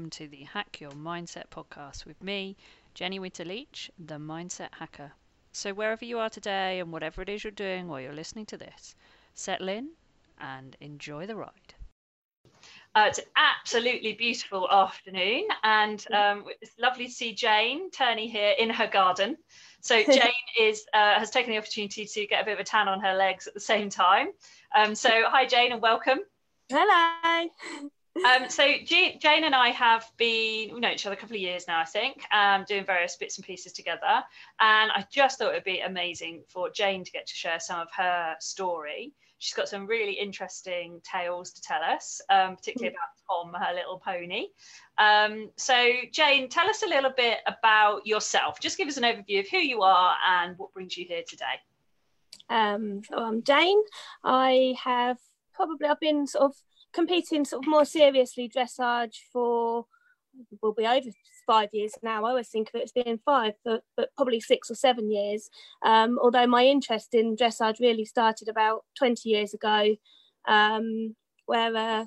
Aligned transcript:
and 0.00 0.06
welcome 0.06 0.26
to 0.26 0.28
the 0.28 0.44
Hack 0.44 0.80
Your 0.80 0.92
Mindset 0.92 1.48
podcast 1.50 2.06
with 2.06 2.22
me, 2.22 2.56
Jenny 2.94 3.18
Winter 3.18 3.44
Leach, 3.44 3.90
the 3.98 4.14
Mindset 4.14 4.70
Hacker. 4.78 5.12
So, 5.52 5.74
wherever 5.74 6.06
you 6.06 6.18
are 6.18 6.30
today 6.30 6.80
and 6.80 6.90
whatever 6.90 7.20
it 7.20 7.28
is 7.28 7.44
you're 7.44 7.50
doing 7.50 7.86
while 7.86 8.00
you're 8.00 8.14
listening 8.14 8.46
to 8.46 8.56
this, 8.56 8.94
settle 9.34 9.68
in 9.68 9.90
and 10.40 10.74
enjoy 10.80 11.26
the 11.26 11.36
ride. 11.36 11.74
Uh, 12.94 13.06
it's 13.08 13.18
an 13.18 13.26
absolutely 13.36 14.14
beautiful 14.14 14.70
afternoon, 14.70 15.46
and 15.64 16.06
um, 16.14 16.44
it's 16.62 16.78
lovely 16.78 17.06
to 17.06 17.12
see 17.12 17.34
Jane 17.34 17.90
Turney 17.90 18.26
here 18.26 18.54
in 18.58 18.70
her 18.70 18.86
garden. 18.86 19.36
So 19.82 20.02
Jane 20.04 20.32
is 20.58 20.86
uh, 20.94 21.18
has 21.18 21.30
taken 21.30 21.50
the 21.50 21.58
opportunity 21.58 22.06
to 22.06 22.26
get 22.26 22.40
a 22.40 22.44
bit 22.46 22.54
of 22.54 22.60
a 22.60 22.64
tan 22.64 22.88
on 22.88 23.00
her 23.00 23.16
legs 23.16 23.46
at 23.46 23.52
the 23.52 23.60
same 23.60 23.90
time. 23.90 24.28
Um, 24.74 24.94
so 24.94 25.10
hi 25.26 25.44
Jane 25.44 25.72
and 25.72 25.82
welcome. 25.82 26.20
Hello. 26.70 27.90
Um, 28.16 28.50
so 28.50 28.66
G- 28.84 29.18
Jane 29.18 29.44
and 29.44 29.54
I 29.54 29.68
have 29.68 30.10
been, 30.16 30.74
we 30.74 30.80
know 30.80 30.90
each 30.90 31.06
other 31.06 31.14
a 31.14 31.18
couple 31.18 31.36
of 31.36 31.40
years 31.40 31.66
now, 31.68 31.80
I 31.80 31.84
think, 31.84 32.22
um, 32.32 32.64
doing 32.68 32.84
various 32.84 33.16
bits 33.16 33.38
and 33.38 33.46
pieces 33.46 33.72
together. 33.72 34.22
And 34.60 34.90
I 34.90 35.06
just 35.10 35.38
thought 35.38 35.52
it 35.52 35.54
would 35.54 35.64
be 35.64 35.80
amazing 35.80 36.42
for 36.48 36.70
Jane 36.70 37.04
to 37.04 37.10
get 37.12 37.26
to 37.26 37.34
share 37.34 37.60
some 37.60 37.80
of 37.80 37.88
her 37.96 38.34
story. 38.40 39.12
She's 39.38 39.54
got 39.54 39.68
some 39.68 39.86
really 39.86 40.12
interesting 40.12 41.00
tales 41.02 41.52
to 41.52 41.62
tell 41.62 41.82
us, 41.82 42.20
um, 42.28 42.56
particularly 42.56 42.94
about 42.94 43.08
Tom, 43.26 43.54
her 43.54 43.74
little 43.74 43.98
pony. 43.98 44.48
Um, 44.98 45.50
so 45.56 45.92
Jane, 46.12 46.50
tell 46.50 46.68
us 46.68 46.82
a 46.82 46.88
little 46.88 47.12
bit 47.16 47.38
about 47.46 48.06
yourself. 48.06 48.60
Just 48.60 48.76
give 48.76 48.88
us 48.88 48.98
an 48.98 49.04
overview 49.04 49.40
of 49.40 49.48
who 49.48 49.58
you 49.58 49.80
are 49.82 50.14
and 50.28 50.58
what 50.58 50.74
brings 50.74 50.98
you 50.98 51.06
here 51.06 51.22
today. 51.26 51.44
Um, 52.50 53.02
so 53.08 53.16
I'm 53.16 53.42
Jane. 53.42 53.80
I 54.24 54.74
have 54.82 55.16
probably 55.54 55.86
I've 55.86 56.00
been 56.00 56.26
sort 56.26 56.44
of 56.44 56.56
competing 56.92 57.44
sort 57.44 57.64
of 57.64 57.70
more 57.70 57.84
seriously 57.84 58.48
dressage 58.54 59.16
for 59.32 59.86
will 60.62 60.72
be 60.72 60.86
over 60.86 61.08
five 61.46 61.68
years 61.72 61.92
now. 62.02 62.24
I 62.24 62.30
always 62.30 62.48
think 62.48 62.68
of 62.68 62.80
it 62.80 62.84
as 62.84 62.92
being 62.92 63.18
five, 63.24 63.54
but, 63.64 63.82
but 63.96 64.10
probably 64.16 64.40
six 64.40 64.70
or 64.70 64.74
seven 64.74 65.10
years. 65.10 65.50
Um, 65.84 66.18
although 66.22 66.46
my 66.46 66.64
interest 66.64 67.14
in 67.14 67.36
dressage 67.36 67.80
really 67.80 68.04
started 68.04 68.48
about 68.48 68.84
20 68.98 69.28
years 69.28 69.54
ago, 69.54 69.96
um, 70.46 71.16
where 71.46 71.76
uh, 71.76 72.04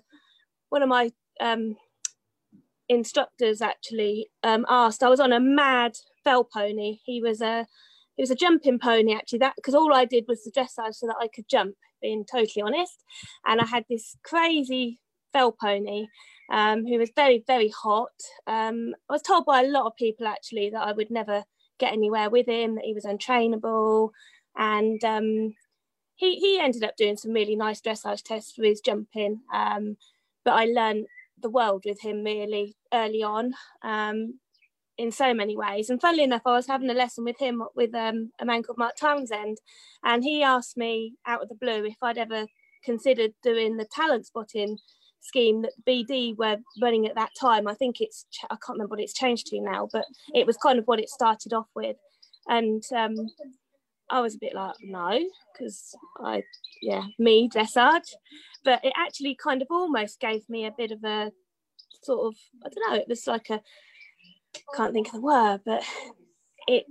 one 0.69 0.81
of 0.81 0.89
my 0.89 1.11
um, 1.41 1.75
instructors 2.89 3.61
actually 3.61 4.29
um, 4.43 4.65
asked, 4.69 5.03
I 5.03 5.09
was 5.09 5.19
on 5.19 5.33
a 5.33 5.39
mad 5.39 5.97
fell 6.23 6.43
pony. 6.43 6.99
He 7.05 7.21
was 7.21 7.41
a 7.41 7.67
he 8.15 8.21
was 8.21 8.31
a 8.31 8.35
jumping 8.35 8.77
pony 8.77 9.15
actually 9.15 9.39
that 9.39 9.55
because 9.55 9.73
all 9.73 9.91
I 9.91 10.05
did 10.05 10.25
was 10.27 10.43
the 10.43 10.51
dressage 10.51 10.93
so 10.93 11.07
that 11.07 11.15
I 11.19 11.27
could 11.27 11.49
jump 11.49 11.75
being 12.03 12.25
totally 12.29 12.61
honest. 12.61 13.03
And 13.47 13.59
I 13.59 13.65
had 13.65 13.85
this 13.89 14.15
crazy 14.23 14.99
fell 15.31 15.51
pony 15.51 16.05
um, 16.51 16.85
who 16.85 16.99
was 16.99 17.09
very 17.15 17.43
very 17.47 17.69
hot. 17.69 18.11
Um, 18.45 18.93
I 19.09 19.13
was 19.13 19.23
told 19.23 19.45
by 19.45 19.61
a 19.61 19.67
lot 19.67 19.87
of 19.87 19.95
people 19.95 20.27
actually 20.27 20.69
that 20.69 20.87
I 20.87 20.91
would 20.91 21.09
never 21.09 21.43
get 21.79 21.93
anywhere 21.93 22.29
with 22.29 22.47
him 22.47 22.75
that 22.75 22.85
he 22.85 22.93
was 22.93 23.05
untrainable. 23.05 24.09
And 24.55 25.03
um, 25.03 25.55
he, 26.15 26.35
he 26.35 26.59
ended 26.59 26.83
up 26.83 26.95
doing 26.95 27.17
some 27.17 27.33
really 27.33 27.55
nice 27.55 27.81
dressage 27.81 28.23
tests 28.23 28.53
for 28.53 28.63
his 28.63 28.81
jumping. 28.81 29.41
Um, 29.51 29.97
but 30.45 30.53
I 30.53 30.65
learned 30.65 31.07
the 31.41 31.49
world 31.49 31.83
with 31.85 32.01
him 32.01 32.23
really 32.23 32.75
early 32.93 33.23
on. 33.23 33.53
Um, 33.81 34.39
in 34.97 35.11
so 35.11 35.33
many 35.33 35.57
ways. 35.57 35.89
And 35.89 35.99
funnily 35.99 36.23
enough, 36.23 36.43
I 36.45 36.53
was 36.53 36.67
having 36.67 36.89
a 36.89 36.93
lesson 36.93 37.23
with 37.23 37.39
him 37.39 37.63
with 37.75 37.93
um, 37.95 38.31
a 38.39 38.45
man 38.45 38.63
called 38.63 38.77
Mark 38.77 38.95
Townsend, 38.99 39.57
and 40.03 40.23
he 40.23 40.43
asked 40.43 40.77
me 40.77 41.15
out 41.25 41.41
of 41.41 41.49
the 41.49 41.55
blue 41.55 41.85
if 41.85 41.97
I'd 42.01 42.17
ever 42.17 42.45
considered 42.83 43.33
doing 43.41 43.77
the 43.77 43.85
talent 43.85 44.25
spotting 44.25 44.77
scheme 45.21 45.61
that 45.61 45.71
BD 45.87 46.37
were 46.37 46.57
running 46.81 47.07
at 47.07 47.15
that 47.15 47.31
time. 47.39 47.67
I 47.67 47.73
think 47.73 48.01
it's 48.01 48.25
I 48.45 48.55
can't 48.55 48.77
remember 48.77 48.91
what 48.91 48.99
it's 48.99 49.13
changed 49.13 49.47
to 49.47 49.61
now, 49.61 49.89
but 49.91 50.05
it 50.33 50.45
was 50.45 50.57
kind 50.57 50.77
of 50.77 50.85
what 50.85 50.99
it 50.99 51.09
started 51.09 51.53
off 51.53 51.67
with, 51.75 51.97
and 52.47 52.83
um, 52.95 53.15
I 54.09 54.21
was 54.21 54.35
a 54.35 54.39
bit 54.39 54.53
like 54.53 54.75
no, 54.81 55.19
because 55.53 55.95
I 56.19 56.43
yeah 56.81 57.03
me 57.17 57.49
dressage, 57.49 58.13
but 58.63 58.83
it 58.83 58.93
actually 58.95 59.35
kind 59.41 59.61
of 59.61 59.69
almost 59.71 60.19
gave 60.19 60.47
me 60.49 60.65
a 60.65 60.75
bit 60.77 60.91
of 60.91 61.03
a 61.03 61.31
sort 62.03 62.27
of 62.27 62.35
I 62.65 62.69
don't 62.69 62.91
know. 62.91 62.99
It 62.99 63.07
was 63.07 63.25
like 63.27 63.49
a 63.49 63.61
can't 64.75 64.93
think 64.93 65.07
of 65.07 65.13
the 65.13 65.21
word, 65.21 65.61
but 65.65 65.83
it 66.67 66.85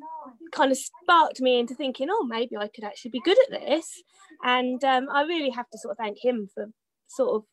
kind 0.53 0.71
of 0.71 0.79
sparked 0.79 1.41
me 1.41 1.59
into 1.59 1.75
thinking, 1.75 2.09
oh, 2.11 2.25
maybe 2.25 2.57
I 2.57 2.69
could 2.69 2.85
actually 2.85 3.13
be 3.13 3.21
good 3.25 3.39
at 3.39 3.61
this. 3.61 4.03
And 4.45 4.83
um, 4.85 5.09
I 5.13 5.23
really 5.23 5.51
have 5.51 5.69
to 5.71 5.79
sort 5.79 5.93
of 5.93 5.99
thank 5.99 6.19
him 6.23 6.49
for 6.55 6.67
sort 7.09 7.37
of 7.37 7.45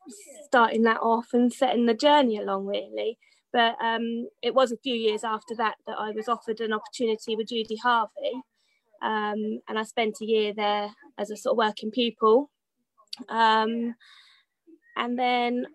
starting 0.46 0.82
that 0.82 1.00
off 1.00 1.28
and 1.32 1.52
setting 1.52 1.86
the 1.86 1.94
journey 1.94 2.38
along, 2.38 2.66
really. 2.66 3.18
But 3.52 3.76
um, 3.82 4.28
it 4.42 4.54
was 4.54 4.72
a 4.72 4.78
few 4.78 4.94
years 4.94 5.24
after 5.24 5.54
that 5.56 5.76
that 5.86 5.98
I 5.98 6.10
was 6.12 6.28
offered 6.28 6.60
an 6.60 6.72
opportunity 6.72 7.36
with 7.36 7.48
Judy 7.48 7.76
Harvey. 7.76 8.42
Um, 9.02 9.60
and 9.68 9.78
I 9.78 9.82
spent 9.82 10.18
a 10.20 10.26
year 10.26 10.52
there 10.54 10.90
as 11.18 11.30
a 11.30 11.36
sort 11.36 11.54
of 11.54 11.58
working 11.58 11.90
pupil. 11.90 12.50
Um, 13.28 13.94
and 14.96 15.18
then 15.18 15.66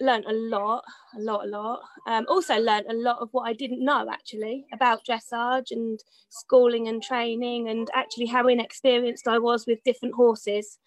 learned 0.00 0.24
a 0.26 0.32
lot, 0.32 0.84
a 1.16 1.20
lot, 1.20 1.44
a 1.44 1.48
lot. 1.48 1.80
Um, 2.06 2.26
also 2.28 2.58
learned 2.58 2.86
a 2.88 2.94
lot 2.94 3.18
of 3.20 3.28
what 3.32 3.48
I 3.48 3.52
didn't 3.52 3.84
know 3.84 4.08
actually 4.10 4.66
about 4.72 5.04
dressage 5.04 5.70
and 5.70 6.00
schooling 6.30 6.88
and 6.88 7.02
training, 7.02 7.68
and 7.68 7.88
actually 7.94 8.26
how 8.26 8.48
inexperienced 8.48 9.28
I 9.28 9.38
was 9.38 9.66
with 9.66 9.84
different 9.84 10.14
horses. 10.14 10.78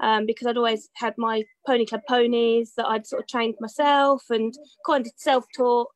Um, 0.00 0.26
because 0.26 0.48
I'd 0.48 0.56
always 0.56 0.88
had 0.94 1.14
my 1.16 1.44
pony 1.64 1.86
club 1.86 2.00
ponies 2.08 2.72
that 2.76 2.86
I'd 2.86 3.06
sort 3.06 3.22
of 3.22 3.28
trained 3.28 3.54
myself 3.60 4.24
and 4.30 4.52
kind 4.84 5.06
of 5.06 5.12
self-taught. 5.16 5.88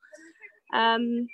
Um, 0.72 1.26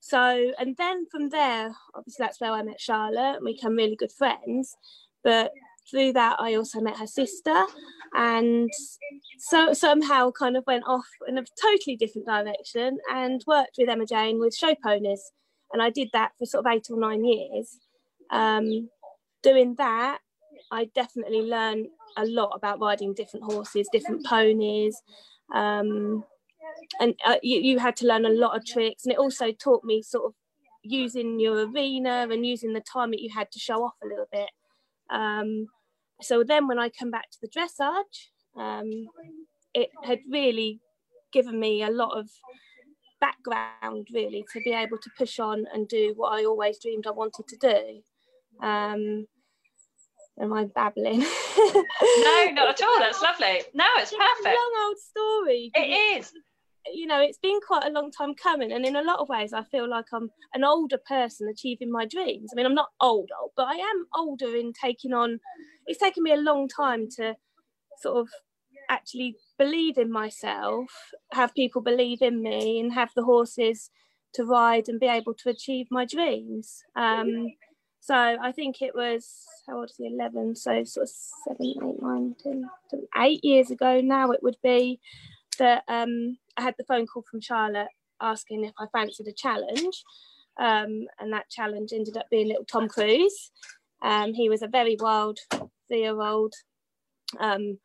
so, 0.00 0.52
and 0.58 0.74
then 0.78 1.06
from 1.10 1.28
there, 1.28 1.74
obviously 1.94 2.24
that's 2.24 2.40
where 2.40 2.52
I 2.52 2.62
met 2.62 2.80
Charlotte, 2.80 3.36
and 3.36 3.44
we 3.44 3.54
became 3.54 3.76
really 3.76 3.96
good 3.96 4.12
friends. 4.12 4.74
But 5.22 5.50
through 5.90 6.14
that, 6.14 6.36
I 6.38 6.54
also 6.54 6.80
met 6.80 6.98
her 6.98 7.06
sister, 7.06 7.64
and 8.14 8.70
so 9.38 9.72
somehow 9.72 10.30
kind 10.30 10.56
of 10.56 10.64
went 10.66 10.84
off 10.86 11.06
in 11.28 11.38
a 11.38 11.44
totally 11.60 11.96
different 11.96 12.26
direction 12.26 12.98
and 13.12 13.42
worked 13.46 13.76
with 13.78 13.88
Emma 13.88 14.06
Jane 14.06 14.38
with 14.38 14.54
show 14.54 14.74
ponies, 14.82 15.32
and 15.72 15.82
I 15.82 15.90
did 15.90 16.08
that 16.12 16.32
for 16.38 16.46
sort 16.46 16.66
of 16.66 16.72
eight 16.72 16.86
or 16.90 16.98
nine 16.98 17.24
years. 17.24 17.78
Um, 18.30 18.88
doing 19.42 19.74
that, 19.76 20.18
I 20.70 20.86
definitely 20.94 21.42
learned 21.42 21.88
a 22.16 22.24
lot 22.24 22.52
about 22.54 22.80
riding 22.80 23.14
different 23.14 23.44
horses, 23.44 23.88
different 23.92 24.24
ponies. 24.24 24.96
Um, 25.54 26.24
and 27.00 27.14
uh, 27.24 27.36
you, 27.42 27.60
you 27.60 27.78
had 27.78 27.96
to 27.96 28.06
learn 28.06 28.24
a 28.24 28.30
lot 28.30 28.56
of 28.56 28.64
tricks, 28.64 29.04
and 29.04 29.12
it 29.12 29.18
also 29.18 29.52
taught 29.52 29.84
me 29.84 30.02
sort 30.02 30.26
of 30.26 30.34
using 30.82 31.40
your 31.40 31.66
arena 31.66 32.26
and 32.30 32.46
using 32.46 32.72
the 32.72 32.80
time 32.80 33.10
that 33.10 33.20
you 33.20 33.30
had 33.32 33.50
to 33.52 33.58
show 33.58 33.84
off 33.84 33.94
a 34.02 34.06
little 34.06 34.26
bit. 34.30 34.50
Um, 35.10 35.66
so 36.20 36.44
then 36.44 36.66
when 36.66 36.78
I 36.78 36.88
come 36.88 37.10
back 37.10 37.30
to 37.30 37.38
the 37.42 37.48
dressage, 37.48 38.28
um, 38.56 38.90
it 39.74 39.90
had 40.04 40.20
really 40.30 40.80
given 41.32 41.58
me 41.58 41.82
a 41.82 41.90
lot 41.90 42.16
of 42.16 42.28
background 43.20 44.06
really 44.12 44.44
to 44.52 44.60
be 44.64 44.72
able 44.72 44.98
to 44.98 45.10
push 45.18 45.38
on 45.38 45.64
and 45.72 45.88
do 45.88 46.12
what 46.16 46.32
I 46.32 46.44
always 46.44 46.78
dreamed 46.80 47.06
I 47.06 47.10
wanted 47.10 47.48
to 47.48 47.56
do. 47.56 48.66
Um, 48.66 49.26
am 50.40 50.52
I 50.52 50.66
babbling? 50.66 51.20
no, 51.20 52.50
not 52.52 52.68
at 52.68 52.82
all. 52.82 52.98
That's 52.98 53.22
lovely. 53.28 53.62
No, 53.74 53.86
it's 53.96 54.12
perfect. 54.12 54.46
It's 54.46 54.46
long 54.46 54.86
old 54.86 54.98
story. 54.98 55.70
It 55.74 56.18
is 56.18 56.32
you 56.92 57.06
know, 57.06 57.20
it's 57.20 57.38
been 57.38 57.60
quite 57.66 57.84
a 57.84 57.90
long 57.90 58.10
time 58.10 58.34
coming. 58.34 58.72
And 58.72 58.84
in 58.84 58.96
a 58.96 59.02
lot 59.02 59.20
of 59.20 59.28
ways, 59.28 59.52
I 59.52 59.62
feel 59.64 59.88
like 59.88 60.06
I'm 60.12 60.30
an 60.52 60.64
older 60.64 60.98
person 60.98 61.48
achieving 61.48 61.90
my 61.90 62.06
dreams. 62.06 62.50
I 62.52 62.56
mean, 62.56 62.66
I'm 62.66 62.74
not 62.74 62.90
old, 63.00 63.30
old, 63.40 63.52
but 63.56 63.68
I 63.68 63.74
am 63.74 64.06
older 64.14 64.54
in 64.54 64.72
taking 64.72 65.12
on, 65.12 65.40
it's 65.86 66.00
taken 66.00 66.22
me 66.22 66.32
a 66.32 66.36
long 66.36 66.68
time 66.68 67.08
to 67.16 67.34
sort 68.00 68.18
of 68.18 68.28
actually 68.90 69.36
believe 69.58 69.96
in 69.96 70.10
myself, 70.10 70.90
have 71.32 71.54
people 71.54 71.80
believe 71.80 72.20
in 72.20 72.42
me, 72.42 72.80
and 72.80 72.92
have 72.92 73.10
the 73.16 73.24
horses 73.24 73.90
to 74.34 74.44
ride 74.44 74.88
and 74.88 75.00
be 75.00 75.06
able 75.06 75.34
to 75.34 75.48
achieve 75.48 75.86
my 75.90 76.04
dreams. 76.04 76.82
Um, 76.96 77.46
so 78.00 78.14
I 78.14 78.52
think 78.52 78.82
it 78.82 78.94
was, 78.94 79.26
how 79.66 79.78
old 79.78 79.90
is 79.90 79.96
he, 79.96 80.06
11? 80.06 80.56
So 80.56 80.84
sort 80.84 81.04
of 81.04 81.10
seven, 81.48 81.66
eight, 81.66 82.02
nine, 82.02 82.34
ten, 82.42 82.68
eight 83.16 83.42
years 83.42 83.70
ago 83.70 84.02
now 84.02 84.30
it 84.32 84.42
would 84.42 84.58
be 84.62 85.00
that 85.58 85.84
um, 85.88 86.38
I 86.56 86.62
had 86.62 86.74
the 86.78 86.84
phone 86.84 87.06
call 87.06 87.24
from 87.30 87.40
Charlotte 87.40 87.88
asking 88.20 88.64
if 88.64 88.72
I 88.78 88.86
fancied 88.92 89.28
a 89.28 89.32
challenge. 89.32 90.04
Um, 90.58 91.06
and 91.18 91.32
that 91.32 91.50
challenge 91.50 91.92
ended 91.92 92.16
up 92.16 92.26
being 92.30 92.48
little 92.48 92.64
Tom 92.64 92.88
Cruise. 92.88 93.50
Um, 94.02 94.34
he 94.34 94.48
was 94.48 94.62
a 94.62 94.68
very 94.68 94.96
wild 94.98 95.38
three 95.88 96.00
year 96.00 96.20
old 96.20 96.54
um, 97.40 97.78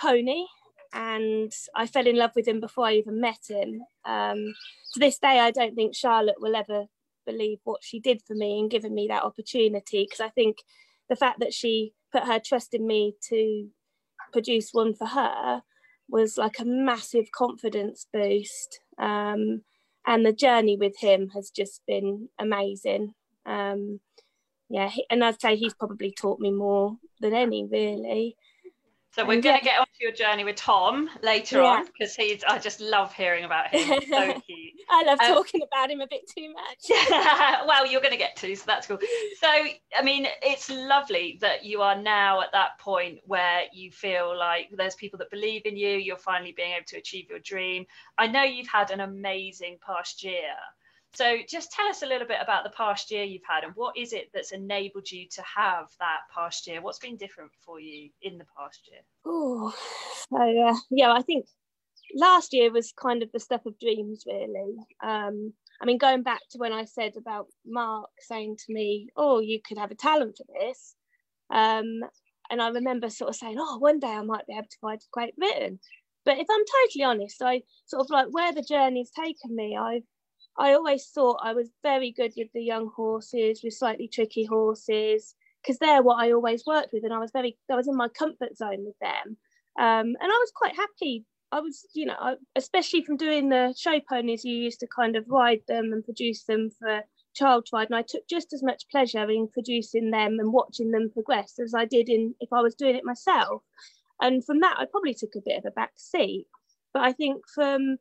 pony, 0.00 0.46
and 0.92 1.52
I 1.74 1.86
fell 1.86 2.06
in 2.06 2.16
love 2.16 2.30
with 2.34 2.48
him 2.48 2.60
before 2.60 2.86
I 2.86 2.94
even 2.94 3.20
met 3.20 3.40
him. 3.48 3.82
Um, 4.04 4.54
to 4.94 5.00
this 5.00 5.18
day, 5.18 5.40
I 5.40 5.50
don't 5.50 5.74
think 5.74 5.94
Charlotte 5.94 6.40
will 6.40 6.56
ever 6.56 6.86
believe 7.26 7.58
what 7.64 7.82
she 7.82 8.00
did 8.00 8.22
for 8.26 8.34
me 8.34 8.60
and 8.60 8.70
giving 8.70 8.94
me 8.94 9.06
that 9.08 9.22
opportunity 9.22 10.04
because 10.04 10.20
I 10.20 10.28
think 10.28 10.58
the 11.08 11.16
fact 11.16 11.40
that 11.40 11.52
she 11.52 11.92
put 12.12 12.24
her 12.24 12.38
trust 12.38 12.74
in 12.74 12.86
me 12.86 13.14
to 13.28 13.68
produce 14.32 14.70
one 14.72 14.94
for 14.94 15.06
her 15.06 15.62
was 16.08 16.38
like 16.38 16.58
a 16.58 16.64
massive 16.64 17.30
confidence 17.32 18.06
boost. 18.12 18.80
Um, 18.98 19.62
and 20.06 20.24
the 20.24 20.32
journey 20.32 20.76
with 20.76 20.98
him 20.98 21.30
has 21.30 21.50
just 21.50 21.80
been 21.86 22.28
amazing. 22.38 23.14
Um, 23.46 24.00
yeah, 24.68 24.90
and 25.10 25.24
I'd 25.24 25.40
say 25.40 25.56
he's 25.56 25.74
probably 25.74 26.10
taught 26.10 26.40
me 26.40 26.50
more 26.50 26.96
than 27.20 27.34
any, 27.34 27.64
really. 27.64 28.36
So 29.14 29.24
we're 29.24 29.40
going 29.40 29.60
to 29.60 29.64
get 29.64 29.78
onto 29.78 29.92
your 30.00 30.10
journey 30.10 30.42
with 30.42 30.56
Tom 30.56 31.08
later 31.22 31.62
yeah. 31.62 31.68
on 31.68 31.86
because 31.86 32.16
he's. 32.16 32.42
I 32.42 32.58
just 32.58 32.80
love 32.80 33.14
hearing 33.14 33.44
about 33.44 33.72
him. 33.72 34.00
so 34.10 34.40
cute. 34.46 34.72
I 34.90 35.04
love 35.04 35.20
um, 35.20 35.34
talking 35.34 35.62
about 35.62 35.88
him 35.88 36.00
a 36.00 36.08
bit 36.08 36.28
too 36.28 36.52
much. 36.52 36.90
well, 37.64 37.86
you're 37.86 38.00
going 38.00 38.10
to 38.10 38.18
get 38.18 38.34
to, 38.36 38.56
so 38.56 38.64
that's 38.66 38.88
cool. 38.88 38.98
So 39.40 39.48
I 39.48 40.02
mean, 40.02 40.26
it's 40.42 40.68
lovely 40.68 41.38
that 41.42 41.64
you 41.64 41.80
are 41.80 41.96
now 41.96 42.40
at 42.40 42.50
that 42.52 42.80
point 42.80 43.20
where 43.24 43.62
you 43.72 43.92
feel 43.92 44.36
like 44.36 44.70
there's 44.76 44.96
people 44.96 45.20
that 45.20 45.30
believe 45.30 45.62
in 45.64 45.76
you. 45.76 45.90
You're 45.90 46.16
finally 46.16 46.52
being 46.56 46.72
able 46.72 46.86
to 46.88 46.96
achieve 46.96 47.30
your 47.30 47.38
dream. 47.38 47.86
I 48.18 48.26
know 48.26 48.42
you've 48.42 48.66
had 48.66 48.90
an 48.90 48.98
amazing 48.98 49.78
past 49.86 50.24
year. 50.24 50.54
So 51.14 51.38
just 51.48 51.70
tell 51.70 51.86
us 51.86 52.02
a 52.02 52.06
little 52.06 52.26
bit 52.26 52.38
about 52.42 52.64
the 52.64 52.70
past 52.70 53.10
year 53.10 53.22
you've 53.22 53.42
had 53.48 53.62
and 53.62 53.72
what 53.76 53.96
is 53.96 54.12
it 54.12 54.30
that's 54.34 54.50
enabled 54.50 55.08
you 55.10 55.28
to 55.28 55.42
have 55.42 55.86
that 56.00 56.20
past 56.34 56.66
year? 56.66 56.82
What's 56.82 56.98
been 56.98 57.16
different 57.16 57.52
for 57.64 57.78
you 57.78 58.10
in 58.22 58.36
the 58.36 58.46
past 58.58 58.88
year? 58.90 59.00
Oh, 59.24 59.72
so 60.28 60.68
uh, 60.68 60.74
yeah, 60.90 61.12
I 61.12 61.22
think 61.22 61.46
last 62.16 62.52
year 62.52 62.72
was 62.72 62.92
kind 62.92 63.22
of 63.22 63.30
the 63.32 63.40
stuff 63.40 63.64
of 63.64 63.78
dreams, 63.78 64.24
really. 64.26 64.76
Um, 65.02 65.52
I 65.80 65.86
mean, 65.86 65.98
going 65.98 66.22
back 66.22 66.40
to 66.50 66.58
when 66.58 66.72
I 66.72 66.84
said 66.84 67.12
about 67.16 67.46
Mark 67.64 68.10
saying 68.20 68.56
to 68.66 68.72
me, 68.72 69.08
"Oh, 69.16 69.40
you 69.40 69.60
could 69.66 69.78
have 69.78 69.90
a 69.90 69.96
talent 69.96 70.36
for 70.36 70.46
this," 70.60 70.94
um, 71.50 72.00
and 72.50 72.60
I 72.62 72.68
remember 72.68 73.08
sort 73.08 73.30
of 73.30 73.36
saying, 73.36 73.56
"Oh, 73.58 73.78
one 73.78 74.00
day 74.00 74.08
I 74.08 74.22
might 74.22 74.46
be 74.46 74.54
able 74.54 74.68
to 74.68 74.78
write 74.82 75.04
Great 75.12 75.36
Britain." 75.36 75.78
But 76.24 76.38
if 76.38 76.46
I'm 76.50 76.64
totally 76.82 77.04
honest, 77.04 77.42
I 77.42 77.62
sort 77.86 78.02
of 78.02 78.10
like 78.10 78.28
where 78.30 78.52
the 78.52 78.62
journey's 78.62 79.10
taken 79.10 79.54
me. 79.54 79.76
I've 79.76 80.04
I 80.58 80.74
always 80.74 81.06
thought 81.06 81.40
I 81.42 81.52
was 81.52 81.70
very 81.82 82.12
good 82.12 82.32
with 82.36 82.48
the 82.54 82.62
young 82.62 82.90
horses, 82.94 83.60
with 83.62 83.74
slightly 83.74 84.08
tricky 84.08 84.44
horses, 84.44 85.34
because 85.62 85.78
they're 85.78 86.02
what 86.02 86.22
I 86.22 86.32
always 86.32 86.64
worked 86.66 86.92
with, 86.92 87.04
and 87.04 87.12
I 87.12 87.18
was 87.18 87.32
very, 87.32 87.56
I 87.70 87.74
was 87.74 87.88
in 87.88 87.96
my 87.96 88.08
comfort 88.08 88.56
zone 88.56 88.84
with 88.84 88.98
them, 89.00 89.36
um, 89.78 90.06
and 90.06 90.16
I 90.22 90.26
was 90.26 90.52
quite 90.54 90.76
happy. 90.76 91.24
I 91.52 91.60
was, 91.60 91.86
you 91.94 92.06
know, 92.06 92.36
especially 92.56 93.02
from 93.02 93.16
doing 93.16 93.48
the 93.48 93.74
show 93.76 94.00
ponies, 94.08 94.44
you 94.44 94.56
used 94.56 94.80
to 94.80 94.86
kind 94.86 95.16
of 95.16 95.28
ride 95.28 95.62
them 95.68 95.92
and 95.92 96.04
produce 96.04 96.44
them 96.44 96.70
for 96.78 97.02
child 97.34 97.68
ride, 97.72 97.88
and 97.88 97.96
I 97.96 98.02
took 98.02 98.26
just 98.28 98.52
as 98.52 98.62
much 98.62 98.88
pleasure 98.90 99.28
in 99.30 99.48
producing 99.48 100.10
them 100.10 100.38
and 100.38 100.52
watching 100.52 100.90
them 100.90 101.10
progress 101.12 101.58
as 101.62 101.74
I 101.74 101.84
did 101.84 102.08
in 102.08 102.34
if 102.40 102.52
I 102.52 102.60
was 102.60 102.74
doing 102.74 102.96
it 102.96 103.04
myself. 103.04 103.62
And 104.20 104.44
from 104.44 104.60
that, 104.60 104.76
I 104.78 104.86
probably 104.86 105.14
took 105.14 105.34
a 105.36 105.42
bit 105.44 105.58
of 105.58 105.64
a 105.64 105.72
back 105.72 105.92
seat. 105.96 106.46
But 106.92 107.02
I 107.02 107.12
think 107.12 107.42
from 107.52 107.96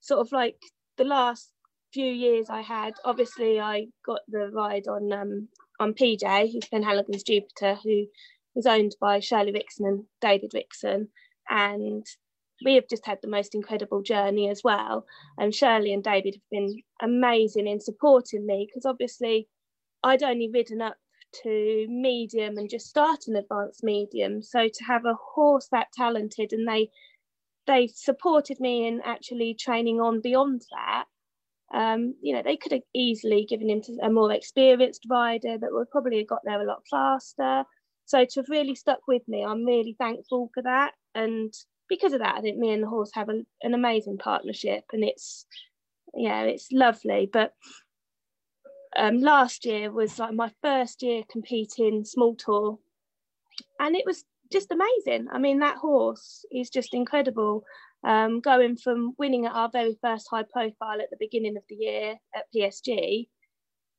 sort 0.00 0.20
of 0.20 0.30
like 0.32 0.58
the 0.98 1.04
last 1.04 1.50
few 1.94 2.12
years 2.12 2.50
I 2.50 2.60
had, 2.60 2.94
obviously 3.04 3.60
I 3.60 3.86
got 4.04 4.20
the 4.26 4.50
ride 4.50 4.88
on 4.88 5.12
um, 5.12 5.48
on 5.78 5.94
PJ, 5.94 6.52
who's 6.52 6.68
Penhaligon's 6.68 7.22
Jupiter, 7.22 7.78
who 7.82 8.06
is 8.56 8.66
owned 8.66 8.96
by 9.00 9.20
Shirley 9.20 9.52
Rixon 9.52 9.86
and 9.88 10.04
David 10.20 10.52
Rixon. 10.52 11.06
And 11.48 12.04
we 12.64 12.74
have 12.74 12.88
just 12.88 13.06
had 13.06 13.18
the 13.22 13.28
most 13.28 13.54
incredible 13.54 14.02
journey 14.02 14.50
as 14.50 14.62
well. 14.64 15.06
And 15.38 15.54
Shirley 15.54 15.92
and 15.92 16.02
David 16.02 16.34
have 16.34 16.50
been 16.50 16.82
amazing 17.00 17.68
in 17.68 17.80
supporting 17.80 18.44
me 18.44 18.66
because 18.68 18.86
obviously 18.86 19.48
I'd 20.02 20.22
only 20.22 20.50
ridden 20.52 20.82
up 20.82 20.96
to 21.42 21.86
medium 21.88 22.58
and 22.58 22.68
just 22.70 22.88
starting 22.88 23.36
advanced 23.36 23.84
medium. 23.84 24.42
So 24.42 24.68
to 24.68 24.84
have 24.84 25.04
a 25.04 25.18
horse 25.34 25.68
that 25.70 25.92
talented 25.96 26.52
and 26.52 26.66
they 26.66 26.90
they 27.66 27.86
supported 27.86 28.60
me 28.60 28.86
in 28.86 29.00
actually 29.04 29.54
training 29.54 30.00
on 30.00 30.20
beyond 30.20 30.62
that 30.70 31.06
um, 31.74 32.14
you 32.22 32.34
know, 32.34 32.42
they 32.42 32.56
could 32.56 32.72
have 32.72 32.82
easily 32.94 33.46
given 33.48 33.68
him 33.68 33.82
to 33.82 33.98
a 34.02 34.08
more 34.08 34.32
experienced 34.32 35.06
rider 35.10 35.58
that 35.58 35.72
would 35.72 35.90
probably 35.90 36.18
have 36.18 36.28
got 36.28 36.42
there 36.44 36.62
a 36.62 36.66
lot 36.66 36.82
faster. 36.88 37.64
So 38.06 38.24
to 38.24 38.40
have 38.40 38.48
really 38.48 38.76
stuck 38.76 39.00
with 39.08 39.22
me, 39.26 39.44
I'm 39.44 39.64
really 39.64 39.96
thankful 39.98 40.50
for 40.54 40.62
that. 40.62 40.92
And 41.16 41.52
because 41.88 42.12
of 42.12 42.20
that, 42.20 42.36
I 42.36 42.40
think 42.40 42.58
me 42.58 42.70
and 42.70 42.82
the 42.82 42.88
horse 42.88 43.10
have 43.14 43.28
a, 43.28 43.42
an 43.62 43.74
amazing 43.74 44.18
partnership, 44.18 44.84
and 44.92 45.02
it's 45.02 45.46
yeah, 46.14 46.42
it's 46.42 46.68
lovely. 46.70 47.28
But 47.32 47.52
um, 48.96 49.20
last 49.20 49.64
year 49.64 49.90
was 49.90 50.18
like 50.18 50.32
my 50.32 50.52
first 50.62 51.02
year 51.02 51.22
competing 51.28 52.04
small 52.04 52.36
tour, 52.36 52.78
and 53.80 53.96
it 53.96 54.04
was 54.06 54.24
just 54.52 54.70
amazing. 54.70 55.26
I 55.32 55.38
mean, 55.38 55.58
that 55.58 55.78
horse 55.78 56.44
is 56.52 56.70
just 56.70 56.94
incredible 56.94 57.64
um, 58.04 58.40
going 58.40 58.76
from 58.76 59.14
winning 59.18 59.46
at 59.46 59.52
our 59.52 59.70
very 59.72 59.96
first 60.02 60.28
high 60.30 60.44
profile 60.44 61.00
at 61.00 61.10
the 61.10 61.16
beginning 61.18 61.56
of 61.56 61.62
the 61.68 61.76
year 61.76 62.16
at 62.34 62.44
PSG, 62.54 63.28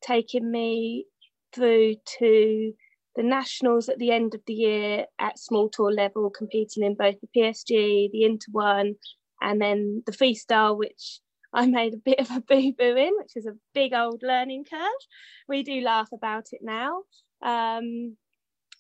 taking 0.02 0.52
me 0.52 1.06
through 1.54 1.96
to 2.20 2.74
the 3.16 3.24
nationals 3.24 3.90
at 3.90 3.98
the 3.98 4.12
end 4.12 4.36
of 4.36 4.42
the 4.46 4.54
year 4.54 5.06
at 5.20 5.40
small 5.40 5.70
tour 5.70 5.92
level, 5.92 6.30
competing 6.30 6.84
in 6.84 6.96
both 6.96 7.16
the 7.22 7.30
PSG, 7.36 8.12
the 8.12 8.24
Inter 8.24 8.52
One, 8.52 8.96
and 9.42 9.62
then 9.62 10.04
the 10.06 10.12
freestyle, 10.12 10.78
which 10.78 11.20
I 11.54 11.66
made 11.66 11.94
a 11.94 11.98
bit 11.98 12.20
of 12.20 12.30
a 12.32 12.42
boo 12.42 12.74
boo 12.78 12.96
in, 12.96 13.14
which 13.18 13.36
is 13.36 13.46
a 13.46 13.58
big 13.74 13.94
old 13.94 14.22
learning 14.22 14.66
curve. 14.70 14.82
We 15.48 15.64
do 15.64 15.82
laugh 15.82 16.10
about 16.14 16.48
it 16.52 16.60
now. 16.62 17.04
Um, 17.42 18.18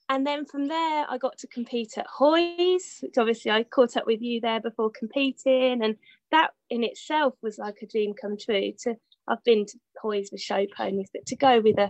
and 0.07 0.25
then 0.25 0.45
from 0.45 0.67
there, 0.67 1.05
I 1.09 1.17
got 1.17 1.37
to 1.39 1.47
compete 1.47 1.97
at 1.97 2.05
Hoys, 2.07 2.99
which 3.01 3.17
obviously 3.17 3.49
I 3.49 3.63
caught 3.63 3.97
up 3.97 4.05
with 4.05 4.21
you 4.21 4.39
there 4.39 4.59
before 4.61 4.91
competing, 4.91 5.83
and 5.83 5.95
that 6.31 6.51
in 6.69 6.83
itself 6.83 7.33
was 7.41 7.57
like 7.57 7.77
a 7.81 7.87
dream 7.87 8.13
come 8.19 8.37
true. 8.37 8.71
To 8.83 8.95
I've 9.27 9.43
been 9.43 9.65
to 9.65 9.79
Hoys 9.99 10.29
with 10.31 10.41
show 10.41 10.65
ponies, 10.77 11.09
but 11.11 11.25
to 11.27 11.35
go 11.35 11.59
with 11.59 11.79
a 11.79 11.89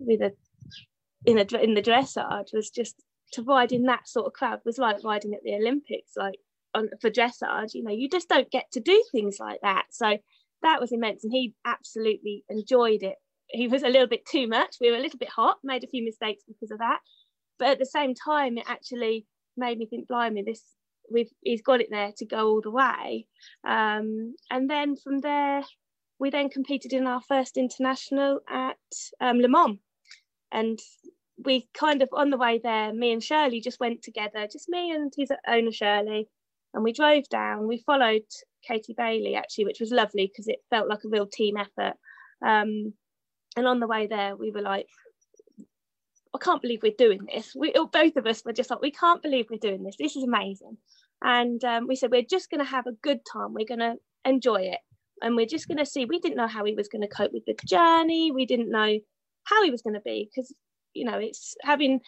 with 0.00 0.22
a 0.22 0.32
in 1.24 1.38
a 1.38 1.62
in 1.62 1.74
the 1.74 1.82
dressage 1.82 2.52
was 2.52 2.68
just 2.70 2.96
to 3.34 3.42
ride 3.42 3.70
in 3.70 3.84
that 3.84 4.08
sort 4.08 4.26
of 4.26 4.32
crowd 4.32 4.60
was 4.64 4.78
like 4.78 5.04
riding 5.04 5.32
at 5.32 5.42
the 5.44 5.54
Olympics, 5.54 6.12
like 6.16 6.34
on, 6.74 6.88
for 7.00 7.10
dressage. 7.10 7.74
You 7.74 7.84
know, 7.84 7.92
you 7.92 8.08
just 8.08 8.28
don't 8.28 8.50
get 8.50 8.72
to 8.72 8.80
do 8.80 9.02
things 9.12 9.36
like 9.38 9.60
that. 9.62 9.84
So 9.92 10.18
that 10.62 10.80
was 10.80 10.90
immense, 10.90 11.22
and 11.22 11.32
he 11.32 11.54
absolutely 11.64 12.44
enjoyed 12.48 13.04
it. 13.04 13.16
He 13.50 13.68
was 13.68 13.84
a 13.84 13.88
little 13.88 14.08
bit 14.08 14.26
too 14.26 14.48
much. 14.48 14.76
We 14.80 14.90
were 14.90 14.96
a 14.96 15.00
little 15.00 15.18
bit 15.18 15.28
hot, 15.28 15.58
made 15.62 15.84
a 15.84 15.88
few 15.88 16.04
mistakes 16.04 16.42
because 16.48 16.72
of 16.72 16.78
that 16.78 16.98
but 17.62 17.70
at 17.70 17.78
the 17.78 17.86
same 17.86 18.12
time 18.12 18.58
it 18.58 18.64
actually 18.66 19.24
made 19.56 19.78
me 19.78 19.86
think 19.86 20.08
blimey 20.08 20.42
this 20.42 20.64
we've 21.12 21.30
he's 21.42 21.62
got 21.62 21.80
it 21.80 21.86
there 21.90 22.10
to 22.16 22.26
go 22.26 22.48
all 22.48 22.60
the 22.60 22.72
way. 22.72 23.26
Um, 23.64 24.34
and 24.50 24.68
then 24.68 24.96
from 24.96 25.20
there 25.20 25.62
we 26.18 26.30
then 26.30 26.48
competed 26.48 26.92
in 26.92 27.06
our 27.06 27.20
first 27.20 27.56
international 27.56 28.40
at 28.50 28.76
um, 29.20 29.38
Le 29.38 29.48
Mans. 29.48 29.78
And 30.50 30.80
we 31.44 31.68
kind 31.72 32.02
of 32.02 32.08
on 32.12 32.30
the 32.30 32.36
way 32.36 32.60
there 32.60 32.92
me 32.92 33.12
and 33.12 33.22
Shirley 33.22 33.60
just 33.60 33.78
went 33.78 34.02
together 34.02 34.48
just 34.50 34.68
me 34.68 34.90
and 34.90 35.12
his 35.16 35.30
owner 35.46 35.70
Shirley 35.70 36.28
and 36.74 36.82
we 36.82 36.92
drove 36.92 37.28
down. 37.28 37.68
We 37.68 37.78
followed 37.86 38.26
Katie 38.66 38.96
Bailey 38.98 39.36
actually 39.36 39.66
which 39.66 39.78
was 39.78 39.92
lovely 39.92 40.26
because 40.26 40.48
it 40.48 40.58
felt 40.68 40.88
like 40.88 41.04
a 41.04 41.08
real 41.08 41.28
team 41.28 41.56
effort. 41.56 41.94
Um, 42.44 42.94
and 43.56 43.68
on 43.68 43.78
the 43.78 43.86
way 43.86 44.08
there 44.08 44.34
we 44.34 44.50
were 44.50 44.62
like 44.62 44.88
I 46.34 46.38
can't 46.38 46.62
believe 46.62 46.80
we're 46.82 46.92
doing 46.96 47.26
this. 47.26 47.54
We 47.54 47.72
both 47.72 48.16
of 48.16 48.26
us 48.26 48.44
were 48.44 48.52
just 48.52 48.70
like, 48.70 48.80
we 48.80 48.90
can't 48.90 49.22
believe 49.22 49.46
we're 49.50 49.58
doing 49.58 49.82
this. 49.82 49.96
This 49.98 50.16
is 50.16 50.24
amazing. 50.24 50.78
And 51.22 51.62
um, 51.64 51.86
we 51.86 51.96
said, 51.96 52.10
we're 52.10 52.22
just 52.22 52.50
going 52.50 52.64
to 52.64 52.70
have 52.70 52.86
a 52.86 52.92
good 53.02 53.20
time. 53.30 53.54
We're 53.54 53.66
going 53.66 53.80
to 53.80 53.96
enjoy 54.24 54.62
it. 54.62 54.78
And 55.20 55.36
we're 55.36 55.46
just 55.46 55.68
going 55.68 55.78
to 55.78 55.86
see. 55.86 56.04
We 56.04 56.18
didn't 56.18 56.36
know 56.36 56.48
how 56.48 56.64
he 56.64 56.74
was 56.74 56.88
going 56.88 57.02
to 57.02 57.08
cope 57.08 57.32
with 57.32 57.44
the 57.46 57.54
journey. 57.64 58.32
We 58.32 58.46
didn't 58.46 58.70
know 58.70 58.98
how 59.44 59.62
he 59.62 59.70
was 59.70 59.82
going 59.82 59.94
to 59.94 60.00
be 60.00 60.28
because, 60.34 60.52
you 60.94 61.04
know, 61.04 61.18
it's 61.18 61.54
having 61.62 62.00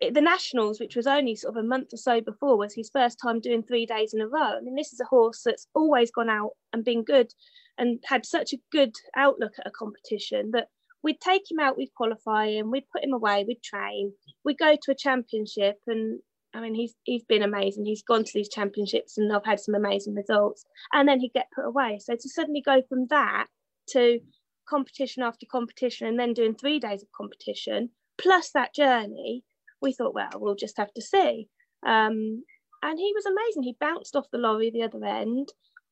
the 0.00 0.20
Nationals, 0.20 0.80
which 0.80 0.96
was 0.96 1.06
only 1.06 1.36
sort 1.36 1.56
of 1.56 1.64
a 1.64 1.66
month 1.66 1.92
or 1.92 1.96
so 1.96 2.20
before, 2.20 2.56
was 2.56 2.74
his 2.74 2.90
first 2.92 3.18
time 3.22 3.40
doing 3.40 3.62
three 3.62 3.86
days 3.86 4.12
in 4.12 4.20
a 4.20 4.26
row. 4.26 4.56
I 4.56 4.60
mean, 4.60 4.74
this 4.74 4.92
is 4.92 5.00
a 5.00 5.06
horse 5.06 5.42
that's 5.44 5.66
always 5.74 6.10
gone 6.10 6.28
out 6.28 6.50
and 6.72 6.84
been 6.84 7.04
good 7.04 7.32
and 7.78 8.02
had 8.04 8.26
such 8.26 8.52
a 8.52 8.60
good 8.70 8.94
outlook 9.16 9.52
at 9.58 9.66
a 9.66 9.70
competition 9.70 10.50
that 10.52 10.68
we'd 11.02 11.20
take 11.20 11.50
him 11.50 11.58
out, 11.58 11.76
we'd 11.76 11.94
qualify 11.94 12.48
him, 12.48 12.70
we'd 12.70 12.88
put 12.92 13.04
him 13.04 13.12
away, 13.12 13.44
we'd 13.46 13.62
train, 13.62 14.12
we'd 14.44 14.58
go 14.58 14.76
to 14.80 14.92
a 14.92 14.96
championship 14.96 15.78
and 15.86 16.20
I 16.54 16.60
mean 16.60 16.74
he's 16.74 16.94
he's 17.04 17.24
been 17.24 17.42
amazing. 17.42 17.86
He's 17.86 18.02
gone 18.02 18.24
to 18.24 18.32
these 18.34 18.48
championships 18.48 19.18
and 19.18 19.32
I've 19.32 19.44
had 19.44 19.60
some 19.60 19.74
amazing 19.74 20.14
results. 20.14 20.64
And 20.92 21.08
then 21.08 21.20
he'd 21.20 21.32
get 21.32 21.46
put 21.54 21.64
away. 21.64 21.98
So 22.00 22.14
to 22.14 22.28
suddenly 22.28 22.62
go 22.64 22.82
from 22.88 23.06
that 23.08 23.46
to 23.90 24.20
competition 24.68 25.22
after 25.22 25.46
competition 25.50 26.06
and 26.06 26.18
then 26.18 26.34
doing 26.34 26.54
three 26.54 26.78
days 26.78 27.02
of 27.02 27.08
competition 27.16 27.90
plus 28.18 28.50
that 28.52 28.74
journey, 28.74 29.44
we 29.80 29.92
thought, 29.92 30.14
well, 30.14 30.30
we'll 30.36 30.54
just 30.54 30.76
have 30.76 30.92
to 30.94 31.02
see. 31.02 31.48
Um, 31.84 32.44
and 32.84 32.98
he 32.98 33.12
was 33.14 33.26
amazing. 33.26 33.62
He 33.62 33.76
bounced 33.80 34.14
off 34.14 34.30
the 34.30 34.38
lorry 34.38 34.70
the 34.70 34.82
other 34.82 35.04
end. 35.04 35.48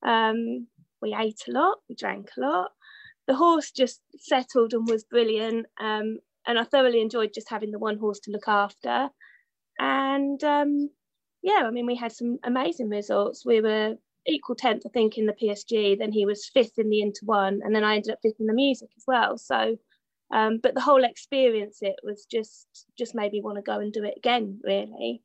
Um, 0.07 0.67
we 1.03 1.17
ate 1.19 1.43
a 1.49 1.53
lot, 1.53 1.79
we 1.89 1.95
drank 1.95 2.31
a 2.37 2.41
lot 2.41 2.71
the 3.31 3.37
horse 3.37 3.71
just 3.71 4.01
settled 4.19 4.75
and 4.75 4.89
was 4.89 5.05
brilliant. 5.05 5.65
Um, 5.81 6.19
and 6.49 6.59
I 6.59 6.65
thoroughly 6.65 7.01
enjoyed 7.01 7.31
just 7.33 7.49
having 7.49 7.71
the 7.71 7.79
one 7.79 7.97
horse 7.97 8.19
to 8.25 8.33
look 8.33 8.49
after. 8.49 9.09
And 9.79 10.43
um, 10.43 10.91
yeah, 11.41 11.63
I 11.65 11.71
mean, 11.71 11.87
we 11.87 11.95
had 11.95 12.11
some 12.11 12.39
amazing 12.43 12.89
results. 12.89 13.47
We 13.47 13.61
were 13.61 13.95
equal 14.27 14.57
10th, 14.57 14.83
I 14.85 14.89
think, 14.93 15.17
in 15.17 15.27
the 15.27 15.33
PSG. 15.41 15.97
Then 15.97 16.11
he 16.11 16.27
was 16.27 16.51
fifth 16.53 16.77
in 16.77 16.91
the 16.91 17.03
Inter 17.03 17.25
one. 17.25 17.61
And 17.63 17.73
then 17.73 17.85
I 17.85 17.95
ended 17.95 18.11
up 18.11 18.19
fifth 18.21 18.41
in 18.41 18.47
the 18.47 18.53
music 18.53 18.89
as 18.97 19.05
well. 19.07 19.39
So, 19.39 19.77
um, 20.35 20.59
but 20.61 20.75
the 20.75 20.81
whole 20.81 21.05
experience, 21.05 21.79
it 21.83 22.01
was 22.03 22.27
just, 22.29 22.67
just 22.99 23.15
made 23.15 23.31
me 23.31 23.43
want 23.43 23.59
to 23.59 23.63
go 23.63 23.79
and 23.79 23.93
do 23.93 24.03
it 24.03 24.15
again, 24.17 24.59
really. 24.65 25.23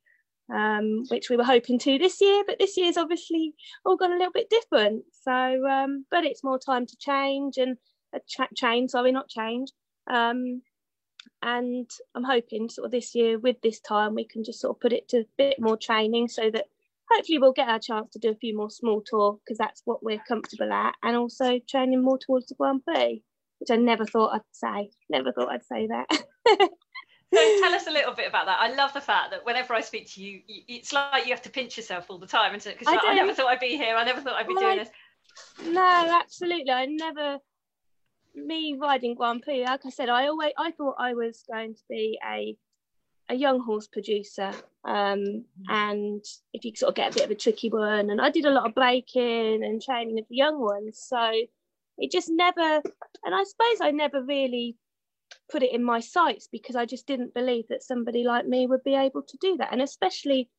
Um, 0.53 1.05
which 1.09 1.31
we 1.31 1.37
were 1.37 1.43
hoping 1.43 1.79
to 1.79 1.97
this 1.97 2.21
year, 2.21 2.43
but 2.45 2.59
this 2.59 2.77
year's 2.77 2.97
obviously 2.97 3.55
all 3.83 3.97
gone 3.97 4.11
a 4.11 4.15
little 4.15 4.31
bit 4.31 4.47
different. 4.51 5.05
So, 5.23 5.31
um, 5.67 6.05
but 6.11 6.23
it's 6.23 6.43
more 6.43 6.59
time 6.59 6.85
to 6.85 6.95
change 6.97 7.57
and 7.57 7.77
change, 8.55 8.91
sorry, 8.91 9.11
not 9.11 9.29
change. 9.29 9.69
Um, 10.07 10.61
and 11.41 11.89
I'm 12.13 12.23
hoping 12.23 12.69
sort 12.69 12.85
of 12.85 12.91
this 12.91 13.15
year 13.15 13.37
with 13.39 13.61
this 13.61 13.79
time 13.79 14.15
we 14.15 14.25
can 14.25 14.43
just 14.43 14.59
sort 14.59 14.75
of 14.75 14.81
put 14.81 14.93
it 14.93 15.07
to 15.09 15.19
a 15.19 15.25
bit 15.37 15.59
more 15.59 15.77
training 15.77 16.27
so 16.27 16.49
that 16.49 16.65
hopefully 17.11 17.37
we'll 17.37 17.53
get 17.53 17.69
our 17.69 17.79
chance 17.79 18.11
to 18.11 18.19
do 18.19 18.29
a 18.29 18.35
few 18.35 18.55
more 18.55 18.69
small 18.69 19.01
tour 19.05 19.39
because 19.43 19.57
that's 19.57 19.81
what 19.85 20.03
we're 20.03 20.21
comfortable 20.27 20.71
at 20.71 20.95
and 21.03 21.15
also 21.15 21.59
training 21.69 22.03
more 22.03 22.17
towards 22.17 22.47
the 22.47 22.55
Grand 22.55 22.83
Prix 22.83 23.21
which 23.59 23.71
I 23.71 23.75
never 23.75 24.05
thought 24.05 24.33
I'd 24.33 24.41
say 24.51 24.89
never 25.09 25.31
thought 25.31 25.51
I'd 25.51 25.65
say 25.65 25.87
that. 25.87 26.69
So 27.33 27.59
tell 27.59 27.73
us 27.73 27.87
a 27.87 27.91
little 27.91 28.13
bit 28.13 28.29
about 28.29 28.45
that. 28.45 28.59
I 28.61 28.73
love 28.75 28.93
the 28.93 29.01
fact 29.01 29.31
that 29.31 29.45
whenever 29.45 29.73
I 29.73 29.81
speak 29.81 30.09
to 30.13 30.23
you 30.23 30.41
it's 30.47 30.93
like 30.93 31.25
you 31.25 31.31
have 31.31 31.41
to 31.41 31.49
pinch 31.49 31.75
yourself 31.75 32.05
all 32.07 32.17
the 32.17 32.27
time 32.27 32.53
because 32.53 32.87
I, 32.87 32.91
like, 32.91 33.01
I, 33.05 33.13
never 33.13 33.33
thought 33.33 33.47
I'd 33.47 33.59
be 33.59 33.75
here. 33.75 33.95
I 33.95 34.05
never 34.05 34.21
thought 34.21 34.35
I'd 34.35 34.47
be 34.47 34.53
well, 34.53 34.63
doing 34.63 34.79
I, 34.79 34.83
this. 34.83 34.93
No 35.67 36.21
absolutely. 36.21 36.71
I 36.71 36.85
never 36.85 37.39
me 38.35 38.77
riding 38.79 39.15
Grand 39.15 39.41
Prix, 39.41 39.63
like 39.65 39.85
I 39.85 39.89
said, 39.89 40.09
I 40.09 40.27
always 40.27 40.53
I 40.57 40.71
thought 40.71 40.95
I 40.99 41.13
was 41.13 41.43
going 41.51 41.75
to 41.75 41.81
be 41.89 42.19
a 42.27 42.55
a 43.27 43.35
young 43.35 43.59
horse 43.59 43.87
producer, 43.87 44.51
um, 44.83 45.45
and 45.67 46.23
if 46.53 46.63
you 46.63 46.75
sort 46.75 46.89
of 46.89 46.95
get 46.95 47.11
a 47.11 47.15
bit 47.15 47.25
of 47.25 47.31
a 47.31 47.35
tricky 47.35 47.69
one, 47.69 48.11
and 48.11 48.21
I 48.21 48.29
did 48.29 48.45
a 48.45 48.51
lot 48.51 48.67
of 48.67 48.75
breaking 48.75 49.63
and 49.63 49.81
training 49.81 50.19
of 50.19 50.25
the 50.29 50.35
young 50.35 50.59
ones, 50.59 50.99
so 50.99 51.31
it 51.97 52.11
just 52.11 52.29
never, 52.29 52.61
and 53.23 53.33
I 53.35 53.43
suppose 53.43 53.81
I 53.81 53.91
never 53.91 54.21
really 54.21 54.77
put 55.51 55.63
it 55.63 55.73
in 55.73 55.83
my 55.83 55.99
sights 56.01 56.47
because 56.51 56.75
I 56.75 56.85
just 56.85 57.07
didn't 57.07 57.33
believe 57.33 57.65
that 57.69 57.81
somebody 57.81 58.23
like 58.23 58.45
me 58.47 58.67
would 58.67 58.83
be 58.83 58.95
able 58.95 59.23
to 59.23 59.37
do 59.41 59.57
that, 59.57 59.71
and 59.71 59.81
especially 59.81 60.49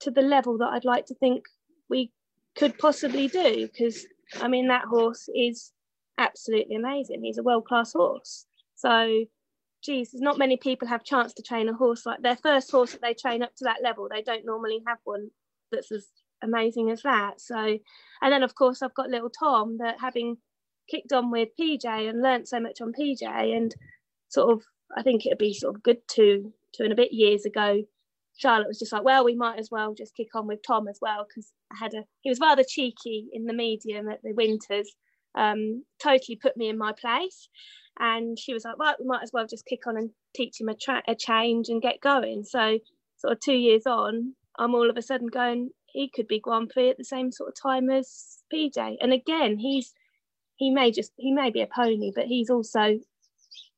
to 0.00 0.10
the 0.10 0.22
level 0.22 0.58
that 0.58 0.68
I'd 0.68 0.84
like 0.84 1.06
to 1.06 1.14
think 1.16 1.44
we 1.88 2.12
could 2.56 2.78
possibly 2.78 3.26
do, 3.26 3.66
because 3.66 4.06
I 4.40 4.46
mean 4.46 4.68
that 4.68 4.84
horse 4.84 5.28
is 5.34 5.72
absolutely 6.22 6.76
amazing. 6.76 7.22
He's 7.22 7.38
a 7.38 7.42
world 7.42 7.66
class 7.66 7.92
horse. 7.92 8.46
So, 8.76 9.24
geez, 9.82 10.10
there's 10.12 10.22
not 10.22 10.38
many 10.38 10.56
people 10.56 10.88
have 10.88 11.04
chance 11.04 11.34
to 11.34 11.42
train 11.42 11.68
a 11.68 11.74
horse 11.74 12.06
like 12.06 12.22
their 12.22 12.36
first 12.36 12.70
horse 12.70 12.92
that 12.92 13.02
they 13.02 13.14
train 13.14 13.42
up 13.42 13.54
to 13.56 13.64
that 13.64 13.82
level. 13.82 14.08
They 14.08 14.22
don't 14.22 14.46
normally 14.46 14.82
have 14.86 14.98
one 15.04 15.30
that's 15.70 15.92
as 15.92 16.06
amazing 16.42 16.90
as 16.90 17.02
that. 17.02 17.40
So, 17.40 17.56
and 17.56 18.32
then 18.32 18.42
of 18.42 18.54
course 18.54 18.82
I've 18.82 18.94
got 18.94 19.10
little 19.10 19.30
Tom 19.30 19.78
that 19.78 20.00
having 20.00 20.36
kicked 20.90 21.12
on 21.12 21.30
with 21.30 21.50
PJ 21.58 21.84
and 21.84 22.22
learnt 22.22 22.48
so 22.48 22.60
much 22.60 22.80
on 22.80 22.92
PJ 22.92 23.22
and 23.56 23.74
sort 24.28 24.52
of 24.52 24.62
I 24.96 25.02
think 25.02 25.24
it'd 25.24 25.38
be 25.38 25.54
sort 25.54 25.74
of 25.74 25.82
good 25.82 25.98
to 26.12 26.52
two 26.74 26.82
and 26.84 26.92
a 26.92 26.96
bit 26.96 27.12
years 27.12 27.46
ago. 27.46 27.82
Charlotte 28.36 28.68
was 28.68 28.78
just 28.78 28.92
like, 28.92 29.04
well, 29.04 29.24
we 29.24 29.34
might 29.34 29.58
as 29.58 29.70
well 29.70 29.94
just 29.94 30.16
kick 30.16 30.34
on 30.34 30.46
with 30.46 30.60
Tom 30.66 30.88
as 30.88 30.98
well 31.00 31.26
because 31.26 31.52
I 31.72 31.76
had 31.78 31.94
a 31.94 32.04
he 32.20 32.30
was 32.30 32.40
rather 32.40 32.64
cheeky 32.64 33.28
in 33.32 33.44
the 33.44 33.52
medium 33.52 34.08
at 34.08 34.22
the 34.22 34.32
winters 34.32 34.94
um, 35.34 35.84
totally 36.02 36.36
put 36.40 36.56
me 36.56 36.68
in 36.68 36.78
my 36.78 36.92
place. 36.92 37.48
And 37.98 38.38
she 38.38 38.54
was 38.54 38.64
like, 38.64 38.78
right, 38.78 38.96
we 38.98 39.06
might 39.06 39.22
as 39.22 39.30
well 39.32 39.46
just 39.46 39.66
kick 39.66 39.86
on 39.86 39.96
and 39.96 40.10
teach 40.34 40.60
him 40.60 40.68
a, 40.68 40.74
tra- 40.74 41.02
a 41.06 41.14
change 41.14 41.68
and 41.68 41.82
get 41.82 42.00
going. 42.00 42.44
So, 42.44 42.78
sort 43.18 43.34
of 43.34 43.40
two 43.40 43.52
years 43.52 43.86
on, 43.86 44.34
I'm 44.58 44.74
all 44.74 44.88
of 44.88 44.96
a 44.96 45.02
sudden 45.02 45.28
going, 45.28 45.70
he 45.86 46.08
could 46.08 46.26
be 46.26 46.40
Prix 46.40 46.90
at 46.90 46.98
the 46.98 47.04
same 47.04 47.30
sort 47.30 47.50
of 47.50 47.62
time 47.62 47.90
as 47.90 48.38
PJ. 48.52 48.96
And 49.00 49.12
again, 49.12 49.58
he's 49.58 49.92
he 50.56 50.70
may 50.70 50.90
just 50.90 51.12
he 51.16 51.32
may 51.32 51.50
be 51.50 51.60
a 51.60 51.66
pony, 51.66 52.12
but 52.14 52.26
he's 52.26 52.50
also 52.50 52.98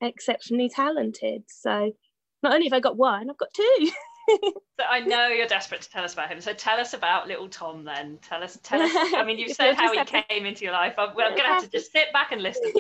exceptionally 0.01 0.69
talented. 0.69 1.45
So 1.49 1.93
not 2.43 2.55
only 2.55 2.67
have 2.67 2.75
I 2.75 2.81
got 2.81 2.97
one, 2.97 3.31
I've 3.31 3.39
got 3.39 3.55
two. 3.55 3.91
so 4.29 4.85
I 4.89 5.01
know 5.01 5.29
you're 5.29 5.47
desperate 5.47 5.83
to 5.83 5.91
tell 5.91 6.05
us 6.05 6.13
about 6.13 6.31
him. 6.31 6.41
So 6.41 6.53
tell 6.53 6.81
us 6.81 6.95
about 6.95 7.29
little 7.29 7.49
Tom 7.49 7.85
then. 7.85 8.19
Tell 8.23 8.43
us, 8.43 8.59
tell 8.63 8.81
us. 8.81 8.91
I 8.95 9.25
mean, 9.25 9.39
you've 9.39 9.53
said 9.57 9.75
how 9.75 9.93
he 9.93 10.05
came 10.05 10.47
into 10.47 10.65
your 10.65 10.73
life. 10.73 10.95
I'm, 10.99 11.15
well, 11.15 11.27
I'm 11.27 11.37
going 11.37 11.49
to 11.49 11.55
have 11.55 11.65
to 11.65 11.71
just 11.71 11.93
sit 11.93 12.13
back 12.13 12.33
and 12.33 12.43
listen. 12.43 12.73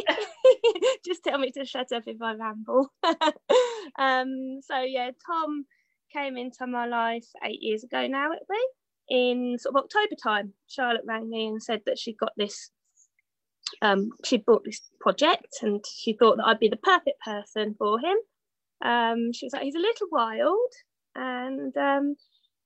just 1.04 1.24
tell 1.24 1.38
me 1.38 1.50
to 1.52 1.64
shut 1.64 1.92
up 1.92 2.04
if 2.06 2.20
I 2.20 2.34
ramble. 2.34 2.90
um, 3.98 4.60
so 4.62 4.80
yeah, 4.80 5.10
Tom 5.26 5.66
came 6.12 6.36
into 6.36 6.66
my 6.66 6.86
life 6.86 7.26
eight 7.44 7.60
years 7.60 7.84
ago 7.84 8.06
now, 8.06 8.30
it'll 8.32 8.46
be 8.48 8.56
in 9.08 9.56
sort 9.58 9.74
of 9.76 9.84
October 9.84 10.14
time. 10.22 10.52
Charlotte 10.66 11.04
rang 11.06 11.28
me 11.28 11.46
and 11.46 11.62
said 11.62 11.80
that 11.86 11.98
she 11.98 12.14
got 12.14 12.32
this. 12.36 12.70
Um, 13.82 14.10
she 14.24 14.38
bought 14.38 14.64
this 14.64 14.80
project 15.00 15.58
and 15.62 15.84
she 15.86 16.12
thought 16.12 16.36
that 16.36 16.46
I'd 16.46 16.60
be 16.60 16.68
the 16.68 16.76
perfect 16.76 17.20
person 17.20 17.74
for 17.78 17.98
him. 17.98 18.16
Um, 18.84 19.32
she 19.32 19.46
was 19.46 19.52
like, 19.52 19.62
he's 19.62 19.74
a 19.74 19.78
little 19.78 20.08
wild, 20.10 20.72
and 21.14 21.76
um, 21.76 22.16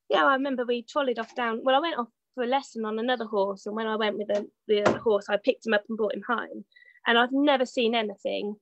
yeah, 0.09 0.25
I 0.25 0.35
remember 0.35 0.65
we 0.65 0.83
trolleyed 0.83 1.19
off 1.19 1.35
down. 1.35 1.61
Well, 1.63 1.77
I 1.77 1.81
went 1.81 1.99
off 1.99 2.09
for 2.35 2.45
a 2.45 2.47
lesson 2.47 2.85
on 2.85 2.99
another 2.99 3.25
horse, 3.25 3.67
and 3.67 3.75
when 3.75 3.87
I 3.87 3.97
went 3.97 4.19
with 4.19 4.29
the, 4.29 4.47
the 4.67 4.99
horse, 4.99 5.27
I 5.29 5.37
picked 5.37 5.67
him 5.67 5.75
up 5.75 5.85
and 5.89 5.99
brought 5.99 6.15
him 6.15 6.23
home. 6.27 6.65
And 7.07 7.19
I've 7.19 7.33
never 7.33 7.67
seen 7.67 7.95
anything 7.95 8.57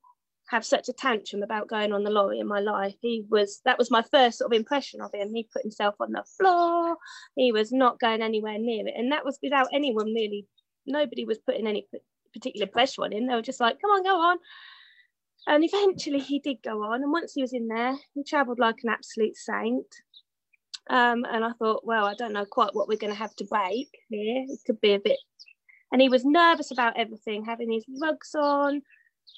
have 0.49 0.65
such 0.65 0.89
a 0.89 0.93
tantrum 0.93 1.43
about 1.43 1.69
going 1.69 1.93
on 1.93 2.05
the 2.05 2.11
lorry 2.11 2.39
in 2.39 2.47
my 2.47 2.61
life. 2.61 2.95
He 3.03 3.25
was 3.29 3.61
that 3.65 3.79
was 3.79 3.91
my 3.91 4.03
first 4.13 4.39
sort 4.39 4.53
of 4.53 4.57
impression 4.57 5.01
of 5.01 5.13
him. 5.13 5.35
He 5.35 5.49
put 5.53 5.63
himself 5.63 5.97
on 6.01 6.13
the 6.13 6.25
floor. 6.37 6.97
He 7.35 7.53
was 7.53 7.73
not 7.73 7.99
going 7.99 8.23
anywhere 8.23 8.59
near 8.59 8.87
it, 8.87 8.95
and 8.97 9.13
that 9.13 9.25
was 9.25 9.39
without 9.43 9.69
anyone 9.73 10.07
really. 10.07 10.47
Nobody 10.89 11.25
was 11.25 11.39
putting 11.39 11.67
any 11.67 11.89
particular 12.33 12.69
pressure 12.69 13.03
on 13.03 13.13
him. 13.13 13.27
They 13.27 13.35
were 13.35 13.43
just 13.43 13.61
like, 13.61 13.81
"Come 13.81 13.91
on, 13.91 14.05
go 14.05 14.17
on." 14.17 14.39
And 15.47 15.65
eventually 15.65 16.19
he 16.19 16.41
did 16.41 16.63
go 16.63 16.83
on. 16.83 17.03
And 17.03 17.13
once 17.13 17.33
he 17.35 17.43
was 17.43 17.53
in 17.53 17.69
there, 17.69 17.97
he 18.15 18.25
travelled 18.25 18.59
like 18.59 18.77
an 18.83 18.91
absolute 18.91 19.37
saint. 19.37 19.87
Um, 20.89 21.25
and 21.31 21.45
I 21.45 21.53
thought, 21.59 21.87
well, 21.87 22.07
I 22.07 22.15
don't 22.15 22.33
know 22.33 22.45
quite 22.45 22.75
what 22.75 22.89
we're 22.89 22.99
going 22.99 23.13
to 23.13 23.19
have 23.19 23.35
to 23.37 23.45
break 23.45 23.89
here. 24.09 24.45
It 24.49 24.61
could 24.67 24.81
be 24.81 24.95
a 24.95 25.01
bit. 25.01 25.19
And 25.93 26.01
he 26.01 26.09
was 26.09 26.25
nervous 26.25 26.71
about 26.71 26.99
everything, 26.99 27.45
having 27.45 27.71
his 27.71 27.85
rugs 28.01 28.35
on. 28.35 28.83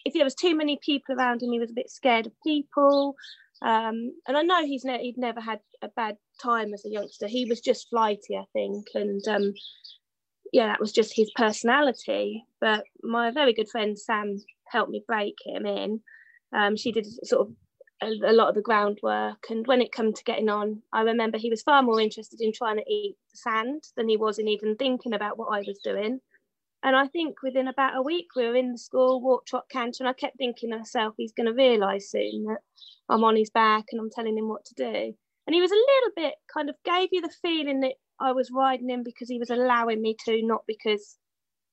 If 0.05 0.14
there 0.14 0.25
was 0.25 0.35
too 0.35 0.57
many 0.57 0.78
people 0.83 1.14
around 1.14 1.43
him, 1.43 1.52
he 1.52 1.59
was 1.59 1.71
a 1.71 1.75
bit 1.75 1.90
scared 1.90 2.26
of 2.26 2.33
people. 2.45 3.14
Um, 3.61 4.12
and 4.26 4.37
I 4.37 4.43
know 4.43 4.64
he's 4.64 4.85
ne- 4.85 5.02
he'd 5.02 5.19
never 5.19 5.40
had 5.40 5.61
a 5.83 5.88
bad 5.88 6.17
time 6.43 6.73
as 6.75 6.85
a 6.85 6.90
youngster. 6.90 7.26
He 7.26 7.45
was 7.45 7.61
just 7.61 7.88
flighty, 7.90 8.37
I 8.37 8.45
think, 8.52 8.87
and 8.95 9.26
um, 9.28 9.55
yeah, 10.52 10.69
that 10.69 10.81
was 10.81 10.93
just 10.93 11.14
his 11.14 11.31
personality. 11.35 12.45
But 12.61 12.85
my 13.02 13.31
very 13.31 13.52
good 13.52 13.69
friend 13.69 13.99
Sam 13.99 14.38
helped 14.70 14.90
me 14.90 15.04
break 15.06 15.34
him 15.44 15.66
in. 15.66 16.00
Um, 16.52 16.76
she 16.76 16.92
did 16.92 17.06
sort 17.25 17.48
of 17.48 17.54
a, 18.02 18.30
a, 18.30 18.32
lot 18.32 18.48
of 18.48 18.54
the 18.54 18.62
groundwork, 18.62 19.46
and 19.50 19.66
when 19.66 19.80
it 19.80 19.92
came 19.92 20.12
to 20.12 20.25
getting 20.25 20.48
on, 20.48 20.82
I 20.92 21.02
remember 21.02 21.37
he 21.38 21.50
was 21.50 21.62
far 21.62 21.82
more 21.82 22.00
interested 22.00 22.40
in 22.40 22.52
trying 22.52 22.76
to 22.76 22.90
eat 22.90 23.16
sand 23.34 23.82
than 23.96 24.08
he 24.08 24.16
was 24.16 24.38
in 24.38 24.48
even 24.48 24.76
thinking 24.76 25.12
about 25.12 25.38
what 25.38 25.52
I 25.52 25.64
was 25.66 25.80
doing. 25.82 26.20
And 26.82 26.94
I 26.94 27.08
think 27.08 27.42
within 27.42 27.66
about 27.66 27.96
a 27.96 28.02
week, 28.02 28.28
we 28.37 28.46
were 28.46 28.54
in 28.54 28.72
the 28.72 28.78
school, 28.78 29.20
walk, 29.20 29.46
trot, 29.46 29.64
canter, 29.70 30.04
and 30.04 30.08
I 30.08 30.12
kept 30.12 30.38
thinking 30.38 30.70
to 30.70 30.78
myself, 30.78 31.14
he's 31.16 31.32
going 31.32 31.48
to 31.48 31.52
realise 31.52 32.10
soon 32.10 32.44
that 32.44 32.60
I'm 33.08 33.25
on 33.25 33.37
his 33.37 33.50
back 33.50 33.87
and 33.90 34.00
I'm 34.00 34.10
telling 34.10 34.38
him 34.38 34.48
what 34.48 34.64
to 34.66 34.75
do. 34.75 35.14
And 35.46 35.54
he 35.54 35.60
was 35.60 35.72
a 35.72 35.75
little 35.75 36.10
bit 36.14 36.34
kind 36.52 36.68
of 36.68 36.76
gave 36.84 37.08
you 37.10 37.20
the 37.20 37.34
feeling 37.42 37.80
that 37.80 37.94
I 38.20 38.32
was 38.32 38.50
riding 38.54 38.90
him 38.90 39.02
because 39.02 39.28
he 39.28 39.38
was 39.38 39.50
allowing 39.50 40.00
me 40.00 40.16
to, 40.26 40.40
not 40.42 40.62
because 40.68 41.16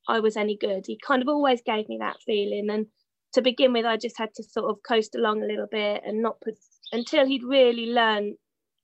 I 0.07 0.19
was 0.19 0.37
any 0.37 0.57
good. 0.57 0.85
He 0.85 0.97
kind 1.05 1.21
of 1.21 1.27
always 1.27 1.61
gave 1.61 1.89
me 1.89 1.97
that 1.99 2.17
feeling. 2.25 2.69
And 2.69 2.87
to 3.33 3.41
begin 3.41 3.73
with, 3.73 3.85
I 3.85 3.97
just 3.97 4.17
had 4.17 4.33
to 4.35 4.43
sort 4.43 4.69
of 4.69 4.83
coast 4.87 5.15
along 5.15 5.43
a 5.43 5.47
little 5.47 5.67
bit 5.69 6.03
and 6.05 6.21
not 6.21 6.41
put 6.41 6.55
until 6.91 7.25
he'd 7.25 7.43
really 7.43 7.87
learned 7.87 8.35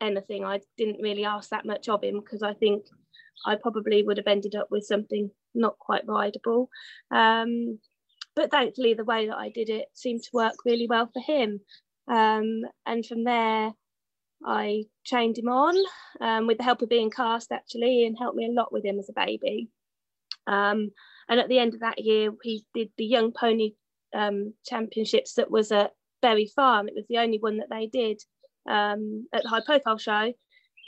anything. 0.01 0.43
I 0.43 0.59
didn't 0.77 1.01
really 1.01 1.25
ask 1.25 1.49
that 1.49 1.65
much 1.65 1.87
of 1.87 2.03
him 2.03 2.19
because 2.19 2.43
I 2.43 2.53
think 2.53 2.83
I 3.45 3.55
probably 3.55 4.03
would 4.03 4.17
have 4.17 4.27
ended 4.27 4.55
up 4.55 4.67
with 4.69 4.85
something 4.85 5.31
not 5.53 5.77
quite 5.79 6.07
rideable. 6.07 6.69
Um, 7.11 7.79
but 8.35 8.51
thankfully, 8.51 8.93
the 8.93 9.05
way 9.05 9.27
that 9.27 9.37
I 9.37 9.49
did 9.49 9.69
it 9.69 9.85
seemed 9.93 10.23
to 10.23 10.29
work 10.33 10.53
really 10.65 10.87
well 10.87 11.09
for 11.13 11.21
him. 11.21 11.59
Um, 12.07 12.61
and 12.85 13.05
from 13.05 13.23
there, 13.23 13.71
I 14.45 14.85
trained 15.05 15.37
him 15.37 15.49
on 15.49 15.75
um, 16.19 16.47
with 16.47 16.57
the 16.57 16.63
help 16.63 16.81
of 16.81 16.89
being 16.89 17.11
cast 17.11 17.51
actually, 17.51 18.05
and 18.05 18.17
helped 18.17 18.37
me 18.37 18.47
a 18.47 18.51
lot 18.51 18.71
with 18.71 18.85
him 18.85 18.99
as 18.99 19.09
a 19.09 19.13
baby. 19.13 19.69
Um, 20.47 20.91
and 21.29 21.39
at 21.39 21.47
the 21.47 21.59
end 21.59 21.73
of 21.73 21.81
that 21.81 21.99
year, 21.99 22.31
he 22.43 22.65
did 22.73 22.89
the 22.97 23.05
Young 23.05 23.31
Pony 23.31 23.73
um, 24.13 24.53
Championships 24.65 25.35
that 25.35 25.51
was 25.51 25.71
at 25.71 25.91
Bury 26.21 26.47
Farm. 26.55 26.87
It 26.87 26.95
was 26.95 27.05
the 27.09 27.19
only 27.19 27.39
one 27.39 27.57
that 27.57 27.69
they 27.69 27.87
did 27.87 28.21
um, 28.69 29.27
at 29.33 29.43
the 29.43 29.49
High 29.49 29.61
Profile 29.65 29.97
Show. 29.97 30.33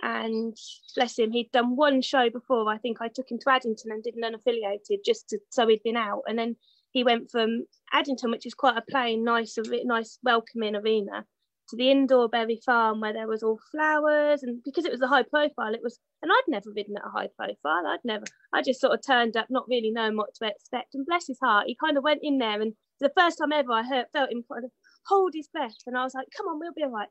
And 0.01 0.57
bless 0.95 1.17
him, 1.17 1.31
he'd 1.31 1.51
done 1.53 1.77
one 1.77 2.01
show 2.01 2.29
before. 2.29 2.69
I 2.69 2.77
think 2.77 2.97
I 2.99 3.07
took 3.07 3.31
him 3.31 3.39
to 3.39 3.51
Addington 3.51 3.91
and 3.91 4.03
did 4.03 4.15
an 4.15 4.23
unaffiliated 4.23 4.97
just 5.05 5.29
to, 5.29 5.39
so 5.49 5.65
he'd 5.67 5.83
been 5.83 5.95
out. 5.95 6.23
And 6.27 6.37
then 6.37 6.57
he 6.91 7.05
went 7.05 7.31
from 7.31 7.65
Addington, 7.93 8.29
which 8.29 8.45
is 8.45 8.53
quite 8.53 8.77
a 8.77 8.83
plain, 8.91 9.23
nice, 9.23 9.57
nice, 9.85 10.19
welcoming 10.21 10.75
arena, 10.75 11.25
to 11.73 11.77
the 11.77 11.89
indoor 11.89 12.29
Bury 12.29 12.59
Farm 12.63 13.01
where 13.01 13.13
there 13.13 13.27
was 13.27 13.41
all 13.41 13.59
flowers 13.71 14.43
and 14.43 14.61
because 14.63 14.85
it 14.85 14.91
was 14.91 15.01
a 15.01 15.07
high 15.07 15.23
profile 15.23 15.73
it 15.73 15.81
was 15.81 15.99
and 16.21 16.31
I'd 16.31 16.43
never 16.47 16.69
ridden 16.69 16.95
at 16.97 17.05
a 17.05 17.09
high 17.09 17.29
profile 17.35 17.87
I'd 17.87 18.05
never 18.05 18.25
I 18.53 18.61
just 18.61 18.79
sort 18.79 18.93
of 18.93 19.03
turned 19.05 19.35
up 19.35 19.47
not 19.49 19.67
really 19.67 19.89
knowing 19.89 20.15
what 20.15 20.35
to 20.35 20.47
expect 20.47 20.93
and 20.93 21.05
bless 21.05 21.25
his 21.25 21.39
heart 21.41 21.65
he 21.65 21.75
kind 21.75 21.97
of 21.97 22.03
went 22.03 22.19
in 22.21 22.37
there 22.37 22.61
and 22.61 22.73
the 22.99 23.11
first 23.17 23.39
time 23.39 23.51
ever 23.51 23.71
I 23.71 23.81
heard 23.81 24.05
felt 24.13 24.31
him 24.31 24.43
kind 24.51 24.65
of 24.65 24.71
hold 25.07 25.31
his 25.33 25.47
breath 25.47 25.75
and 25.87 25.97
I 25.97 26.03
was 26.03 26.13
like 26.13 26.27
come 26.37 26.47
on 26.47 26.59
we'll 26.59 26.73
be 26.73 26.83
all 26.83 26.91
right. 26.91 27.09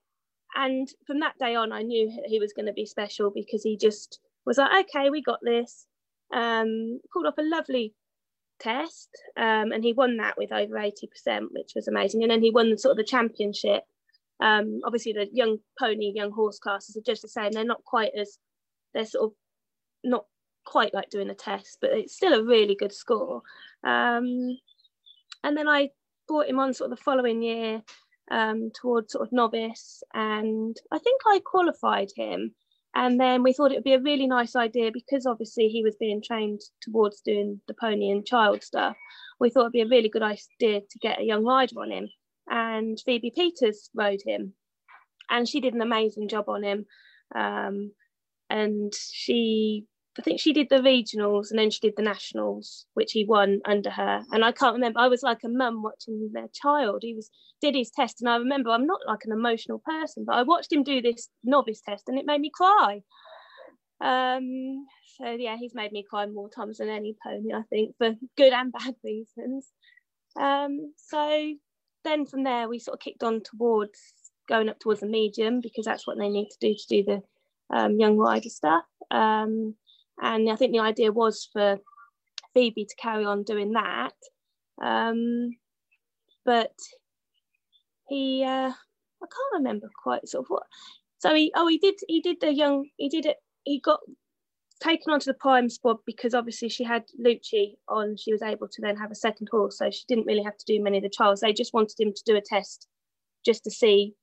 And 0.55 0.87
from 1.07 1.21
that 1.21 1.39
day 1.41 1.57
on 1.57 1.73
I 1.73 1.83
knew 1.83 2.09
he 2.27 2.39
was 2.39 2.53
going 2.53 2.67
to 2.67 2.73
be 2.73 2.87
special 2.87 3.33
because 3.35 3.65
he 3.65 3.77
just 3.77 4.21
was 4.47 4.59
like 4.59 4.87
okay 4.87 5.11
we 5.11 5.23
got 5.23 5.41
this. 5.43 5.87
Um 6.33 7.01
pulled 7.13 7.27
off 7.27 7.39
a 7.39 7.43
lovely 7.43 7.95
test 8.61 9.09
um, 9.37 9.73
and 9.73 9.83
he 9.83 9.93
won 9.93 10.19
that 10.19 10.39
with 10.39 10.53
over 10.53 10.77
80% 10.77 10.93
which 11.51 11.73
was 11.75 11.89
amazing 11.89 12.23
and 12.23 12.31
then 12.31 12.43
he 12.43 12.53
won 12.53 12.79
sort 12.79 12.93
of 12.93 12.97
the 12.97 13.03
championship 13.03 13.83
um, 14.43 14.81
obviously, 14.85 15.13
the 15.13 15.29
young 15.33 15.59
pony, 15.79 16.13
young 16.13 16.33
horse 16.33 16.59
classes 16.59 16.97
are 16.97 17.07
just 17.07 17.23
the 17.23 17.29
same. 17.29 17.53
They're 17.53 17.65
not 17.65 17.85
quite 17.85 18.11
as, 18.19 18.39
they're 18.93 19.07
sort 19.07 19.31
of 19.31 19.33
not 20.03 20.25
quite 20.65 20.93
like 20.93 21.11
doing 21.11 21.31
a 21.31 21.35
test, 21.35 21.79
but 21.81 21.93
it's 21.93 22.17
still 22.17 22.35
a 22.35 22.45
really 22.45 22.75
good 22.75 22.93
score. 22.93 23.43
Um, 23.85 24.59
and 25.45 25.57
then 25.57 25.69
I 25.69 25.91
brought 26.27 26.49
him 26.49 26.59
on 26.59 26.75
sort 26.75 26.91
of 26.91 26.99
the 26.99 27.05
following 27.05 27.41
year 27.41 27.83
um, 28.33 28.73
towards 28.75 29.13
sort 29.13 29.29
of 29.29 29.33
novice, 29.33 30.03
and 30.13 30.77
I 30.91 30.99
think 30.99 31.21
I 31.25 31.41
qualified 31.45 32.09
him. 32.17 32.53
And 32.97 33.21
then 33.21 33.45
we 33.45 33.53
thought 33.53 33.71
it 33.71 33.77
would 33.77 33.85
be 33.85 33.95
a 33.95 34.01
really 34.01 34.27
nice 34.27 34.57
idea 34.57 34.91
because 34.93 35.25
obviously 35.25 35.69
he 35.69 35.85
was 35.85 35.97
being 36.01 36.21
trained 36.21 36.61
towards 36.83 37.21
doing 37.21 37.61
the 37.69 37.75
pony 37.81 38.11
and 38.11 38.27
child 38.27 38.63
stuff. 38.65 38.97
We 39.39 39.51
thought 39.51 39.61
it'd 39.61 39.73
be 39.73 39.81
a 39.83 39.87
really 39.87 40.11
good 40.11 40.23
idea 40.23 40.81
to 40.81 40.99
get 41.01 41.21
a 41.21 41.25
young 41.25 41.45
rider 41.45 41.81
on 41.81 41.93
him 41.93 42.09
and 42.53 43.01
Phoebe 43.05 43.33
Peters 43.35 43.89
rode 43.95 44.21
him, 44.25 44.53
and 45.31 45.49
she 45.49 45.61
did 45.61 45.73
an 45.75 45.81
amazing 45.81 46.29
job 46.29 46.49
on 46.49 46.63
him. 46.63 46.85
Um, 47.35 47.93
and 48.51 48.93
she, 49.11 49.87
I 50.19 50.23
think 50.23 50.39
she 50.39 50.53
did 50.53 50.69
the 50.69 50.77
regionals 50.77 51.47
and 51.49 51.59
then 51.59 51.71
she 51.71 51.81
did 51.81 51.95
the 51.97 52.03
nationals, 52.03 52.85
which 52.93 53.13
he 53.13 53.25
won 53.25 53.61
under 53.65 53.89
her. 53.89 54.23
And 54.31 54.45
I 54.45 54.53
can't 54.53 54.75
remember. 54.75 55.01
I 55.01 55.09
was 55.09 55.23
like 55.23 55.39
a 55.43 55.49
mum 55.49 55.83
watching 55.83 56.31
their 56.35 56.49
child. 56.53 56.99
He 57.01 57.15
was 57.15 57.31
did 57.63 57.75
his 57.75 57.91
test, 57.91 58.21
and 58.21 58.29
I 58.29 58.37
remember 58.37 58.71
I'm 58.71 58.87
not 58.87 59.01
like 59.07 59.25
an 59.25 59.33
emotional 59.33 59.83
person, 59.85 60.25
but 60.27 60.37
I 60.37 60.43
watched 60.43 60.73
him 60.73 60.83
do 60.83 61.01
this 61.01 61.31
novice 61.43 61.81
test, 61.81 62.05
and 62.09 62.19
it 62.19 62.27
made 62.27 62.41
me 62.43 62.51
cry. 62.53 63.01
Um, 64.03 64.85
so 65.17 65.31
yeah, 65.31 65.57
he's 65.59 65.75
made 65.75 65.93
me 65.93 66.05
cry 66.09 66.27
more 66.27 66.51
times 66.51 66.79
than 66.79 66.91
any 66.91 67.17
pony, 67.25 67.55
I 67.55 67.63
think, 67.71 67.95
for 67.97 68.11
good 68.37 68.53
and 68.53 68.73
bad 68.73 68.97
reasons. 69.03 69.71
Um, 70.39 70.93
so 70.97 71.55
then 72.05 72.27
from 72.27 72.45
there 72.45 72.69
we 72.69 72.79
sort 72.79 72.97
of 72.97 73.01
kicked 73.01 73.23
on 73.23 73.43
towards 73.43 73.99
going 74.49 74.69
up 74.69 74.79
towards 74.79 75.01
the 75.01 75.07
medium 75.07 75.61
because 75.61 75.85
that's 75.85 76.07
what 76.07 76.19
they 76.19 76.29
need 76.29 76.49
to 76.49 76.57
do 76.61 76.75
to 76.75 76.87
do 76.89 77.05
the 77.05 77.77
um, 77.77 77.99
young 77.99 78.17
rider 78.17 78.49
stuff. 78.49 78.85
Um, 79.11 79.75
and 80.21 80.51
I 80.51 80.57
think 80.57 80.73
the 80.73 80.81
idea 80.81 81.13
was 81.13 81.49
for 81.53 81.79
Phoebe 82.55 82.85
to 82.85 82.97
carry 82.97 83.25
on 83.25 83.45
doing 83.45 83.73
that. 83.73 84.15
Um, 84.83 85.51
but 86.45 86.75
he, 88.09 88.45
uh, 88.45 88.71
I 88.71 89.27
can't 89.27 89.55
remember 89.55 89.89
quite 90.03 90.29
sort 90.29 90.45
of 90.45 90.49
what. 90.49 90.65
So 91.19 91.35
he, 91.35 91.53
oh, 91.55 91.69
he 91.69 91.79
did, 91.79 91.95
he 92.09 92.21
did 92.21 92.41
the 92.41 92.53
young, 92.53 92.89
he 92.97 93.09
did 93.09 93.27
it. 93.27 93.37
He 93.65 93.81
got 93.81 94.01
taken 94.83 95.13
onto 95.13 95.27
the 95.27 95.39
prime 95.39 95.69
squad 95.69 95.99
because 96.07 96.35
obviously 96.35 96.69
she 96.69 96.85
had 96.85 97.05
Lucci 97.25 97.75
on. 97.89 98.17
She 98.17 98.33
was 98.33 98.43
able 98.43 98.69
to 98.69 98.83
then 98.83 98.97
have 98.97 99.11
a 99.11 99.17
second 99.17 99.49
horse, 99.51 99.79
so 99.79 99.91
she 99.91 100.05
didn't 100.09 100.27
really 100.27 100.43
have 100.43 100.57
to 100.57 100.65
do 100.67 100.83
many 100.83 100.99
of 100.99 101.03
the 101.03 101.11
trials. 101.11 101.41
They 101.41 101.53
just 101.53 101.75
wanted 101.75 101.99
him 101.99 102.13
to 102.13 102.23
do 102.25 102.37
a 102.37 102.41
test 102.41 102.89
just 103.45 103.65
to 103.65 103.71
see 103.71 104.15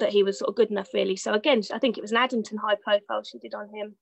that 0.00 0.10
he 0.10 0.22
was 0.22 0.38
sort 0.38 0.50
of 0.50 0.56
good 0.56 0.70
enough, 0.70 0.88
really. 0.94 1.16
So 1.16 1.32
again, 1.32 1.62
I 1.72 1.78
think 1.78 1.96
it 1.96 2.02
was 2.02 2.12
an 2.12 2.18
Addington 2.18 2.58
high 2.58 2.76
profile 2.82 3.22
she 3.24 3.38
did 3.38 3.54
on 3.54 3.68
him, 3.74 3.96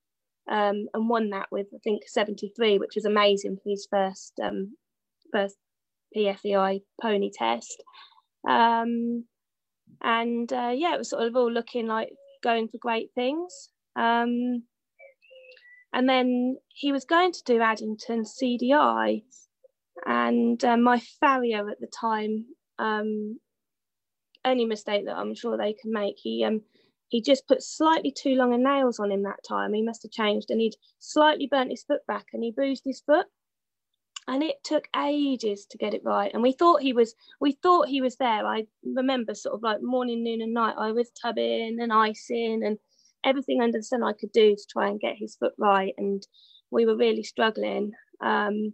um, 0.50 0.86
and 0.92 1.08
won 1.08 1.30
that 1.30 1.48
with 1.50 1.68
I 1.74 1.78
think 1.82 2.02
73, 2.06 2.78
which 2.78 2.94
was 2.94 3.04
amazing 3.04 3.56
for 3.56 3.70
his 3.70 3.86
first 3.90 4.32
um, 4.42 4.76
first 5.32 5.56
FEI 6.14 6.82
pony 7.00 7.30
test. 7.32 7.82
Um, 8.48 9.24
and 10.02 10.52
uh, 10.52 10.72
yeah, 10.74 10.94
it 10.94 10.98
was 10.98 11.10
sort 11.10 11.24
of 11.24 11.36
all 11.36 11.50
looking 11.50 11.86
like 11.86 12.10
going 12.42 12.68
for 12.68 12.78
great 12.78 13.10
things. 13.14 13.70
Um, 13.96 14.64
and 15.96 16.06
then 16.06 16.58
he 16.68 16.92
was 16.92 17.06
going 17.06 17.32
to 17.32 17.42
do 17.44 17.62
Addington 17.62 18.24
CDI. 18.24 19.22
And 20.04 20.62
uh, 20.62 20.76
my 20.76 21.00
farrier 21.20 21.70
at 21.70 21.80
the 21.80 21.86
time, 21.86 22.44
um, 22.78 23.40
any 24.44 24.66
mistake 24.66 25.06
that 25.06 25.16
I'm 25.16 25.34
sure 25.34 25.56
they 25.56 25.72
can 25.72 25.92
make, 25.92 26.16
he 26.18 26.44
um, 26.44 26.60
he 27.08 27.22
just 27.22 27.48
put 27.48 27.62
slightly 27.62 28.12
too 28.12 28.34
long 28.34 28.52
a 28.52 28.58
nails 28.58 29.00
on 29.00 29.10
him 29.10 29.22
that 29.22 29.42
time. 29.48 29.72
He 29.72 29.80
must 29.80 30.02
have 30.02 30.12
changed 30.12 30.50
and 30.50 30.60
he'd 30.60 30.76
slightly 30.98 31.48
burnt 31.50 31.70
his 31.70 31.84
foot 31.84 32.06
back 32.06 32.26
and 32.34 32.44
he 32.44 32.50
bruised 32.50 32.82
his 32.84 33.00
foot. 33.00 33.26
And 34.28 34.42
it 34.42 34.56
took 34.64 34.88
ages 34.94 35.64
to 35.70 35.78
get 35.78 35.94
it 35.94 36.04
right. 36.04 36.30
And 36.34 36.42
we 36.42 36.52
thought 36.52 36.82
he 36.82 36.92
was 36.92 37.14
we 37.40 37.52
thought 37.52 37.88
he 37.88 38.02
was 38.02 38.16
there. 38.16 38.46
I 38.46 38.66
remember 38.84 39.34
sort 39.34 39.54
of 39.54 39.62
like 39.62 39.80
morning, 39.80 40.22
noon, 40.22 40.42
and 40.42 40.52
night. 40.52 40.74
I 40.76 40.92
was 40.92 41.10
tubbing 41.10 41.78
and 41.80 41.90
icing 41.90 42.62
and 42.66 42.76
everything 43.26 43.60
under 43.60 43.78
the 43.78 43.84
sun 43.84 44.02
I 44.02 44.12
could 44.12 44.32
do 44.32 44.54
to 44.54 44.66
try 44.70 44.88
and 44.88 45.00
get 45.00 45.16
his 45.16 45.36
foot 45.36 45.52
right. 45.58 45.92
And 45.98 46.26
we 46.70 46.86
were 46.86 46.96
really 46.96 47.22
struggling. 47.22 47.92
Um, 48.20 48.72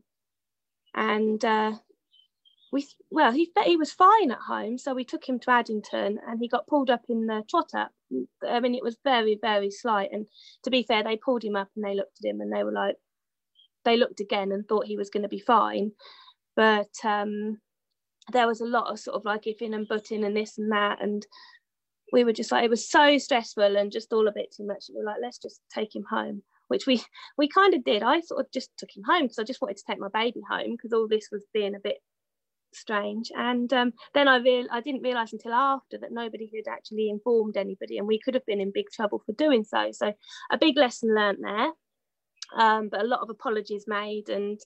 and 0.95 1.45
uh, 1.45 1.73
we, 2.73 2.87
well, 3.11 3.33
he 3.33 3.51
he 3.65 3.77
was 3.77 3.93
fine 3.93 4.31
at 4.31 4.39
home, 4.39 4.79
so 4.79 4.95
we 4.95 5.05
took 5.05 5.29
him 5.29 5.39
to 5.41 5.51
Addington, 5.51 6.19
and 6.27 6.39
he 6.41 6.49
got 6.49 6.67
pulled 6.67 6.91
up 6.91 7.03
in 7.09 7.27
the 7.27 7.43
trot 7.49 7.71
up. 7.75 7.91
I 8.49 8.61
mean, 8.61 8.75
it 8.75 8.83
was 8.83 8.97
very 9.05 9.39
very 9.41 9.71
slight. 9.71 10.11
And 10.13 10.27
to 10.65 10.71
be 10.71 10.83
fair, 10.83 11.03
they 11.03 11.17
pulled 11.17 11.45
him 11.45 11.57
up 11.57 11.69
and 11.77 11.85
they 11.85 11.95
looked 11.95 12.19
at 12.23 12.29
him 12.29 12.41
and 12.41 12.53
they 12.53 12.65
were 12.65 12.73
like, 12.73 12.97
they 13.85 13.97
looked 13.97 14.21
again 14.21 14.53
and 14.53 14.67
thought 14.67 14.87
he 14.87 14.97
was 14.97 15.11
going 15.11 15.23
to 15.23 15.29
be 15.29 15.41
fine, 15.41 15.93
but 16.57 16.93
um, 17.05 17.59
there 18.33 18.47
was 18.47 18.61
a 18.61 18.67
lot 18.67 18.91
of 18.91 18.99
sort 18.99 19.17
of 19.17 19.25
like 19.25 19.43
ifing 19.43 19.75
and 19.75 19.89
butting 19.89 20.25
and 20.25 20.37
this 20.37 20.59
and 20.59 20.73
that 20.73 21.03
and 21.03 21.27
we 22.13 22.25
were 22.25 22.33
just 22.33 22.53
like 22.53 22.65
it 22.65 22.71
was 22.71 22.89
so 22.89 23.19
stressful 23.19 23.77
and 23.77 23.91
just 23.91 24.13
all 24.13 24.29
a 24.29 24.33
bit 24.33 24.55
too 24.55 24.67
much. 24.67 24.85
We 24.91 25.01
were 25.01 25.07
like, 25.07 25.21
let's 25.23 25.39
just 25.39 25.61
take 25.75 25.97
him 25.97 26.05
home, 26.09 26.43
which 26.69 26.87
we 26.87 27.03
we 27.39 27.49
kind 27.49 27.75
of 27.75 27.83
did. 27.83 28.03
I 28.03 28.21
sort 28.21 28.41
of 28.41 28.53
just 28.53 28.71
took 28.79 28.91
him 28.95 29.03
home 29.07 29.23
because 29.23 29.39
I 29.39 29.45
just 29.45 29.61
wanted 29.61 29.79
to 29.79 29.85
take 29.89 29.99
my 29.99 30.09
baby 30.13 30.43
home 30.49 30.73
because 30.73 30.93
all 30.93 31.09
this 31.09 31.29
was 31.33 31.45
being 31.53 31.75
a 31.75 31.81
bit 31.81 31.97
strange. 32.75 33.31
And 33.35 33.73
um, 33.73 33.93
then 34.15 34.29
I 34.29 34.37
real 34.37 34.67
I 34.71 34.81
didn't 34.81 35.03
realise 35.03 35.33
until 35.33 35.55
after 35.55 35.99
that 35.99 36.13
nobody 36.13 36.51
had 36.55 36.71
actually 36.71 37.09
informed 37.09 37.57
anybody, 37.57 37.99
and 37.99 38.07
we 38.07 38.21
could 38.21 38.35
have 38.35 38.47
been 38.47 38.61
in 38.61 38.73
big 38.73 38.91
trouble 38.93 39.23
for 39.25 39.33
doing 39.33 39.65
so. 39.65 39.91
So 39.93 40.13
a 40.51 40.59
big 40.59 40.77
lesson 40.77 41.15
learnt 41.15 41.39
there, 41.43 41.71
um, 42.57 42.89
but 42.91 43.01
a 43.01 43.07
lot 43.07 43.21
of 43.21 43.31
apologies 43.31 43.85
made, 43.87 44.29
and 44.29 44.61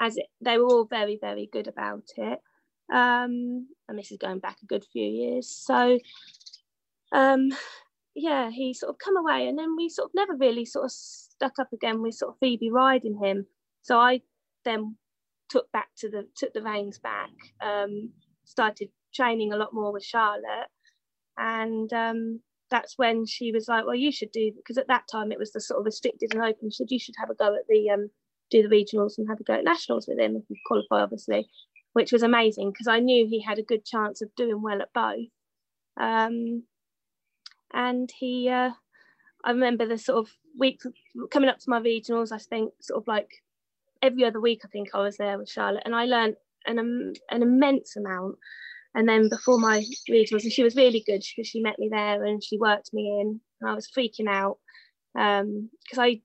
as 0.00 0.16
it, 0.16 0.26
they 0.40 0.58
were 0.58 0.66
all 0.66 0.84
very 0.84 1.18
very 1.20 1.48
good 1.52 1.66
about 1.66 2.04
it. 2.16 2.38
Um, 2.92 3.66
and 3.88 3.98
this 3.98 4.12
is 4.12 4.18
going 4.18 4.38
back 4.38 4.58
a 4.62 4.66
good 4.66 4.84
few 4.92 5.04
years. 5.04 5.50
So 5.50 5.98
um, 7.12 7.50
yeah, 8.14 8.50
he 8.50 8.72
sort 8.72 8.90
of 8.90 8.98
come 8.98 9.16
away, 9.16 9.46
and 9.46 9.58
then 9.58 9.76
we 9.76 9.88
sort 9.88 10.06
of 10.06 10.14
never 10.14 10.34
really 10.34 10.64
sort 10.64 10.86
of 10.86 10.92
stuck 10.92 11.58
up 11.58 11.72
again 11.72 12.02
with 12.02 12.14
sort 12.14 12.32
of 12.32 12.38
Phoebe 12.40 12.70
riding 12.70 13.18
him. 13.22 13.46
So 13.82 13.98
I 13.98 14.22
then 14.64 14.96
took 15.48 15.70
back 15.72 15.88
to 15.98 16.10
the 16.10 16.26
took 16.36 16.52
the 16.54 16.62
reins 16.62 16.98
back, 16.98 17.30
um, 17.60 18.10
started 18.44 18.88
training 19.14 19.52
a 19.52 19.56
lot 19.56 19.74
more 19.74 19.92
with 19.92 20.04
Charlotte, 20.04 20.68
and 21.36 21.92
um, 21.92 22.40
that's 22.70 22.94
when 22.96 23.26
she 23.26 23.52
was 23.52 23.68
like, 23.68 23.84
"Well, 23.84 23.94
you 23.94 24.10
should 24.10 24.32
do," 24.32 24.52
because 24.56 24.78
at 24.78 24.88
that 24.88 25.08
time 25.10 25.30
it 25.30 25.38
was 25.38 25.52
the 25.52 25.60
sort 25.60 25.80
of 25.80 25.86
restricted 25.86 26.34
and 26.34 26.42
open. 26.42 26.70
Said, 26.70 26.90
"You 26.90 26.98
should 26.98 27.14
have 27.18 27.30
a 27.30 27.34
go 27.34 27.54
at 27.54 27.66
the 27.68 27.90
um, 27.90 28.10
do 28.50 28.62
the 28.62 28.74
regionals 28.74 29.18
and 29.18 29.28
have 29.28 29.40
a 29.40 29.44
go 29.44 29.54
at 29.54 29.64
nationals 29.64 30.06
with 30.08 30.18
him 30.18 30.36
if 30.36 30.44
you 30.48 30.56
qualify, 30.66 31.02
obviously," 31.02 31.48
which 31.92 32.12
was 32.12 32.22
amazing 32.22 32.72
because 32.72 32.88
I 32.88 33.00
knew 33.00 33.26
he 33.26 33.40
had 33.42 33.58
a 33.58 33.62
good 33.62 33.84
chance 33.84 34.22
of 34.22 34.34
doing 34.36 34.62
well 34.62 34.82
at 34.82 34.92
both. 34.94 35.28
Um, 35.98 36.64
and 37.72 38.10
he 38.18 38.48
uh, 38.48 38.70
I 39.44 39.50
remember 39.50 39.86
the 39.86 39.98
sort 39.98 40.18
of 40.18 40.32
week 40.58 40.80
coming 41.30 41.48
up 41.48 41.58
to 41.58 41.70
my 41.70 41.80
regionals 41.80 42.32
I 42.32 42.38
think 42.38 42.72
sort 42.80 43.02
of 43.02 43.08
like 43.08 43.30
every 44.02 44.24
other 44.24 44.40
week 44.40 44.62
I 44.64 44.68
think 44.68 44.88
I 44.94 45.00
was 45.00 45.16
there 45.16 45.38
with 45.38 45.50
Charlotte 45.50 45.82
and 45.84 45.94
I 45.94 46.04
learned 46.04 46.36
an, 46.66 46.78
um, 46.78 47.12
an 47.30 47.42
immense 47.42 47.96
amount. 47.96 48.36
And 48.94 49.08
then 49.08 49.28
before 49.28 49.58
my 49.58 49.84
regionals 50.10 50.44
and 50.44 50.52
she 50.52 50.62
was 50.62 50.74
really 50.74 51.02
good 51.06 51.22
because 51.36 51.48
she 51.48 51.60
met 51.60 51.78
me 51.78 51.88
there 51.90 52.24
and 52.24 52.42
she 52.42 52.56
worked 52.56 52.94
me 52.94 53.20
in 53.20 53.40
and 53.60 53.70
I 53.70 53.74
was 53.74 53.90
freaking 53.90 54.28
out 54.28 54.58
because 55.14 55.42
um, 55.42 55.70
I 55.98 56.22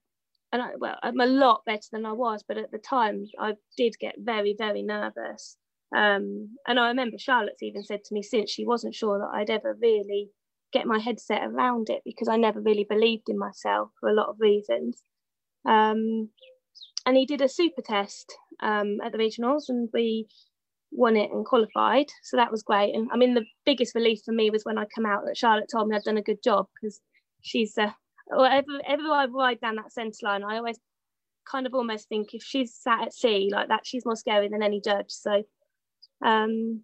and 0.54 0.62
I, 0.62 0.71
well 0.77 0.97
I'm 1.04 1.19
a 1.19 1.25
lot 1.25 1.63
better 1.65 1.88
than 1.91 2.06
I 2.06 2.13
was 2.13 2.43
but 2.47 2.58
at 2.58 2.71
the 2.71 2.77
time 2.77 3.25
I 3.39 3.56
did 3.77 3.95
get 3.99 4.15
very 4.19 4.56
very 4.58 4.84
nervous. 4.84 5.58
Um, 5.93 6.56
and 6.65 6.80
I 6.80 6.88
remember 6.88 7.17
Charlotte's 7.17 7.62
even 7.62 7.84
said 7.84 8.06
to 8.06 8.13
me 8.13 8.23
since 8.23 8.49
she 8.49 8.65
wasn't 8.65 8.95
sure 8.95 9.19
that 9.19 9.38
I'd 9.38 9.49
ever 9.49 9.77
really 9.82 10.30
get 10.71 10.88
my 10.88 10.99
headset 10.99 11.43
around 11.43 11.89
it 11.89 12.01
because 12.05 12.27
I 12.27 12.38
never 12.38 12.62
really 12.62 12.86
believed 12.89 13.29
in 13.29 13.38
myself 13.38 13.89
for 13.99 14.10
a 14.10 14.13
lot 14.13 14.29
of 14.29 14.38
reasons. 14.39 15.01
Um, 15.65 16.29
and 17.05 17.17
he 17.17 17.25
did 17.25 17.41
a 17.41 17.49
super 17.49 17.81
test 17.81 18.36
um, 18.62 18.99
at 19.03 19.12
the 19.12 19.17
regionals, 19.17 19.63
and 19.69 19.89
we 19.93 20.27
won 20.91 21.15
it 21.15 21.31
and 21.31 21.45
qualified. 21.45 22.07
So 22.23 22.38
that 22.38 22.51
was 22.51 22.63
great. 22.63 22.93
And 22.93 23.10
I 23.12 23.17
mean, 23.17 23.34
the 23.34 23.45
biggest 23.65 23.95
relief 23.95 24.19
for 24.25 24.34
me 24.34 24.49
was 24.49 24.63
when 24.63 24.77
I 24.77 24.86
come 24.93 25.05
out 25.05 25.23
that 25.25 25.38
Charlotte 25.38 25.69
told 25.71 25.88
me 25.88 25.95
I'd 25.95 26.03
done 26.03 26.17
a 26.17 26.21
good 26.21 26.43
job 26.43 26.67
because 26.75 27.01
she's, 27.41 27.77
uh, 27.77 27.91
whenever, 28.27 28.67
whenever 28.67 29.10
I 29.12 29.25
ride 29.25 29.62
down 29.62 29.75
that 29.77 29.91
centre 29.91 30.17
line, 30.23 30.43
I 30.43 30.57
always 30.57 30.79
kind 31.49 31.65
of 31.65 31.73
almost 31.73 32.07
think 32.07 32.34
if 32.34 32.43
she's 32.43 32.75
sat 32.75 33.01
at 33.01 33.13
C 33.13 33.49
like 33.51 33.69
that, 33.69 33.86
she's 33.86 34.05
more 34.05 34.15
scary 34.15 34.47
than 34.49 34.63
any 34.63 34.81
judge. 34.81 35.10
So, 35.10 35.43
um, 36.23 36.81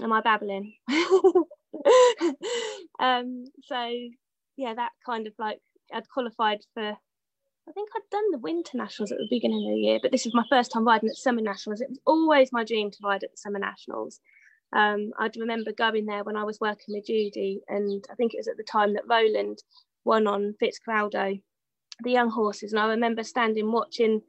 am 0.00 0.12
I 0.12 0.20
babbling? 0.20 0.74
um, 3.00 3.44
so 3.62 3.90
yeah, 4.56 4.74
that 4.74 4.92
kind 5.04 5.26
of 5.26 5.34
like 5.38 5.60
I'd 5.92 6.08
qualified 6.08 6.60
for 6.74 6.96
I 7.66 7.72
think 7.72 7.88
I'd 7.96 8.10
done 8.10 8.30
the 8.30 8.38
winter 8.38 8.76
nationals 8.76 9.10
at 9.10 9.18
the 9.18 9.26
beginning 9.30 9.66
of 9.66 9.74
the 9.74 9.80
year, 9.80 9.98
but 10.02 10.12
this 10.12 10.26
is 10.26 10.34
my 10.34 10.44
first 10.50 10.70
time 10.70 10.84
riding 10.84 11.08
at 11.08 11.16
summer 11.16 11.40
nationals. 11.40 11.80
It 11.80 11.88
was 11.88 12.00
always 12.06 12.52
my 12.52 12.62
dream 12.62 12.90
to 12.90 12.98
ride 13.02 13.24
at 13.24 13.30
the 13.30 13.38
summer 13.38 13.58
nationals. 13.58 14.20
Um, 14.74 15.12
I'd 15.18 15.36
remember 15.36 15.72
going 15.72 16.04
there 16.04 16.24
when 16.24 16.36
I 16.36 16.44
was 16.44 16.60
working 16.60 16.94
with 16.94 17.06
Judy, 17.06 17.62
and 17.68 18.04
I 18.10 18.14
think 18.16 18.34
it 18.34 18.38
was 18.38 18.48
at 18.48 18.58
the 18.58 18.64
time 18.64 18.94
that 18.94 19.08
Roland 19.08 19.62
won 20.04 20.26
on 20.26 20.54
Fitzcarraldo, 20.62 21.40
the 22.02 22.10
young 22.10 22.30
horses. 22.30 22.72
And 22.72 22.80
I 22.80 22.88
remember 22.88 23.22
standing 23.22 23.72
watching 23.72 24.20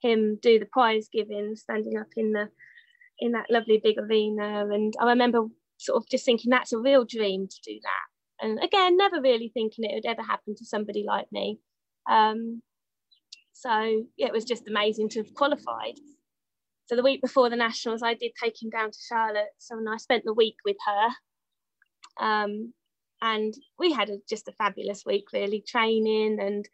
him 0.00 0.38
do 0.40 0.58
the 0.58 0.66
prize 0.66 1.08
giving, 1.12 1.56
standing 1.56 1.98
up 1.98 2.08
in 2.16 2.32
the 2.32 2.48
in 3.18 3.32
that 3.32 3.50
lovely 3.50 3.80
big 3.82 3.98
arena. 3.98 4.66
And 4.72 4.94
I 5.00 5.10
remember 5.10 5.46
sort 5.78 5.96
of 5.96 6.08
just 6.08 6.24
thinking 6.24 6.50
that's 6.50 6.72
a 6.72 6.78
real 6.78 7.04
dream 7.04 7.46
to 7.48 7.56
do 7.64 7.78
that. 7.82 8.44
And 8.46 8.62
again, 8.62 8.96
never 8.96 9.20
really 9.20 9.50
thinking 9.52 9.84
it 9.84 9.94
would 9.94 10.10
ever 10.10 10.22
happen 10.22 10.54
to 10.56 10.64
somebody 10.64 11.04
like 11.06 11.26
me. 11.32 11.58
Um, 12.08 12.62
so 13.52 14.04
yeah, 14.16 14.26
it 14.26 14.32
was 14.32 14.44
just 14.44 14.68
amazing 14.68 15.08
to 15.10 15.20
have 15.20 15.34
qualified. 15.34 15.94
So 16.86 16.96
the 16.96 17.02
week 17.02 17.20
before 17.20 17.50
the 17.50 17.56
nationals, 17.56 18.02
I 18.02 18.14
did 18.14 18.32
take 18.42 18.62
him 18.62 18.70
down 18.70 18.90
to 18.90 18.98
Charlotte. 19.08 19.50
So 19.58 19.76
I 19.76 19.96
spent 19.98 20.24
the 20.24 20.32
week 20.32 20.56
with 20.64 20.76
her. 20.86 22.24
Um, 22.24 22.72
and 23.20 23.52
we 23.78 23.92
had 23.92 24.10
a, 24.10 24.18
just 24.28 24.48
a 24.48 24.52
fabulous 24.52 25.02
week, 25.04 25.24
really 25.32 25.62
training. 25.66 26.38
And 26.40 26.68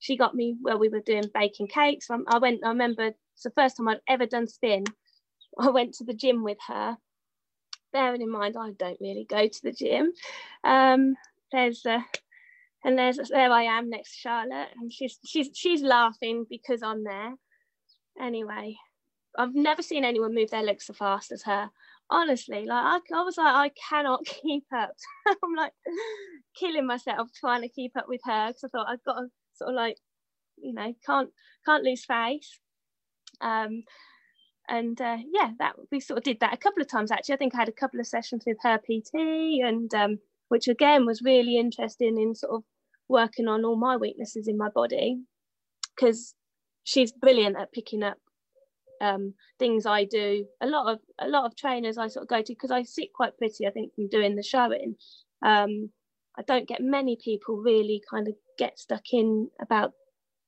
she 0.00 0.16
got 0.16 0.34
me 0.34 0.56
well. 0.62 0.78
We 0.78 0.88
were 0.88 1.00
doing 1.00 1.30
baking 1.32 1.68
cakes. 1.68 2.10
I, 2.10 2.16
I 2.28 2.38
went. 2.38 2.60
I 2.64 2.68
remember 2.68 3.04
it's 3.04 3.42
the 3.42 3.52
first 3.56 3.76
time 3.76 3.88
I'd 3.88 4.00
ever 4.08 4.26
done 4.26 4.46
spin. 4.46 4.84
I 5.58 5.70
went 5.70 5.94
to 5.94 6.04
the 6.04 6.14
gym 6.14 6.44
with 6.44 6.58
her. 6.68 6.98
Bearing 7.94 8.20
in 8.20 8.30
mind, 8.30 8.56
I 8.58 8.72
don't 8.72 9.00
really 9.00 9.24
go 9.26 9.48
to 9.48 9.62
the 9.62 9.72
gym. 9.72 10.12
Um, 10.64 11.14
there's 11.50 11.86
a 11.86 12.04
and 12.84 12.98
there's 12.98 13.18
there 13.30 13.50
I 13.50 13.62
am 13.62 13.88
next 13.88 14.12
to 14.12 14.18
Charlotte, 14.18 14.68
and 14.78 14.92
she's 14.92 15.18
she's 15.24 15.48
she's 15.54 15.82
laughing 15.82 16.44
because 16.50 16.82
I'm 16.82 17.02
there. 17.02 17.34
Anyway, 18.20 18.76
I've 19.38 19.54
never 19.54 19.82
seen 19.82 20.04
anyone 20.04 20.34
move 20.34 20.50
their 20.50 20.62
legs 20.62 20.86
so 20.86 20.92
fast 20.92 21.32
as 21.32 21.42
her. 21.44 21.70
Honestly, 22.10 22.66
like 22.66 23.02
I, 23.12 23.18
I 23.18 23.22
was 23.22 23.38
like, 23.38 23.54
I 23.54 23.70
cannot 23.88 24.24
keep 24.42 24.64
up. 24.76 24.90
I'm 25.26 25.54
like 25.56 25.72
killing 26.54 26.86
myself 26.86 27.28
trying 27.38 27.62
to 27.62 27.68
keep 27.68 27.96
up 27.96 28.08
with 28.08 28.20
her 28.24 28.48
because 28.48 28.64
I 28.64 28.68
thought 28.68 28.88
I've 28.88 29.04
got 29.04 29.20
to 29.20 29.28
sort 29.54 29.70
of 29.70 29.76
like, 29.76 29.96
you 30.58 30.74
know, 30.74 30.92
can't 31.06 31.30
can't 31.64 31.84
lose 31.84 32.04
face. 32.04 32.58
Um, 33.40 33.84
and 34.68 35.00
uh, 35.00 35.18
yeah, 35.32 35.50
that 35.58 35.74
we 35.90 36.00
sort 36.00 36.18
of 36.18 36.24
did 36.24 36.40
that 36.40 36.54
a 36.54 36.58
couple 36.58 36.82
of 36.82 36.88
times 36.88 37.10
actually. 37.10 37.34
I 37.34 37.38
think 37.38 37.54
I 37.54 37.58
had 37.58 37.68
a 37.68 37.72
couple 37.72 38.00
of 38.00 38.06
sessions 38.06 38.44
with 38.46 38.56
her 38.62 38.78
PT, 38.78 39.14
and 39.14 39.92
um, 39.94 40.18
which 40.48 40.68
again 40.68 41.06
was 41.06 41.22
really 41.22 41.58
interesting 41.58 42.20
in 42.20 42.34
sort 42.34 42.54
of 42.54 42.64
working 43.08 43.48
on 43.48 43.64
all 43.64 43.76
my 43.76 43.96
weaknesses 43.96 44.48
in 44.48 44.56
my 44.56 44.68
body 44.70 45.20
because 45.94 46.34
she's 46.84 47.12
brilliant 47.12 47.56
at 47.56 47.72
picking 47.72 48.02
up 48.02 48.18
um, 49.00 49.34
things 49.58 49.86
I 49.86 50.04
do. 50.04 50.46
A 50.60 50.66
lot 50.66 50.92
of 50.92 51.00
a 51.18 51.28
lot 51.28 51.44
of 51.44 51.56
trainers 51.56 51.98
I 51.98 52.08
sort 52.08 52.24
of 52.24 52.28
go 52.28 52.42
to 52.42 52.52
because 52.52 52.70
I 52.70 52.82
sit 52.82 53.12
quite 53.12 53.36
pretty. 53.36 53.66
I 53.66 53.70
think 53.70 53.94
from 53.94 54.08
doing 54.08 54.36
the 54.36 54.42
showing. 54.42 54.96
Um, 55.44 55.90
I 56.36 56.42
don't 56.42 56.66
get 56.66 56.80
many 56.80 57.16
people 57.22 57.56
really 57.56 58.02
kind 58.10 58.26
of 58.26 58.34
get 58.58 58.78
stuck 58.78 59.12
in 59.12 59.50
about 59.60 59.92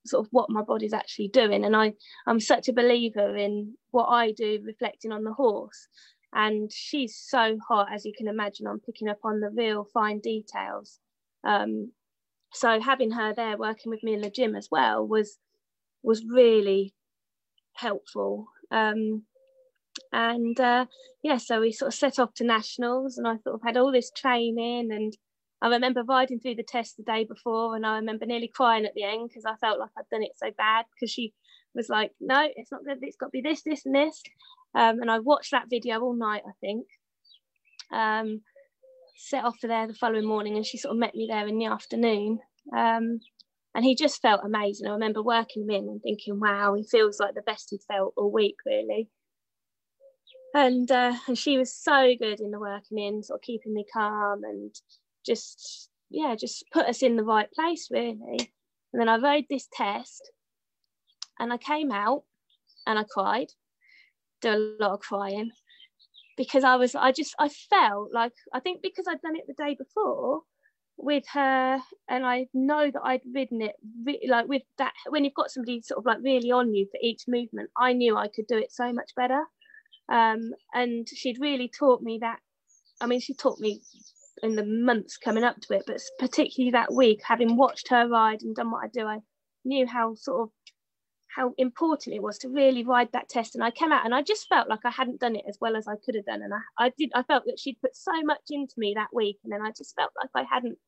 sort 0.07 0.27
of 0.27 0.33
what 0.33 0.51
my 0.51 0.63
body's 0.63 0.93
actually 0.93 1.29
doing, 1.29 1.65
and 1.65 1.77
I 1.77 1.93
I'm 2.27 2.41
such 2.41 2.69
a 2.69 2.73
believer 2.73 3.37
in 3.37 3.75
what 3.91 4.07
I 4.07 4.33
do, 4.33 4.61
reflecting 4.65 5.13
on 5.13 5.25
the 5.25 5.33
horse. 5.33 5.89
And 6.33 6.71
she's 6.71 7.17
so 7.17 7.57
hot, 7.67 7.89
as 7.93 8.05
you 8.05 8.13
can 8.17 8.29
imagine, 8.29 8.67
on 8.67 8.81
picking 8.81 9.09
up 9.09 9.21
on 9.25 9.41
the 9.41 9.51
real 9.51 9.85
fine 9.85 10.21
details. 10.21 10.99
Um, 11.45 11.93
so 12.53 12.81
having 12.81 13.11
her 13.11 13.35
there 13.35 13.57
working 13.57 13.91
with 13.91 14.03
me 14.03 14.15
in 14.15 14.21
the 14.21 14.31
gym 14.31 14.57
as 14.57 14.69
well 14.71 15.07
was 15.07 15.39
was 16.03 16.25
really 16.25 16.95
helpful 17.75 18.47
um, 18.71 19.23
and 20.13 20.59
uh, 20.61 20.87
yeah 21.23 21.37
so 21.37 21.61
we 21.61 21.73
sort 21.73 21.89
of 21.89 21.95
set 21.95 22.19
off 22.19 22.33
to 22.35 22.45
nationals 22.45 23.19
and 23.19 23.27
i 23.27 23.37
sort 23.39 23.55
of 23.55 23.61
had 23.63 23.77
all 23.77 23.93
this 23.93 24.11
training 24.11 24.91
and 24.93 25.17
i 25.63 25.69
remember 25.69 26.03
riding 26.03 26.39
through 26.39 26.55
the 26.55 26.63
test 26.63 26.97
the 26.97 27.03
day 27.03 27.25
before 27.25 27.77
and 27.77 27.87
i 27.87 27.97
remember 27.97 28.27
nearly 28.27 28.49
crying 28.49 28.85
at 28.85 28.95
the 28.95 29.05
end 29.05 29.29
because 29.29 29.45
i 29.45 29.55
felt 29.57 29.79
like 29.79 29.91
i'd 29.99 30.09
done 30.11 30.23
it 30.23 30.33
so 30.37 30.51
bad 30.57 30.85
because 30.95 31.11
she 31.11 31.33
was 31.75 31.89
like 31.89 32.13
no 32.21 32.49
it's 32.57 32.73
not 32.73 32.85
good 32.85 32.99
it's 33.03 33.17
got 33.17 33.27
to 33.27 33.31
be 33.31 33.41
this 33.41 33.63
this 33.63 33.85
and 33.85 33.95
this 33.95 34.23
um, 34.75 35.01
and 35.01 35.11
i 35.11 35.19
watched 35.19 35.51
that 35.51 35.71
video 35.71 36.01
all 36.01 36.15
night 36.15 36.43
i 36.47 36.53
think 36.61 36.87
um, 37.93 38.41
set 39.17 39.45
off 39.45 39.59
for 39.61 39.67
there 39.67 39.87
the 39.87 39.95
following 39.95 40.27
morning 40.27 40.57
and 40.57 40.67
she 40.67 40.79
sort 40.79 40.93
of 40.93 40.99
met 40.99 41.15
me 41.15 41.27
there 41.31 41.47
in 41.47 41.59
the 41.59 41.67
afternoon. 41.67 42.39
Um, 42.77 43.21
and 43.75 43.85
he 43.85 43.95
just 43.95 44.23
felt 44.23 44.43
amazing. 44.45 44.87
I 44.87 44.93
remember 44.93 45.23
working 45.23 45.63
him 45.63 45.71
in 45.71 45.89
and 45.89 46.03
thinking, 46.03 46.41
wow, 46.41 46.75
he 46.75 46.85
feels 46.85 47.21
like 47.21 47.35
the 47.35 47.43
best 47.43 47.69
he'd 47.71 47.83
felt 47.89 48.15
all 48.17 48.31
week, 48.31 48.57
really. 48.65 49.09
And, 50.55 50.91
uh, 50.91 51.15
and 51.27 51.37
she 51.37 51.59
was 51.59 51.75
so 51.75 52.15
good 52.19 52.41
in 52.41 52.51
the 52.51 52.59
working 52.59 52.99
in, 52.99 53.23
sort 53.23 53.39
of 53.39 53.43
keeping 53.43 53.75
me 53.75 53.85
calm 53.93 54.45
and 54.45 54.75
just, 55.27 55.91
yeah, 56.11 56.35
just 56.35 56.65
put 56.73 56.87
us 56.87 57.03
in 57.03 57.17
the 57.17 57.25
right 57.25 57.51
place, 57.53 57.89
really. 57.91 58.51
And 58.93 59.01
then 59.01 59.09
I 59.09 59.17
rode 59.19 59.45
this 59.51 59.69
test 59.73 60.31
and 61.39 61.53
I 61.53 61.59
came 61.59 61.93
out 61.93 62.23
and 62.87 62.99
I 62.99 63.05
cried, 63.05 63.49
did 64.41 64.55
a 64.55 64.77
lot 64.81 64.93
of 64.93 65.01
crying 65.01 65.51
because 66.37 66.65
I 66.65 66.77
was 66.77 66.95
I 66.95 67.13
just 67.13 67.35
I 67.39 67.49
felt 67.49 68.13
like 68.13 68.33
I 68.53 68.61
think 68.61 68.83
because 68.83 69.07
I'd 69.09 69.21
done 69.23 69.37
it 69.37 69.47
the 69.47 69.55
day 69.55 69.75
before 69.75 70.43
with 70.99 71.25
her 71.33 71.79
and 72.09 72.25
I 72.25 72.47
know 72.55 72.91
that 72.91 73.03
I'd 73.05 73.21
ridden 73.35 73.63
it 73.63 73.75
re- 74.05 74.27
like 74.29 74.49
with 74.49 74.63
that 74.79 74.93
when 75.09 75.25
you've 75.25 75.35
got 75.35 75.51
somebody 75.51 75.83
sort 75.83 75.99
of 75.99 76.07
like 76.07 76.19
really 76.23 76.51
on 76.51 76.75
you 76.75 76.87
for 76.91 76.99
each 77.03 77.23
movement 77.29 77.71
I 77.77 77.93
knew 77.93 78.17
I 78.17 78.29
could 78.29 78.47
do 78.47 78.57
it 78.57 78.73
so 78.73 78.93
much 78.93 79.11
better 79.15 79.45
um, 80.09 80.53
and 80.73 81.07
she'd 81.09 81.41
really 81.41 81.69
taught 81.69 82.03
me 82.03 82.19
that 82.23 82.39
I 83.01 83.07
mean 83.07 83.21
she 83.21 83.35
taught 83.35 83.61
me 83.61 83.83
in 84.43 84.55
the 84.55 84.65
months 84.65 85.17
coming 85.17 85.45
up 85.45 85.61
to 85.61 85.75
it 85.75 85.85
but 85.87 86.01
particularly 86.19 86.71
that 86.71 86.93
week 86.93 87.21
having 87.25 87.57
watched 87.57 87.89
her 87.89 88.07
ride 88.09 88.43
and 88.43 88.55
done 88.55 88.71
what 88.71 88.85
I 88.85 88.89
do 88.93 89.07
I 89.07 89.19
knew 89.65 89.87
how 89.87 90.15
sort 90.15 90.43
of 90.43 90.51
how 91.37 91.53
important 91.59 92.17
it 92.17 92.23
was 92.23 92.39
to 92.39 92.49
really 92.49 92.83
ride 92.83 93.11
that 93.13 93.29
test. 93.29 93.55
And 93.55 93.63
I 93.63 93.71
came 93.71 93.93
out 93.93 94.07
and 94.07 94.15
I 94.15 94.23
just 94.23 94.49
felt 94.49 94.69
like 94.71 94.81
I 94.87 94.91
hadn't 94.91 95.21
done 95.21 95.37
it 95.37 95.45
as 95.47 95.59
well 95.61 95.77
as 95.77 95.87
I 95.87 95.97
could 96.03 96.15
have 96.15 96.25
done. 96.25 96.41
And 96.43 96.55
I, 96.55 96.87
I 96.87 96.93
did, 96.97 97.11
I 97.15 97.23
felt 97.25 97.45
that 97.45 97.59
she'd 97.59 97.81
put 97.83 97.95
so 97.95 98.13
much 98.23 98.41
into 98.49 98.73
me 98.79 98.95
that 98.97 99.13
week. 99.13 99.37
And 99.45 99.53
then 99.53 99.61
I 99.61 99.71
just 99.77 99.95
felt 99.97 100.13
like 100.17 100.31
I 100.35 100.45
hadn't 100.51 100.79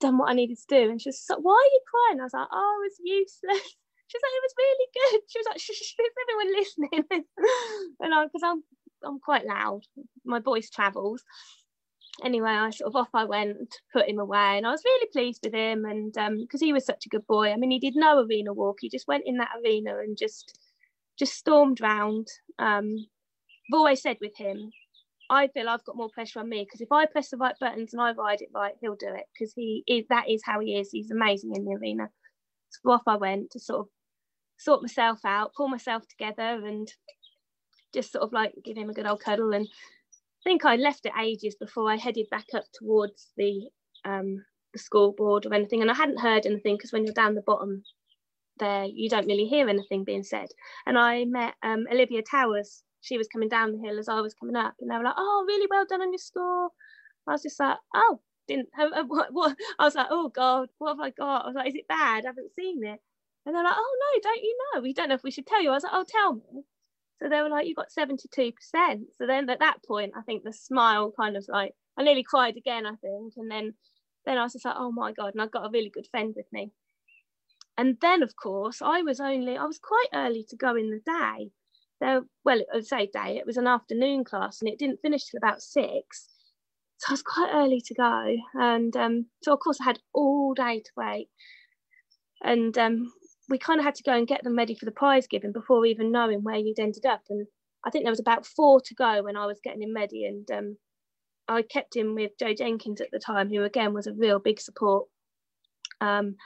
done 0.00 0.18
what 0.18 0.28
I 0.28 0.34
needed 0.34 0.58
to 0.58 0.66
do. 0.68 0.90
And 0.90 1.00
she 1.00 1.10
was 1.10 1.24
like, 1.30 1.38
why 1.40 1.52
are 1.52 1.72
you 1.72 1.80
crying? 1.88 2.20
I 2.20 2.24
was 2.24 2.34
like, 2.34 2.48
oh, 2.50 2.82
it 2.82 2.90
was 2.90 3.00
useless. 3.02 3.76
She 4.08 4.16
was 4.18 4.22
like, 4.22 4.36
it 4.38 4.46
was 4.46 4.54
really 4.56 4.88
good. 4.94 5.20
She 5.26 5.38
was 5.40 5.46
like, 5.48 5.58
shh, 5.58 5.82
shh, 5.82 5.94
everyone 6.30 6.56
listening? 6.56 7.24
and 8.00 8.14
I, 8.14 8.24
because 8.26 8.42
I'm, 8.44 8.62
I'm 9.04 9.18
quite 9.18 9.44
loud. 9.44 9.80
My 10.24 10.38
voice 10.38 10.70
travels 10.70 11.24
anyway, 12.24 12.50
I 12.50 12.70
sort 12.70 12.88
of 12.88 12.96
off 12.96 13.08
I 13.14 13.24
went, 13.24 13.76
put 13.92 14.08
him 14.08 14.18
away, 14.18 14.56
and 14.56 14.66
I 14.66 14.70
was 14.70 14.82
really 14.84 15.08
pleased 15.12 15.40
with 15.44 15.54
him. 15.54 15.84
And 15.84 16.12
because 16.12 16.62
um, 16.62 16.66
he 16.66 16.72
was 16.72 16.84
such 16.84 17.06
a 17.06 17.08
good 17.08 17.26
boy, 17.26 17.52
I 17.52 17.56
mean, 17.56 17.70
he 17.70 17.78
did 17.78 17.96
no 17.96 18.20
arena 18.20 18.52
walk. 18.52 18.78
He 18.80 18.88
just 18.88 19.08
went 19.08 19.24
in 19.26 19.36
that 19.38 19.50
arena 19.62 19.98
and 19.98 20.16
just 20.16 20.58
just 21.18 21.34
stormed 21.34 21.80
round. 21.80 22.28
Um, 22.58 23.06
I've 23.70 23.78
always 23.78 24.02
said 24.02 24.18
with 24.20 24.36
him, 24.36 24.70
I 25.28 25.48
feel 25.48 25.68
I've 25.68 25.84
got 25.84 25.96
more 25.96 26.10
pressure 26.10 26.40
on 26.40 26.48
me 26.48 26.64
because 26.64 26.80
if 26.80 26.92
I 26.92 27.06
press 27.06 27.30
the 27.30 27.36
right 27.36 27.54
buttons 27.58 27.92
and 27.92 28.00
I 28.00 28.12
ride 28.12 28.42
it 28.42 28.50
right, 28.54 28.74
he'll 28.80 28.96
do 28.96 29.08
it 29.08 29.24
because 29.32 29.52
he 29.54 29.82
is 29.86 30.04
that 30.08 30.28
is 30.28 30.42
how 30.44 30.60
he 30.60 30.76
is. 30.76 30.90
He's 30.90 31.10
amazing 31.10 31.54
in 31.54 31.64
the 31.64 31.74
arena. 31.74 32.08
So 32.70 32.90
off 32.90 33.02
I 33.06 33.16
went 33.16 33.50
to 33.52 33.60
sort 33.60 33.80
of 33.80 33.86
sort 34.58 34.82
myself 34.82 35.20
out, 35.24 35.52
pull 35.54 35.68
myself 35.68 36.06
together, 36.08 36.64
and 36.64 36.90
just 37.92 38.12
sort 38.12 38.22
of 38.22 38.32
like 38.32 38.52
give 38.64 38.76
him 38.76 38.90
a 38.90 38.94
good 38.94 39.06
old 39.06 39.20
cuddle 39.20 39.52
and 39.52 39.68
think 40.46 40.64
I 40.64 40.76
left 40.76 41.04
it 41.06 41.12
ages 41.20 41.56
before 41.56 41.90
I 41.90 41.96
headed 41.96 42.28
back 42.30 42.46
up 42.54 42.64
towards 42.72 43.32
the 43.36 43.68
um, 44.04 44.44
the 44.72 44.78
scoreboard 44.78 45.44
or 45.44 45.52
anything, 45.52 45.82
and 45.82 45.90
I 45.90 45.94
hadn't 45.94 46.20
heard 46.20 46.46
anything 46.46 46.76
because 46.76 46.92
when 46.92 47.04
you're 47.04 47.12
down 47.12 47.34
the 47.34 47.42
bottom 47.42 47.82
there, 48.60 48.84
you 48.84 49.10
don't 49.10 49.26
really 49.26 49.46
hear 49.46 49.68
anything 49.68 50.04
being 50.04 50.22
said. 50.22 50.46
And 50.86 50.96
I 50.96 51.24
met 51.24 51.54
um, 51.64 51.86
Olivia 51.92 52.22
Towers. 52.22 52.84
She 53.00 53.18
was 53.18 53.26
coming 53.26 53.48
down 53.48 53.72
the 53.72 53.86
hill 53.86 53.98
as 53.98 54.08
I 54.08 54.20
was 54.20 54.34
coming 54.34 54.54
up, 54.54 54.74
and 54.80 54.88
they 54.88 54.96
were 54.96 55.02
like, 55.02 55.14
"Oh, 55.16 55.44
really 55.48 55.66
well 55.68 55.84
done 55.84 56.02
on 56.02 56.12
your 56.12 56.18
score." 56.18 56.70
I 57.26 57.32
was 57.32 57.42
just 57.42 57.58
like, 57.58 57.78
"Oh, 57.94 58.20
didn't 58.46 58.68
have 58.74 58.92
uh, 58.92 59.04
what, 59.08 59.32
what?" 59.32 59.56
I 59.80 59.84
was 59.84 59.96
like, 59.96 60.08
"Oh 60.10 60.28
God, 60.28 60.68
what 60.78 60.90
have 60.90 61.00
I 61.00 61.10
got?" 61.10 61.44
I 61.44 61.48
was 61.48 61.56
like, 61.56 61.68
"Is 61.68 61.74
it 61.74 61.88
bad? 61.88 62.24
I 62.24 62.28
haven't 62.28 62.54
seen 62.54 62.84
it." 62.84 63.00
And 63.44 63.54
they're 63.54 63.64
like, 63.64 63.74
"Oh 63.76 63.96
no, 64.02 64.20
don't 64.22 64.42
you 64.42 64.56
know? 64.74 64.80
We 64.80 64.94
don't 64.94 65.08
know 65.08 65.16
if 65.16 65.24
we 65.24 65.32
should 65.32 65.46
tell 65.46 65.62
you." 65.62 65.70
I 65.70 65.74
was 65.74 65.82
like, 65.82 65.92
"Oh, 65.94 66.04
tell 66.06 66.34
me." 66.34 66.62
So 67.20 67.28
they 67.28 67.40
were 67.40 67.48
like, 67.48 67.66
you 67.66 67.74
got 67.74 67.88
72%. 67.96 68.20
So 69.16 69.26
then 69.26 69.48
at 69.48 69.60
that 69.60 69.82
point, 69.86 70.12
I 70.16 70.22
think 70.22 70.44
the 70.44 70.52
smile 70.52 71.12
kind 71.18 71.36
of 71.36 71.44
like, 71.48 71.72
I 71.96 72.02
nearly 72.02 72.22
cried 72.22 72.56
again, 72.56 72.86
I 72.86 72.94
think. 72.96 73.34
And 73.36 73.50
then, 73.50 73.74
then 74.26 74.38
I 74.38 74.42
was 74.42 74.52
just 74.52 74.64
like, 74.64 74.76
oh 74.76 74.92
my 74.92 75.12
God. 75.12 75.32
And 75.32 75.40
I've 75.40 75.50
got 75.50 75.66
a 75.66 75.70
really 75.70 75.90
good 75.90 76.06
friend 76.10 76.34
with 76.36 76.46
me. 76.52 76.72
And 77.78 77.96
then, 78.00 78.22
of 78.22 78.34
course, 78.36 78.80
I 78.82 79.02
was 79.02 79.20
only, 79.20 79.56
I 79.56 79.64
was 79.64 79.78
quite 79.78 80.08
early 80.14 80.44
to 80.48 80.56
go 80.56 80.76
in 80.76 80.90
the 80.90 81.00
day. 81.04 81.50
There, 82.00 82.22
well, 82.44 82.60
I 82.72 82.76
would 82.76 82.86
say 82.86 83.06
day, 83.06 83.38
it 83.38 83.46
was 83.46 83.56
an 83.56 83.66
afternoon 83.66 84.24
class 84.24 84.60
and 84.60 84.68
it 84.68 84.78
didn't 84.78 85.00
finish 85.00 85.24
till 85.24 85.38
about 85.38 85.62
six. 85.62 86.28
So 86.98 87.10
I 87.10 87.12
was 87.12 87.22
quite 87.22 87.50
early 87.52 87.80
to 87.80 87.94
go. 87.94 88.36
And 88.54 88.94
um, 88.96 89.26
so, 89.42 89.52
of 89.52 89.60
course, 89.60 89.78
I 89.80 89.84
had 89.84 89.98
all 90.12 90.54
day 90.54 90.80
to 90.80 90.90
wait. 90.96 91.28
And 92.42 92.76
um, 92.76 93.10
we 93.48 93.58
kind 93.58 93.78
of 93.78 93.84
had 93.84 93.94
to 93.96 94.02
go 94.02 94.12
and 94.12 94.26
get 94.26 94.42
them 94.42 94.56
ready 94.56 94.74
for 94.74 94.84
the 94.84 94.90
prize 94.90 95.26
giving 95.26 95.52
before 95.52 95.86
even 95.86 96.10
knowing 96.10 96.42
where 96.42 96.56
you'd 96.56 96.80
ended 96.80 97.06
up. 97.06 97.22
And 97.30 97.46
I 97.84 97.90
think 97.90 98.04
there 98.04 98.12
was 98.12 98.20
about 98.20 98.46
four 98.46 98.80
to 98.80 98.94
go 98.94 99.22
when 99.22 99.36
I 99.36 99.46
was 99.46 99.60
getting 99.62 99.82
him 99.82 99.94
ready. 99.94 100.24
And 100.24 100.50
um, 100.50 100.76
I 101.48 101.62
kept 101.62 101.94
him 101.94 102.14
with 102.14 102.32
Joe 102.38 102.54
Jenkins 102.54 103.00
at 103.00 103.10
the 103.12 103.20
time, 103.20 103.48
who 103.48 103.62
again 103.62 103.94
was 103.94 104.06
a 104.06 104.12
real 104.12 104.38
big 104.38 104.60
support. 104.60 105.06
Um, 106.00 106.36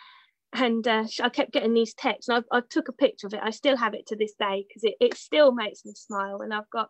and 0.53 0.87
uh, 0.87 1.05
I 1.23 1.29
kept 1.29 1.53
getting 1.53 1.75
these 1.75 1.95
texts, 1.95 2.29
and 2.29 2.45
I, 2.53 2.59
I, 2.59 2.61
took 2.69 2.89
a 2.89 2.93
picture 2.93 3.29
of 3.29 3.35
it. 3.35 3.41
I 3.43 3.51
still 3.51 3.77
have 3.77 3.95
it 3.95 4.07
to 4.09 4.17
this 4.17 4.35
day 4.39 4.67
because 4.69 4.83
it, 4.83 4.95
it 5.01 5.17
still 5.17 5.53
makes 5.53 5.85
me 5.85 5.93
smile. 5.95 6.41
And 6.43 6.53
I've 6.53 6.69
got, 6.71 6.89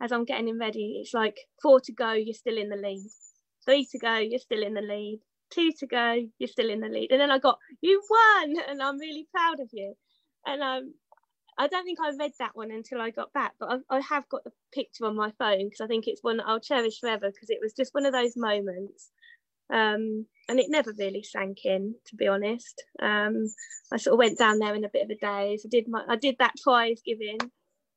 as 0.00 0.10
I'm 0.10 0.24
getting 0.24 0.48
him 0.48 0.58
ready, 0.58 1.00
it's 1.02 1.12
like 1.12 1.36
four 1.62 1.80
to 1.80 1.92
go, 1.92 2.12
you're 2.12 2.34
still 2.34 2.56
in 2.56 2.70
the 2.70 2.76
lead. 2.76 3.06
Three 3.66 3.86
to 3.92 3.98
go, 3.98 4.16
you're 4.16 4.38
still 4.38 4.62
in 4.62 4.74
the 4.74 4.80
lead 4.80 5.20
two 5.54 5.72
to 5.78 5.86
go, 5.86 6.26
you're 6.38 6.48
still 6.48 6.70
in 6.70 6.80
the 6.80 6.88
lead. 6.88 7.10
And 7.10 7.20
then 7.20 7.30
I 7.30 7.38
got, 7.38 7.58
you 7.80 8.02
won, 8.08 8.54
and 8.68 8.82
I'm 8.82 8.98
really 8.98 9.26
proud 9.32 9.60
of 9.60 9.68
you. 9.72 9.94
And 10.46 10.62
um, 10.62 10.94
I 11.58 11.68
don't 11.68 11.84
think 11.84 11.98
I 12.00 12.12
read 12.18 12.32
that 12.38 12.54
one 12.54 12.70
until 12.70 13.00
I 13.00 13.10
got 13.10 13.32
back, 13.32 13.52
but 13.58 13.70
I, 13.90 13.96
I 13.96 14.00
have 14.00 14.28
got 14.28 14.44
the 14.44 14.52
picture 14.72 15.06
on 15.06 15.16
my 15.16 15.32
phone 15.38 15.66
because 15.66 15.80
I 15.80 15.86
think 15.86 16.06
it's 16.06 16.22
one 16.22 16.38
that 16.38 16.46
I'll 16.46 16.60
cherish 16.60 17.00
forever 17.00 17.30
because 17.30 17.50
it 17.50 17.60
was 17.62 17.72
just 17.72 17.94
one 17.94 18.06
of 18.06 18.12
those 18.12 18.36
moments. 18.36 19.10
Um, 19.72 20.26
and 20.48 20.60
it 20.60 20.66
never 20.68 20.92
really 20.98 21.22
sank 21.22 21.64
in, 21.64 21.94
to 22.06 22.16
be 22.16 22.28
honest. 22.28 22.82
Um, 23.00 23.46
I 23.92 23.96
sort 23.96 24.12
of 24.12 24.18
went 24.18 24.38
down 24.38 24.58
there 24.58 24.74
in 24.74 24.84
a 24.84 24.90
bit 24.90 25.04
of 25.04 25.10
a 25.10 25.14
daze. 25.14 25.64
I 25.64 25.68
did 25.70 25.88
my, 25.88 26.02
I 26.08 26.16
did 26.16 26.36
that 26.38 26.54
prize 26.62 27.00
giving. 27.04 27.38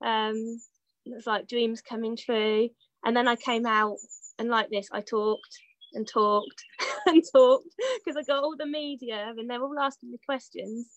Um, 0.06 0.60
it 1.06 1.16
was 1.16 1.28
like 1.28 1.48
dreams 1.48 1.82
coming 1.82 2.16
true. 2.16 2.70
And 3.04 3.16
then 3.16 3.28
I 3.28 3.36
came 3.36 3.66
out 3.66 3.98
and 4.40 4.50
like 4.50 4.70
this, 4.70 4.88
I 4.92 5.02
talked 5.02 5.60
and 5.94 6.08
talked 6.08 6.64
and 7.08 7.24
talked 7.34 7.76
because 8.04 8.18
I 8.18 8.24
got 8.24 8.44
all 8.44 8.56
the 8.58 8.66
media 8.66 9.34
and 9.38 9.50
they're 9.50 9.62
all 9.62 9.80
asking 9.80 10.12
me 10.12 10.20
questions. 10.26 10.88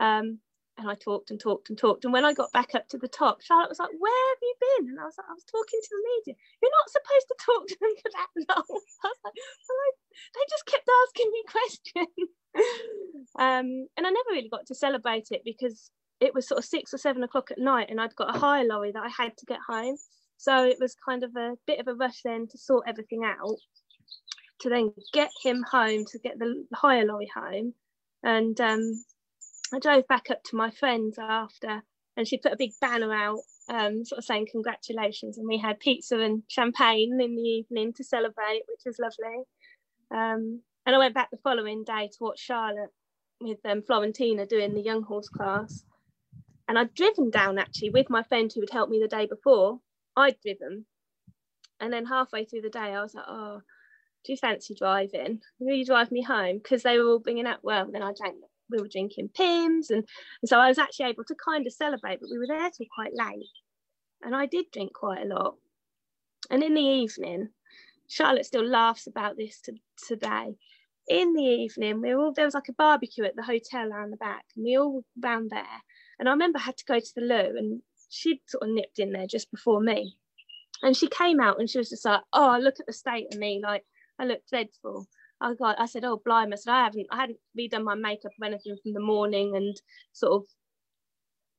Um, 0.00 0.38
and 0.78 0.90
I 0.90 0.94
talked 0.94 1.30
and 1.30 1.40
talked 1.40 1.70
and 1.70 1.78
talked. 1.78 2.04
And 2.04 2.12
when 2.12 2.24
I 2.24 2.34
got 2.34 2.52
back 2.52 2.74
up 2.74 2.86
to 2.88 2.98
the 2.98 3.08
top, 3.08 3.40
Charlotte 3.40 3.70
was 3.70 3.78
like, 3.78 3.96
Where 3.98 4.28
have 4.30 4.38
you 4.42 4.54
been? 4.60 4.88
And 4.90 5.00
I 5.00 5.04
was 5.04 5.16
like, 5.16 5.26
I 5.28 5.32
was 5.32 5.44
talking 5.44 5.80
to 5.82 5.90
the 5.90 6.08
media. 6.16 6.34
You're 6.60 6.76
not 6.76 6.92
supposed 6.92 7.28
to 7.28 7.36
talk 7.40 7.66
to 7.68 7.76
them 7.80 7.94
for 8.02 8.10
that 8.12 8.30
long. 8.56 8.80
I 9.04 9.08
was 9.08 9.20
like, 9.24 9.34
well, 9.34 9.80
I, 9.80 9.90
they 10.34 10.44
just 10.50 10.66
kept 10.66 10.88
asking 11.06 11.30
me 11.32 11.42
questions. 11.56 12.30
um, 13.38 13.88
and 13.96 14.06
I 14.06 14.10
never 14.10 14.30
really 14.32 14.50
got 14.50 14.66
to 14.66 14.74
celebrate 14.74 15.28
it 15.30 15.42
because 15.44 15.90
it 16.20 16.34
was 16.34 16.48
sort 16.48 16.58
of 16.58 16.64
six 16.64 16.92
or 16.92 16.98
seven 16.98 17.22
o'clock 17.22 17.50
at 17.50 17.58
night 17.58 17.88
and 17.90 18.00
I'd 18.00 18.16
got 18.16 18.34
a 18.34 18.38
hire 18.38 18.64
lorry 18.64 18.92
that 18.92 19.04
I 19.04 19.10
had 19.10 19.36
to 19.36 19.46
get 19.46 19.60
home. 19.66 19.96
So 20.38 20.64
it 20.64 20.76
was 20.80 20.94
kind 21.08 21.24
of 21.24 21.34
a 21.36 21.54
bit 21.66 21.80
of 21.80 21.88
a 21.88 21.94
rush 21.94 22.20
then 22.22 22.46
to 22.48 22.58
sort 22.58 22.84
everything 22.86 23.24
out 23.24 23.56
to 24.60 24.68
then 24.68 24.92
get 25.12 25.30
him 25.42 25.64
home 25.70 26.04
to 26.06 26.18
get 26.18 26.38
the 26.38 26.64
hire 26.74 27.04
lorry 27.04 27.30
home. 27.34 27.74
And 28.22 28.60
um, 28.60 29.04
I 29.72 29.78
drove 29.78 30.06
back 30.08 30.30
up 30.30 30.42
to 30.44 30.56
my 30.56 30.70
friends 30.70 31.18
after 31.18 31.82
and 32.16 32.26
she 32.26 32.38
put 32.38 32.52
a 32.52 32.56
big 32.56 32.72
banner 32.80 33.12
out 33.12 33.40
um, 33.68 34.04
sort 34.04 34.18
of 34.18 34.24
saying 34.24 34.48
congratulations. 34.50 35.38
And 35.38 35.46
we 35.46 35.58
had 35.58 35.80
pizza 35.80 36.18
and 36.18 36.42
champagne 36.48 37.20
in 37.20 37.36
the 37.36 37.42
evening 37.42 37.92
to 37.94 38.04
celebrate 38.04 38.62
which 38.68 38.82
was 38.86 38.98
lovely. 38.98 39.42
Um, 40.10 40.62
and 40.86 40.94
I 40.94 40.98
went 40.98 41.14
back 41.14 41.30
the 41.30 41.38
following 41.38 41.84
day 41.84 42.08
to 42.08 42.18
watch 42.20 42.38
Charlotte 42.40 42.90
with 43.40 43.58
um, 43.64 43.82
Florentina 43.82 44.46
doing 44.46 44.74
the 44.74 44.80
young 44.80 45.02
horse 45.02 45.28
class. 45.28 45.84
And 46.68 46.78
I'd 46.78 46.94
driven 46.94 47.30
down 47.30 47.58
actually 47.58 47.90
with 47.90 48.08
my 48.08 48.22
friend 48.22 48.50
who 48.52 48.60
had 48.60 48.70
helped 48.70 48.90
me 48.90 49.00
the 49.00 49.08
day 49.08 49.26
before. 49.26 49.80
I'd 50.16 50.40
driven. 50.40 50.86
And 51.80 51.92
then 51.92 52.06
halfway 52.06 52.44
through 52.44 52.62
the 52.62 52.70
day 52.70 52.94
I 52.94 53.02
was 53.02 53.14
like 53.14 53.26
oh 53.28 53.60
do 54.26 54.32
you 54.32 54.36
fancy 54.36 54.74
driving? 54.74 55.40
Will 55.58 55.76
you 55.76 55.84
drive 55.84 56.10
me 56.10 56.22
home? 56.22 56.58
Because 56.58 56.82
they 56.82 56.98
were 56.98 57.08
all 57.08 57.18
bringing 57.20 57.46
up, 57.46 57.60
well, 57.62 57.88
then 57.90 58.02
I 58.02 58.12
drank, 58.16 58.36
we 58.70 58.80
were 58.80 58.88
drinking 58.88 59.30
Pimm's. 59.34 59.90
And, 59.90 60.04
and 60.42 60.48
so 60.48 60.58
I 60.58 60.68
was 60.68 60.78
actually 60.78 61.06
able 61.06 61.24
to 61.24 61.34
kind 61.34 61.66
of 61.66 61.72
celebrate, 61.72 62.20
but 62.20 62.28
we 62.30 62.38
were 62.38 62.46
there 62.48 62.70
till 62.70 62.86
quite 62.94 63.12
late. 63.14 63.46
And 64.22 64.34
I 64.34 64.46
did 64.46 64.66
drink 64.72 64.92
quite 64.94 65.22
a 65.22 65.28
lot. 65.28 65.54
And 66.50 66.62
in 66.62 66.74
the 66.74 66.80
evening, 66.80 67.50
Charlotte 68.08 68.46
still 68.46 68.66
laughs 68.66 69.06
about 69.06 69.36
this 69.36 69.60
to, 69.62 69.74
today. 70.06 70.56
In 71.08 71.34
the 71.34 71.42
evening, 71.42 72.00
we 72.00 72.14
were 72.14 72.24
all, 72.24 72.32
there 72.32 72.44
was 72.44 72.54
like 72.54 72.68
a 72.68 72.72
barbecue 72.72 73.24
at 73.24 73.36
the 73.36 73.42
hotel 73.42 73.92
around 73.92 74.10
the 74.10 74.16
back, 74.16 74.44
and 74.56 74.64
we 74.64 74.76
all 74.76 74.92
were 74.92 75.02
round 75.22 75.50
there. 75.50 75.82
And 76.18 76.28
I 76.28 76.32
remember 76.32 76.58
I 76.58 76.62
had 76.62 76.76
to 76.78 76.84
go 76.84 76.98
to 76.98 77.12
the 77.14 77.22
loo, 77.22 77.56
and 77.56 77.82
she'd 78.10 78.40
sort 78.46 78.64
of 78.64 78.70
nipped 78.70 78.98
in 78.98 79.12
there 79.12 79.26
just 79.28 79.50
before 79.52 79.80
me. 79.80 80.16
And 80.82 80.96
she 80.96 81.08
came 81.08 81.40
out 81.40 81.58
and 81.58 81.70
she 81.70 81.78
was 81.78 81.88
just 81.88 82.04
like, 82.04 82.20
Oh, 82.32 82.58
look 82.60 82.80
at 82.80 82.86
the 82.86 82.92
state 82.92 83.32
of 83.32 83.38
me. 83.38 83.60
Like, 83.62 83.84
I 84.18 84.24
looked 84.24 84.50
dreadful. 84.50 85.06
I 85.40 85.54
got, 85.54 85.80
I 85.80 85.86
said, 85.86 86.04
oh, 86.04 86.20
blimey. 86.24 86.54
I 86.54 86.56
said, 86.56 86.72
I 86.72 86.84
haven't, 86.84 87.06
I 87.10 87.16
hadn't 87.16 87.38
redone 87.58 87.84
my 87.84 87.94
makeup 87.94 88.32
or 88.40 88.46
anything 88.46 88.76
from 88.82 88.94
the 88.94 89.00
morning 89.00 89.54
and 89.54 89.76
sort 90.12 90.32
of, 90.32 90.44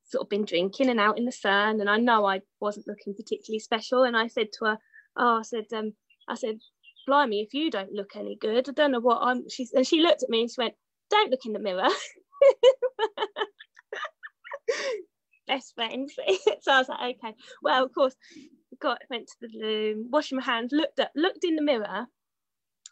sort 0.04 0.22
of 0.22 0.28
been 0.28 0.44
drinking 0.44 0.88
and 0.88 0.98
out 0.98 1.18
in 1.18 1.24
the 1.24 1.32
sun. 1.32 1.80
And 1.80 1.88
I 1.88 1.98
know 1.98 2.26
I 2.26 2.40
wasn't 2.60 2.88
looking 2.88 3.14
particularly 3.14 3.60
special. 3.60 4.02
And 4.02 4.16
I 4.16 4.26
said 4.26 4.48
to 4.54 4.64
her, 4.66 4.78
oh, 5.16 5.38
I 5.38 5.42
said, 5.42 5.66
um, 5.72 5.92
I 6.28 6.34
said, 6.34 6.58
blimey, 7.06 7.42
if 7.42 7.54
you 7.54 7.70
don't 7.70 7.92
look 7.92 8.16
any 8.16 8.36
good, 8.36 8.68
I 8.68 8.72
don't 8.72 8.90
know 8.90 9.00
what 9.00 9.22
I'm, 9.22 9.48
she, 9.48 9.68
and 9.74 9.86
she 9.86 10.00
looked 10.00 10.24
at 10.24 10.30
me 10.30 10.42
and 10.42 10.50
she 10.50 10.60
went, 10.60 10.74
don't 11.10 11.30
look 11.30 11.46
in 11.46 11.52
the 11.52 11.58
mirror. 11.58 11.88
Best 15.46 15.74
friends. 15.74 16.14
so 16.60 16.72
I 16.72 16.78
was 16.78 16.88
like, 16.88 17.16
okay. 17.16 17.34
Well, 17.62 17.84
of 17.84 17.94
course, 17.94 18.14
got 18.80 18.98
went 19.10 19.28
to 19.28 19.34
the 19.40 19.48
loo, 19.54 20.06
washing 20.10 20.38
my 20.38 20.44
hands, 20.44 20.72
looked 20.72 20.98
at, 20.98 21.10
looked 21.16 21.44
in 21.44 21.56
the 21.56 21.62
mirror, 21.62 22.06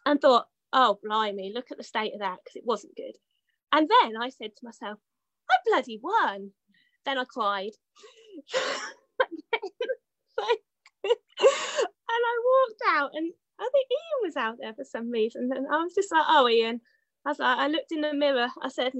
and 0.07 0.21
thought, 0.21 0.47
oh, 0.71 0.99
blimey, 1.03 1.51
look 1.53 1.71
at 1.71 1.77
the 1.77 1.83
state 1.83 2.13
of 2.13 2.19
that 2.19 2.37
because 2.43 2.55
it 2.55 2.65
wasn't 2.65 2.95
good. 2.95 3.15
And 3.71 3.89
then 3.89 4.13
I 4.21 4.29
said 4.29 4.51
to 4.55 4.65
myself, 4.65 4.99
I 5.49 5.55
bloody 5.65 5.99
won. 6.01 6.51
Then 7.05 7.17
I 7.17 7.25
cried. 7.25 7.71
and 8.53 8.69
I 12.09 12.35
walked 12.45 12.81
out, 12.89 13.11
and 13.13 13.33
I 13.59 13.69
think 13.71 13.87
Ian 13.91 14.23
was 14.23 14.37
out 14.37 14.55
there 14.59 14.73
for 14.73 14.85
some 14.85 15.11
reason. 15.11 15.49
And 15.53 15.67
I 15.71 15.83
was 15.83 15.93
just 15.93 16.11
like, 16.11 16.25
oh, 16.27 16.47
Ian. 16.47 16.81
I 17.25 17.29
was 17.29 17.39
like, 17.39 17.57
I 17.57 17.67
looked 17.67 17.91
in 17.91 18.01
the 18.01 18.13
mirror. 18.13 18.47
I 18.61 18.69
said, 18.69 18.93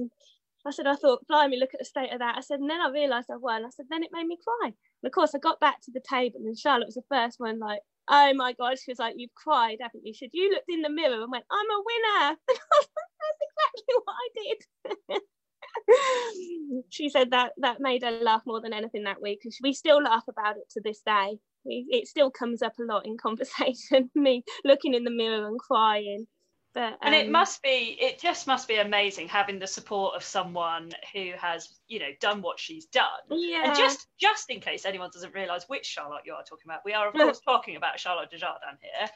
I 0.66 0.70
said, 0.70 0.86
I 0.86 0.96
thought, 0.96 1.26
blimey, 1.26 1.58
look 1.58 1.72
at 1.72 1.80
the 1.80 1.86
state 1.86 2.12
of 2.12 2.18
that. 2.18 2.36
I 2.36 2.40
said, 2.42 2.60
and 2.60 2.68
then 2.68 2.80
I 2.80 2.90
realised 2.90 3.30
I 3.30 3.36
won. 3.36 3.64
I 3.64 3.70
said, 3.70 3.86
then 3.88 4.02
it 4.02 4.10
made 4.12 4.26
me 4.26 4.36
cry. 4.42 4.66
And 4.68 5.06
of 5.06 5.12
course, 5.12 5.34
I 5.34 5.38
got 5.38 5.60
back 5.60 5.80
to 5.82 5.90
the 5.90 6.02
table, 6.06 6.40
and 6.44 6.58
Charlotte 6.58 6.88
was 6.88 6.96
the 6.96 7.02
first 7.08 7.40
one, 7.40 7.58
like, 7.58 7.80
oh 8.10 8.32
my 8.34 8.52
god 8.54 8.78
she 8.78 8.90
was 8.90 8.98
like 8.98 9.14
you've 9.16 9.34
cried 9.34 9.78
haven't 9.80 10.04
you? 10.04 10.12
She 10.14 10.26
said 10.26 10.30
you 10.32 10.50
looked 10.50 10.68
in 10.68 10.82
the 10.82 10.90
mirror 10.90 11.22
and 11.22 11.30
went 11.30 11.44
i'm 11.50 11.66
a 11.70 11.82
winner. 11.86 12.36
That's 12.48 13.40
exactly 13.48 13.94
what 14.04 14.14
i 14.14 14.28
did. 15.08 15.22
She 16.90 17.08
said 17.08 17.30
that 17.30 17.52
that 17.58 17.80
made 17.80 18.02
her 18.02 18.10
laugh 18.10 18.42
more 18.46 18.60
than 18.60 18.72
anything 18.72 19.04
that 19.04 19.22
week 19.22 19.40
because 19.42 19.58
we 19.62 19.72
still 19.72 20.02
laugh 20.02 20.24
about 20.28 20.56
it 20.56 20.68
to 20.72 20.80
this 20.82 21.00
day. 21.04 21.38
It 21.64 22.08
still 22.08 22.30
comes 22.30 22.62
up 22.62 22.74
a 22.78 22.84
lot 22.84 23.06
in 23.06 23.16
conversation 23.16 24.10
me 24.14 24.44
looking 24.64 24.94
in 24.94 25.04
the 25.04 25.10
mirror 25.10 25.46
and 25.46 25.58
crying 25.58 26.26
but, 26.74 26.92
um, 26.92 26.98
and 27.02 27.14
it 27.14 27.26
um, 27.26 27.32
must 27.32 27.62
be, 27.62 27.96
it 28.00 28.20
just 28.20 28.46
must 28.46 28.68
be 28.68 28.76
amazing 28.76 29.28
having 29.28 29.58
the 29.58 29.66
support 29.66 30.14
of 30.14 30.22
someone 30.22 30.92
who 31.12 31.32
has, 31.38 31.68
you 31.86 31.98
know, 31.98 32.10
done 32.20 32.42
what 32.42 32.60
she's 32.60 32.86
done. 32.86 33.06
Yeah. 33.30 33.68
And 33.68 33.76
just, 33.76 34.06
just 34.18 34.50
in 34.50 34.60
case 34.60 34.84
anyone 34.84 35.10
doesn't 35.12 35.34
realise 35.34 35.64
which 35.68 35.86
Charlotte 35.86 36.22
you 36.26 36.34
are 36.34 36.42
talking 36.42 36.64
about, 36.66 36.80
we 36.84 36.92
are 36.92 37.08
of 37.08 37.14
course 37.14 37.40
talking 37.40 37.76
about 37.76 37.98
Charlotte 37.98 38.30
Dujardin 38.30 38.78
here, 38.80 39.08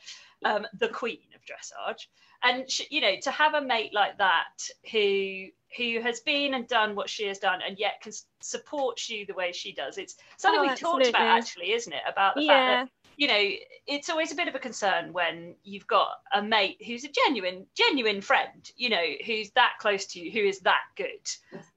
um, 0.44 0.66
the 0.78 0.88
queen 0.88 1.18
of 1.34 1.42
dressage. 1.42 2.06
And 2.42 2.68
she, 2.70 2.86
you 2.90 3.00
know, 3.00 3.14
to 3.22 3.30
have 3.30 3.54
a 3.54 3.60
mate 3.60 3.94
like 3.94 4.18
that 4.18 4.54
who 4.90 5.46
who 5.76 6.00
has 6.02 6.20
been 6.20 6.54
and 6.54 6.68
done 6.68 6.94
what 6.94 7.08
she 7.08 7.26
has 7.26 7.38
done 7.38 7.60
and 7.66 7.78
yet 7.78 8.00
can 8.02 8.12
support 8.40 9.08
you 9.08 9.24
the 9.24 9.34
way 9.34 9.52
she 9.52 9.72
does. 9.72 9.96
It's 9.96 10.16
something 10.36 10.60
oh, 10.60 10.70
we 10.70 10.76
talked 10.76 11.06
about 11.06 11.22
actually, 11.22 11.72
isn't 11.72 11.92
it? 11.92 12.02
About 12.06 12.34
the 12.34 12.42
yeah. 12.42 12.48
fact 12.82 12.92
that 13.01 13.01
you 13.16 13.28
know, 13.28 13.50
it's 13.86 14.08
always 14.08 14.32
a 14.32 14.34
bit 14.34 14.48
of 14.48 14.54
a 14.54 14.58
concern 14.58 15.12
when 15.12 15.54
you've 15.64 15.86
got 15.86 16.08
a 16.32 16.42
mate 16.42 16.78
who's 16.86 17.04
a 17.04 17.08
genuine, 17.08 17.66
genuine 17.76 18.20
friend, 18.20 18.70
you 18.76 18.88
know, 18.88 19.04
who's 19.26 19.50
that 19.50 19.72
close 19.80 20.06
to 20.06 20.20
you, 20.20 20.30
who 20.30 20.46
is 20.46 20.60
that 20.60 20.82
good. 20.96 21.28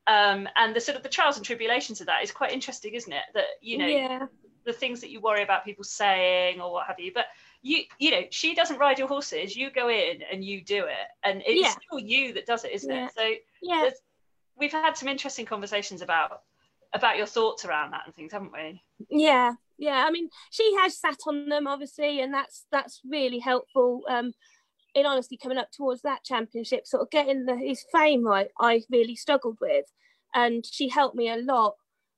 Um, 0.07 0.47
and 0.55 0.75
the 0.75 0.81
sort 0.81 0.97
of 0.97 1.03
the 1.03 1.09
trials 1.09 1.37
and 1.37 1.45
tribulations 1.45 2.01
of 2.01 2.07
that 2.07 2.23
is 2.23 2.31
quite 2.31 2.51
interesting, 2.51 2.93
isn't 2.93 3.11
it? 3.11 3.23
That, 3.33 3.45
you 3.61 3.77
know, 3.77 3.87
yeah. 3.87 4.27
the 4.65 4.73
things 4.73 5.01
that 5.01 5.09
you 5.09 5.19
worry 5.19 5.43
about 5.43 5.65
people 5.65 5.83
saying 5.83 6.61
or 6.61 6.71
what 6.71 6.87
have 6.87 6.99
you. 6.99 7.11
But 7.13 7.25
you, 7.61 7.83
you 7.97 8.11
know, 8.11 8.21
she 8.29 8.53
doesn't 8.53 8.77
ride 8.77 8.99
your 8.99 9.07
horses. 9.07 9.55
You 9.55 9.71
go 9.71 9.89
in 9.89 10.21
and 10.31 10.43
you 10.43 10.61
do 10.61 10.85
it. 10.85 11.07
And 11.23 11.41
it's 11.45 11.61
yeah. 11.61 11.73
still 11.87 11.99
you 11.99 12.33
that 12.33 12.45
does 12.45 12.63
it, 12.65 12.71
isn't 12.71 12.89
yeah. 12.89 13.05
it? 13.05 13.11
So 13.15 13.31
yeah. 13.61 13.89
we've 14.57 14.71
had 14.71 14.95
some 14.95 15.09
interesting 15.09 15.45
conversations 15.45 16.01
about 16.01 16.41
about 16.93 17.17
your 17.17 17.25
thoughts 17.25 17.65
around 17.65 17.91
that 17.91 18.03
and 18.05 18.15
things, 18.15 18.31
haven't 18.31 18.53
we? 18.53 18.81
Yeah, 19.09 19.53
yeah. 19.77 20.05
I 20.07 20.11
mean, 20.11 20.29
she 20.51 20.75
has 20.79 20.97
sat 20.99 21.17
on 21.27 21.49
them 21.49 21.67
obviously, 21.67 22.21
and 22.21 22.33
that's 22.33 22.65
that's 22.71 23.01
really 23.09 23.39
helpful. 23.39 24.03
Um, 24.09 24.33
in 24.93 25.05
honestly 25.05 25.37
coming 25.37 25.57
up 25.57 25.71
towards 25.71 26.01
that 26.03 26.23
championship, 26.23 26.87
sort 26.87 27.03
of 27.03 27.09
getting 27.09 27.45
the, 27.45 27.57
his 27.57 27.83
fame 27.91 28.25
right, 28.25 28.47
I 28.59 28.81
really 28.89 29.15
struggled 29.15 29.57
with, 29.59 29.85
and 30.33 30.65
she 30.65 30.89
helped 30.89 31.15
me 31.15 31.29
a 31.29 31.37
lot. 31.37 31.75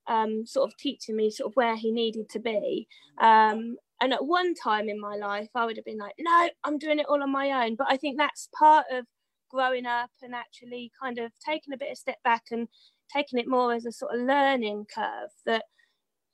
Um, 0.10 0.46
sort 0.46 0.70
of 0.70 0.78
teaching 0.78 1.18
me 1.18 1.30
sort 1.30 1.52
of 1.52 1.56
where 1.58 1.76
he 1.76 1.92
needed 1.92 2.30
to 2.30 2.40
be. 2.40 2.88
Um, 3.20 3.76
and 4.00 4.14
at 4.14 4.26
one 4.26 4.54
time 4.54 4.88
in 4.88 5.02
my 5.02 5.18
life, 5.18 5.50
I 5.54 5.66
would 5.66 5.76
have 5.76 5.84
been 5.84 5.98
like, 5.98 6.14
no, 6.18 6.50
I'm 6.64 6.78
doing 6.78 7.00
it 7.00 7.08
all 7.10 7.22
on 7.22 7.30
my 7.30 7.66
own. 7.66 7.76
But 7.76 7.88
I 7.90 7.98
think 7.98 8.18
that's 8.18 8.48
part 8.58 8.86
of 8.90 9.06
growing 9.50 9.86
up 9.86 10.12
and 10.22 10.36
actually 10.36 10.92
kind 11.02 11.20
of 11.20 11.32
taking 11.46 11.74
a 11.74 11.78
bit 11.78 11.92
of 11.92 11.98
step 11.98 12.18
back 12.24 12.44
and 12.52 12.68
taking 13.14 13.40
it 13.40 13.48
more 13.48 13.74
as 13.74 13.86
a 13.86 13.92
sort 13.92 14.14
of 14.14 14.22
learning 14.22 14.86
curve 14.94 15.30
that 15.46 15.66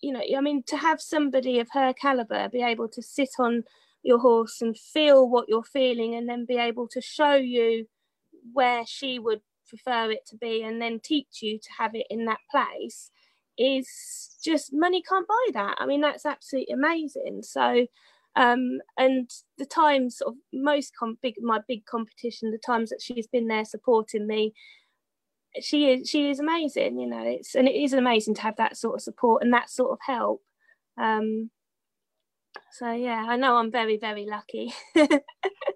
you 0.04 0.12
know 0.12 0.22
i 0.38 0.42
mean 0.42 0.62
to 0.64 0.78
have 0.78 1.02
somebody 1.02 1.60
of 1.60 1.68
her 1.72 1.94
caliber 1.94 2.50
be 2.50 2.62
able 2.62 2.88
to 2.88 3.02
sit 3.02 3.30
on 3.40 3.64
your 4.04 4.20
horse 4.20 4.62
and 4.62 4.78
feel 4.78 5.30
what 5.30 5.48
you're 5.48 5.64
feeling 5.64 6.14
and 6.14 6.28
then 6.28 6.46
be 6.46 6.58
able 6.58 6.88
to 6.88 7.02
show 7.02 7.36
you 7.36 7.88
where 8.52 8.86
she 8.86 9.18
would 9.18 9.42
prefer 9.68 10.12
it 10.12 10.26
to 10.28 10.36
be 10.38 10.62
and 10.62 10.82
then 10.82 11.00
teach 11.00 11.42
you 11.42 11.58
to 11.58 11.70
have 11.78 11.96
it 11.96 12.06
in 12.10 12.26
that 12.26 12.40
place 12.52 13.10
is 13.58 14.38
just 14.44 14.74
money 14.74 15.02
can't 15.08 15.28
buy 15.28 15.48
that. 15.54 15.78
I 15.80 15.86
mean 15.86 16.02
that's 16.02 16.26
absolutely 16.26 16.74
amazing. 16.74 17.42
So 17.44 17.86
um, 18.36 18.80
and 18.98 19.30
the 19.60 19.66
times 19.66 20.20
of 20.22 20.34
most 20.52 20.94
com- 20.98 21.20
big 21.22 21.36
my 21.42 21.60
big 21.68 21.86
competition 21.86 22.52
the 22.52 22.58
times 22.58 22.90
that 22.90 23.02
she's 23.02 23.28
been 23.28 23.48
there 23.48 23.66
supporting 23.66 24.26
me 24.26 24.54
she 25.62 25.92
is 25.92 26.10
she 26.10 26.30
is 26.30 26.40
amazing 26.40 27.00
you 27.00 27.08
know 27.08 27.24
it's 27.26 27.56
and 27.56 27.68
it 27.68 27.76
is 27.76 27.94
amazing 27.94 28.34
to 28.34 28.42
have 28.42 28.56
that 28.58 28.78
sort 28.78 28.96
of 28.96 29.02
support 29.02 29.44
and 29.44 29.54
that 29.54 29.70
sort 29.70 29.92
of 29.92 30.00
help. 30.06 30.42
Um 31.00 31.50
so 32.72 32.92
yeah 32.92 33.26
i 33.28 33.36
know 33.36 33.56
i'm 33.58 33.72
very 33.72 33.98
very 33.98 34.26
lucky. 34.26 34.74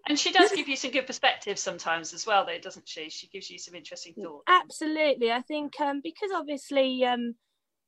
And 0.09 0.17
she 0.17 0.31
does 0.31 0.51
give 0.53 0.69
you 0.69 0.77
some 0.77 0.91
good 0.91 1.05
perspectives 1.05 1.61
sometimes 1.61 2.13
as 2.13 2.25
well 2.25 2.45
though 2.45 2.57
doesn't 2.59 2.87
she? 2.87 3.09
She 3.09 3.27
gives 3.27 3.49
you 3.49 3.59
some 3.59 3.75
interesting 3.75 4.13
thoughts. 4.13 4.45
absolutely. 4.47 5.31
I 5.31 5.41
think 5.41 5.79
um 5.81 5.99
because 6.01 6.31
obviously 6.33 7.03
um 7.03 7.35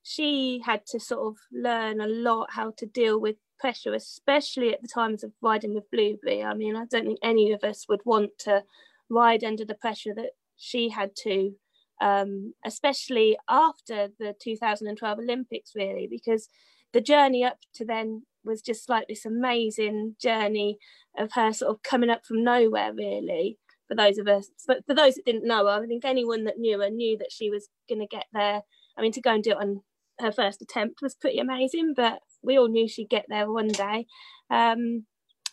she 0.03 0.61
had 0.65 0.85
to 0.87 0.99
sort 0.99 1.27
of 1.27 1.37
learn 1.51 2.01
a 2.01 2.07
lot 2.07 2.49
how 2.51 2.71
to 2.77 2.85
deal 2.85 3.19
with 3.19 3.35
pressure 3.59 3.93
especially 3.93 4.73
at 4.73 4.81
the 4.81 4.87
times 4.87 5.23
of 5.23 5.31
riding 5.41 5.73
with 5.75 5.89
blueberry 5.91 6.41
i 6.41 6.53
mean 6.53 6.77
i 6.77 6.85
don't 6.89 7.05
think 7.05 7.19
any 7.21 7.51
of 7.51 7.61
us 7.61 7.85
would 7.89 7.99
want 8.05 8.31
to 8.39 8.63
ride 9.09 9.43
under 9.43 9.65
the 9.65 9.75
pressure 9.75 10.13
that 10.15 10.31
she 10.55 10.89
had 10.89 11.13
to 11.13 11.53
um, 12.01 12.53
especially 12.65 13.37
after 13.49 14.09
the 14.19 14.35
2012 14.41 15.19
Olympics, 15.19 15.71
really, 15.75 16.07
because 16.09 16.49
the 16.93 17.01
journey 17.01 17.43
up 17.43 17.57
to 17.75 17.85
then 17.85 18.23
was 18.43 18.61
just 18.61 18.89
like 18.89 19.07
this 19.07 19.25
amazing 19.25 20.15
journey 20.21 20.77
of 21.17 21.31
her 21.33 21.51
sort 21.51 21.71
of 21.71 21.83
coming 21.83 22.09
up 22.09 22.25
from 22.25 22.43
nowhere, 22.43 22.93
really. 22.93 23.57
For 23.87 23.95
those 23.95 24.19
of 24.19 24.27
us, 24.27 24.51
but 24.67 24.85
for 24.85 24.93
those 24.93 25.15
that 25.15 25.25
didn't 25.25 25.47
know 25.47 25.65
her, 25.65 25.83
I 25.83 25.87
think 25.87 26.05
anyone 26.05 26.43
that 26.43 26.59
knew 26.59 26.79
her 26.79 26.91
knew 26.91 27.17
that 27.17 27.31
she 27.31 27.49
was 27.49 27.69
going 27.89 27.99
to 27.99 28.05
get 28.05 28.25
there. 28.31 28.61
I 28.95 29.01
mean, 29.01 29.11
to 29.13 29.21
go 29.21 29.33
and 29.33 29.41
do 29.41 29.49
it 29.49 29.57
on 29.57 29.81
her 30.19 30.31
first 30.31 30.61
attempt 30.61 31.01
was 31.01 31.15
pretty 31.15 31.39
amazing, 31.39 31.93
but 31.95 32.19
we 32.43 32.57
all 32.57 32.67
knew 32.67 32.87
she'd 32.87 33.09
get 33.09 33.25
there 33.29 33.51
one 33.51 33.69
day. 33.69 34.05
Um, 34.51 35.05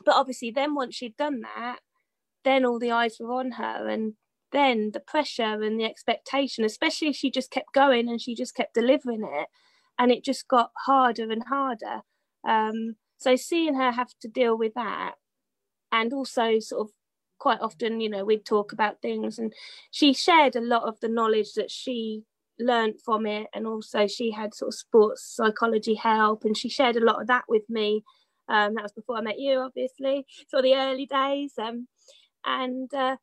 but 0.04 0.16
obviously, 0.16 0.50
then 0.50 0.74
once 0.74 0.94
she'd 0.94 1.16
done 1.16 1.40
that, 1.40 1.78
then 2.44 2.66
all 2.66 2.78
the 2.78 2.92
eyes 2.92 3.16
were 3.18 3.32
on 3.32 3.52
her, 3.52 3.88
and 3.88 4.14
then 4.52 4.90
the 4.92 5.00
pressure 5.00 5.62
and 5.62 5.78
the 5.80 5.85
expectation, 5.85 6.64
especially 6.64 7.09
if 7.09 7.16
she 7.16 7.30
just 7.30 7.50
kept 7.50 7.72
going 7.74 8.09
and 8.09 8.20
she 8.20 8.35
just 8.35 8.54
kept 8.54 8.74
delivering 8.74 9.22
it, 9.24 9.48
and 9.98 10.11
it 10.12 10.24
just 10.24 10.48
got 10.48 10.70
harder 10.87 11.30
and 11.30 11.44
harder. 11.48 12.02
Um, 12.46 12.96
so 13.18 13.37
seeing 13.37 13.74
her 13.74 13.92
have 13.92 14.12
to 14.20 14.28
deal 14.28 14.56
with 14.56 14.74
that, 14.74 15.14
and 15.90 16.12
also 16.12 16.59
sort 16.59 16.88
of 16.88 16.92
quite 17.38 17.61
often, 17.61 18.00
you 18.00 18.09
know, 18.09 18.24
we'd 18.24 18.44
talk 18.44 18.72
about 18.72 19.02
things, 19.02 19.38
and 19.38 19.52
she 19.90 20.12
shared 20.12 20.56
a 20.56 20.61
lot 20.61 20.85
of 20.85 21.00
the 21.00 21.09
knowledge 21.09 21.54
that 21.54 21.70
she 21.70 22.22
learned 22.59 22.94
from 23.04 23.26
it, 23.26 23.48
and 23.54 23.66
also 23.66 24.06
she 24.06 24.30
had 24.30 24.54
sort 24.54 24.68
of 24.68 24.74
sports 24.74 25.22
psychology 25.37 25.94
help, 25.94 26.44
and 26.44 26.56
she 26.56 26.68
shared 26.68 26.96
a 26.96 27.04
lot 27.04 27.20
of 27.20 27.26
that 27.26 27.44
with 27.48 27.68
me. 27.68 28.02
Um, 28.48 28.74
that 28.74 28.82
was 28.82 28.92
before 28.92 29.18
I 29.18 29.22
met 29.22 29.40
you, 29.40 29.59
obviously, 29.59 30.24
so 30.48 30.62
the 30.62 30.74
early 30.74 31.06
days. 31.06 31.54
Um, 31.59 31.88
and 32.44 32.92
uh, 32.94 33.16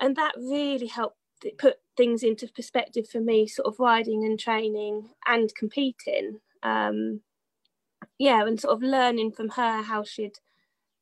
and 0.00 0.16
that 0.16 0.32
really 0.36 0.86
helped 0.86 1.16
put 1.58 1.76
things 1.96 2.22
into 2.22 2.48
perspective 2.48 3.08
for 3.08 3.20
me 3.20 3.46
sort 3.46 3.66
of 3.66 3.78
riding 3.78 4.24
and 4.24 4.38
training 4.38 5.08
and 5.26 5.54
competing 5.54 6.40
um 6.62 7.20
yeah 8.18 8.44
and 8.44 8.60
sort 8.60 8.74
of 8.74 8.82
learning 8.82 9.30
from 9.30 9.50
her 9.50 9.82
how 9.82 10.02
she'd 10.02 10.38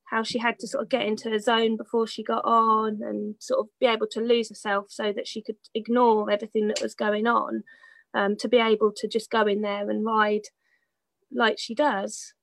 how 0.06 0.22
she 0.22 0.38
had 0.38 0.58
to 0.58 0.68
sort 0.68 0.82
of 0.82 0.88
get 0.88 1.04
into 1.04 1.32
a 1.32 1.40
zone 1.40 1.76
before 1.76 2.06
she 2.06 2.22
got 2.22 2.44
on 2.44 3.00
and 3.02 3.34
sort 3.40 3.60
of 3.60 3.66
be 3.80 3.86
able 3.86 4.06
to 4.06 4.20
lose 4.20 4.48
herself 4.48 4.86
so 4.88 5.12
that 5.12 5.26
she 5.26 5.42
could 5.42 5.56
ignore 5.74 6.30
everything 6.30 6.68
that 6.68 6.80
was 6.80 6.94
going 6.94 7.26
on 7.26 7.64
um, 8.14 8.36
to 8.36 8.48
be 8.48 8.58
able 8.58 8.92
to 8.94 9.08
just 9.08 9.30
go 9.30 9.42
in 9.46 9.62
there 9.62 9.90
and 9.90 10.06
ride 10.06 10.44
like 11.32 11.58
she 11.58 11.74
does. 11.74 12.34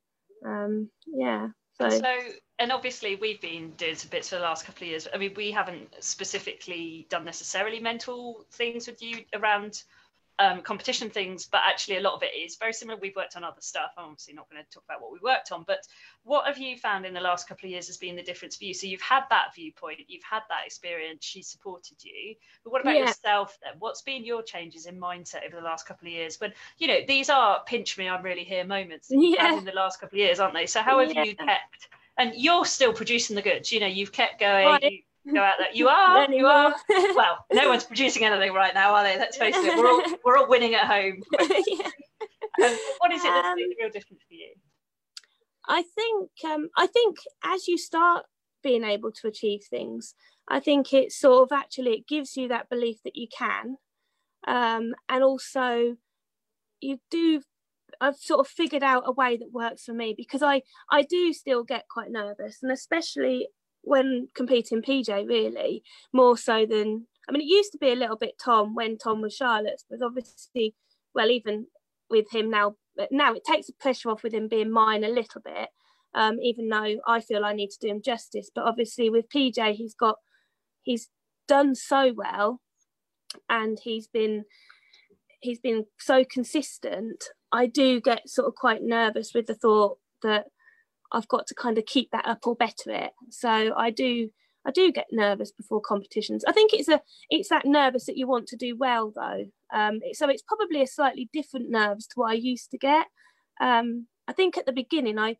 Um, 0.45 0.89
yeah 1.07 1.47
so, 1.79 1.89
so 1.89 2.15
and 2.63 2.71
obviously 2.71 3.17
we've 3.17 3.41
been 3.41 3.71
doing 3.71 3.95
some 3.95 4.09
bits 4.09 4.29
for 4.29 4.35
the 4.35 4.41
last 4.41 4.65
couple 4.65 4.85
of 4.85 4.89
years. 4.89 5.05
I 5.13 5.17
mean, 5.17 5.33
we 5.35 5.51
haven't 5.51 5.93
specifically 5.99 7.05
done 7.09 7.25
necessarily 7.25 7.81
mental 7.81 8.45
things 8.51 8.87
with 8.87 9.01
you 9.01 9.25
around 9.33 9.83
um, 10.39 10.61
competition 10.61 11.09
things, 11.09 11.45
but 11.45 11.59
actually 11.67 11.97
a 11.97 12.01
lot 12.01 12.13
of 12.13 12.23
it 12.23 12.31
is 12.33 12.55
very 12.55 12.71
similar. 12.71 12.97
We've 12.97 13.17
worked 13.17 13.35
on 13.35 13.43
other 13.43 13.59
stuff. 13.59 13.91
I'm 13.97 14.05
obviously 14.05 14.33
not 14.33 14.49
going 14.49 14.63
to 14.63 14.69
talk 14.69 14.85
about 14.85 15.01
what 15.01 15.11
we 15.11 15.19
worked 15.21 15.51
on, 15.51 15.65
but 15.67 15.79
what 16.23 16.47
have 16.47 16.57
you 16.57 16.77
found 16.77 17.05
in 17.05 17.13
the 17.13 17.19
last 17.19 17.49
couple 17.49 17.67
of 17.67 17.71
years 17.71 17.87
has 17.87 17.97
been 17.97 18.15
the 18.15 18.23
difference 18.23 18.55
for 18.55 18.63
you? 18.63 18.73
So 18.73 18.87
you've 18.87 19.01
had 19.01 19.23
that 19.29 19.53
viewpoint, 19.53 19.99
you've 20.07 20.23
had 20.23 20.43
that 20.47 20.65
experience, 20.65 21.25
she 21.25 21.41
supported 21.43 21.97
you. 22.01 22.33
But 22.63 22.71
what 22.71 22.81
about 22.81 22.95
yeah. 22.95 23.07
yourself 23.07 23.57
then? 23.61 23.73
What's 23.79 24.03
been 24.03 24.23
your 24.23 24.41
changes 24.41 24.85
in 24.85 24.97
mindset 24.97 25.45
over 25.45 25.57
the 25.57 25.65
last 25.65 25.85
couple 25.85 26.07
of 26.07 26.13
years? 26.13 26.39
When 26.39 26.53
you 26.77 26.87
know 26.87 26.99
these 27.05 27.29
are 27.29 27.61
pinch 27.65 27.97
me, 27.97 28.07
I'm 28.07 28.23
really 28.23 28.45
here 28.45 28.63
moments 28.63 29.09
yeah. 29.11 29.57
in 29.57 29.65
the 29.65 29.73
last 29.73 29.99
couple 29.99 30.15
of 30.15 30.19
years, 30.19 30.39
aren't 30.39 30.53
they? 30.53 30.65
So 30.65 30.81
how 30.81 30.99
have 30.99 31.13
yeah. 31.13 31.23
you 31.23 31.35
kept? 31.35 31.89
And 32.17 32.33
you're 32.35 32.65
still 32.65 32.93
producing 32.93 33.35
the 33.35 33.41
goods. 33.41 33.71
You 33.71 33.79
know, 33.79 33.87
you've 33.87 34.11
kept 34.11 34.39
going. 34.39 34.65
Right. 34.67 34.83
You, 34.83 35.33
go 35.33 35.41
out 35.41 35.55
there. 35.57 35.69
You 35.73 35.87
are. 35.89 36.31
you 36.31 36.45
are. 36.45 36.75
well, 37.15 37.45
no 37.51 37.69
one's 37.69 37.83
producing 37.83 38.25
anything 38.25 38.53
right 38.53 38.73
now, 38.73 38.93
are 38.93 39.03
they? 39.03 39.17
Let's 39.17 39.37
face 39.37 39.55
it. 39.57 39.77
We're 39.77 39.87
all 39.87 40.03
we're 40.25 40.37
all 40.37 40.49
winning 40.49 40.75
at 40.75 40.85
home. 40.85 41.21
yeah. 41.39 41.85
um, 42.65 42.77
what 42.99 43.11
is 43.11 43.23
it 43.23 43.29
that's 43.29 43.47
um, 43.47 43.55
made 43.55 43.69
the 43.69 43.83
real 43.83 43.89
difference 43.89 44.23
for 44.27 44.33
you? 44.33 44.53
I 45.67 45.83
think 45.83 46.29
um, 46.45 46.69
I 46.77 46.87
think 46.87 47.17
as 47.43 47.67
you 47.67 47.77
start 47.77 48.25
being 48.61 48.83
able 48.83 49.11
to 49.11 49.27
achieve 49.27 49.63
things, 49.69 50.13
I 50.47 50.59
think 50.59 50.93
it 50.93 51.11
sort 51.11 51.43
of 51.43 51.57
actually 51.57 51.93
it 51.93 52.07
gives 52.07 52.35
you 52.35 52.49
that 52.49 52.69
belief 52.69 52.97
that 53.03 53.15
you 53.15 53.27
can, 53.35 53.77
um, 54.47 54.93
and 55.09 55.23
also 55.23 55.95
you 56.81 56.99
do. 57.09 57.41
I've 58.01 58.17
sort 58.17 58.39
of 58.39 58.47
figured 58.47 58.83
out 58.83 59.03
a 59.05 59.11
way 59.11 59.37
that 59.37 59.51
works 59.51 59.85
for 59.85 59.93
me 59.93 60.13
because 60.15 60.41
I 60.41 60.61
I 60.91 61.03
do 61.03 61.33
still 61.33 61.63
get 61.63 61.85
quite 61.89 62.11
nervous, 62.11 62.59
and 62.61 62.71
especially 62.71 63.47
when 63.81 64.29
competing 64.33 64.81
PJ, 64.81 65.27
really 65.27 65.83
more 66.13 66.37
so 66.37 66.65
than 66.65 67.07
I 67.27 67.31
mean, 67.31 67.41
it 67.41 67.45
used 67.45 67.71
to 67.73 67.77
be 67.77 67.91
a 67.91 67.95
little 67.95 68.17
bit 68.17 68.35
Tom 68.43 68.75
when 68.75 68.97
Tom 68.97 69.21
was 69.21 69.33
Charlotte's, 69.33 69.85
but 69.89 70.01
obviously, 70.01 70.75
well, 71.15 71.29
even 71.29 71.67
with 72.09 72.31
him 72.31 72.49
now 72.49 72.75
now 73.11 73.33
it 73.33 73.43
takes 73.43 73.67
the 73.67 73.73
pressure 73.73 74.09
off 74.09 74.23
with 74.23 74.33
him 74.33 74.47
being 74.47 74.71
mine 74.71 75.03
a 75.03 75.09
little 75.09 75.41
bit, 75.41 75.69
um, 76.13 76.39
even 76.41 76.69
though 76.69 76.95
I 77.07 77.21
feel 77.21 77.43
I 77.45 77.53
need 77.53 77.69
to 77.71 77.79
do 77.79 77.87
him 77.87 78.01
justice. 78.01 78.49
But 78.53 78.65
obviously 78.65 79.09
with 79.09 79.29
PJ, 79.29 79.75
he's 79.75 79.95
got 79.95 80.17
he's 80.81 81.09
done 81.47 81.75
so 81.75 82.13
well, 82.15 82.61
and 83.49 83.79
he's 83.83 84.07
been 84.07 84.45
he's 85.41 85.59
been 85.59 85.85
so 85.99 86.23
consistent. 86.23 87.25
I 87.53 87.67
do 87.67 88.01
get 88.01 88.27
sort 88.27 88.47
of 88.47 88.55
quite 88.55 88.81
nervous 88.81 89.31
with 89.33 89.45
the 89.45 89.53
thought 89.53 89.99
that 90.23 90.47
I've 91.11 91.27
got 91.27 91.45
to 91.47 91.55
kind 91.55 91.77
of 91.77 91.85
keep 91.85 92.09
that 92.11 92.27
up 92.27 92.45
or 92.45 92.55
better 92.55 92.89
it. 92.91 93.11
So 93.29 93.73
I 93.77 93.91
do 93.91 94.29
I 94.65 94.71
do 94.71 94.91
get 94.91 95.07
nervous 95.11 95.51
before 95.51 95.81
competitions. 95.81 96.43
I 96.47 96.51
think 96.51 96.73
it's 96.73 96.89
a 96.89 97.01
it's 97.29 97.49
that 97.49 97.65
nervous 97.65 98.05
that 98.05 98.17
you 98.17 98.27
want 98.27 98.47
to 98.47 98.57
do 98.57 98.75
well 98.75 99.13
though. 99.15 99.45
Um, 99.73 99.99
so 100.13 100.27
it's 100.29 100.41
probably 100.41 100.81
a 100.81 100.87
slightly 100.87 101.29
different 101.31 101.69
nerves 101.69 102.07
to 102.07 102.13
what 102.15 102.31
I 102.31 102.35
used 102.35 102.71
to 102.71 102.77
get. 102.77 103.07
Um, 103.61 104.07
I 104.27 104.33
think 104.33 104.57
at 104.57 104.65
the 104.65 104.71
beginning, 104.71 105.19
I 105.19 105.37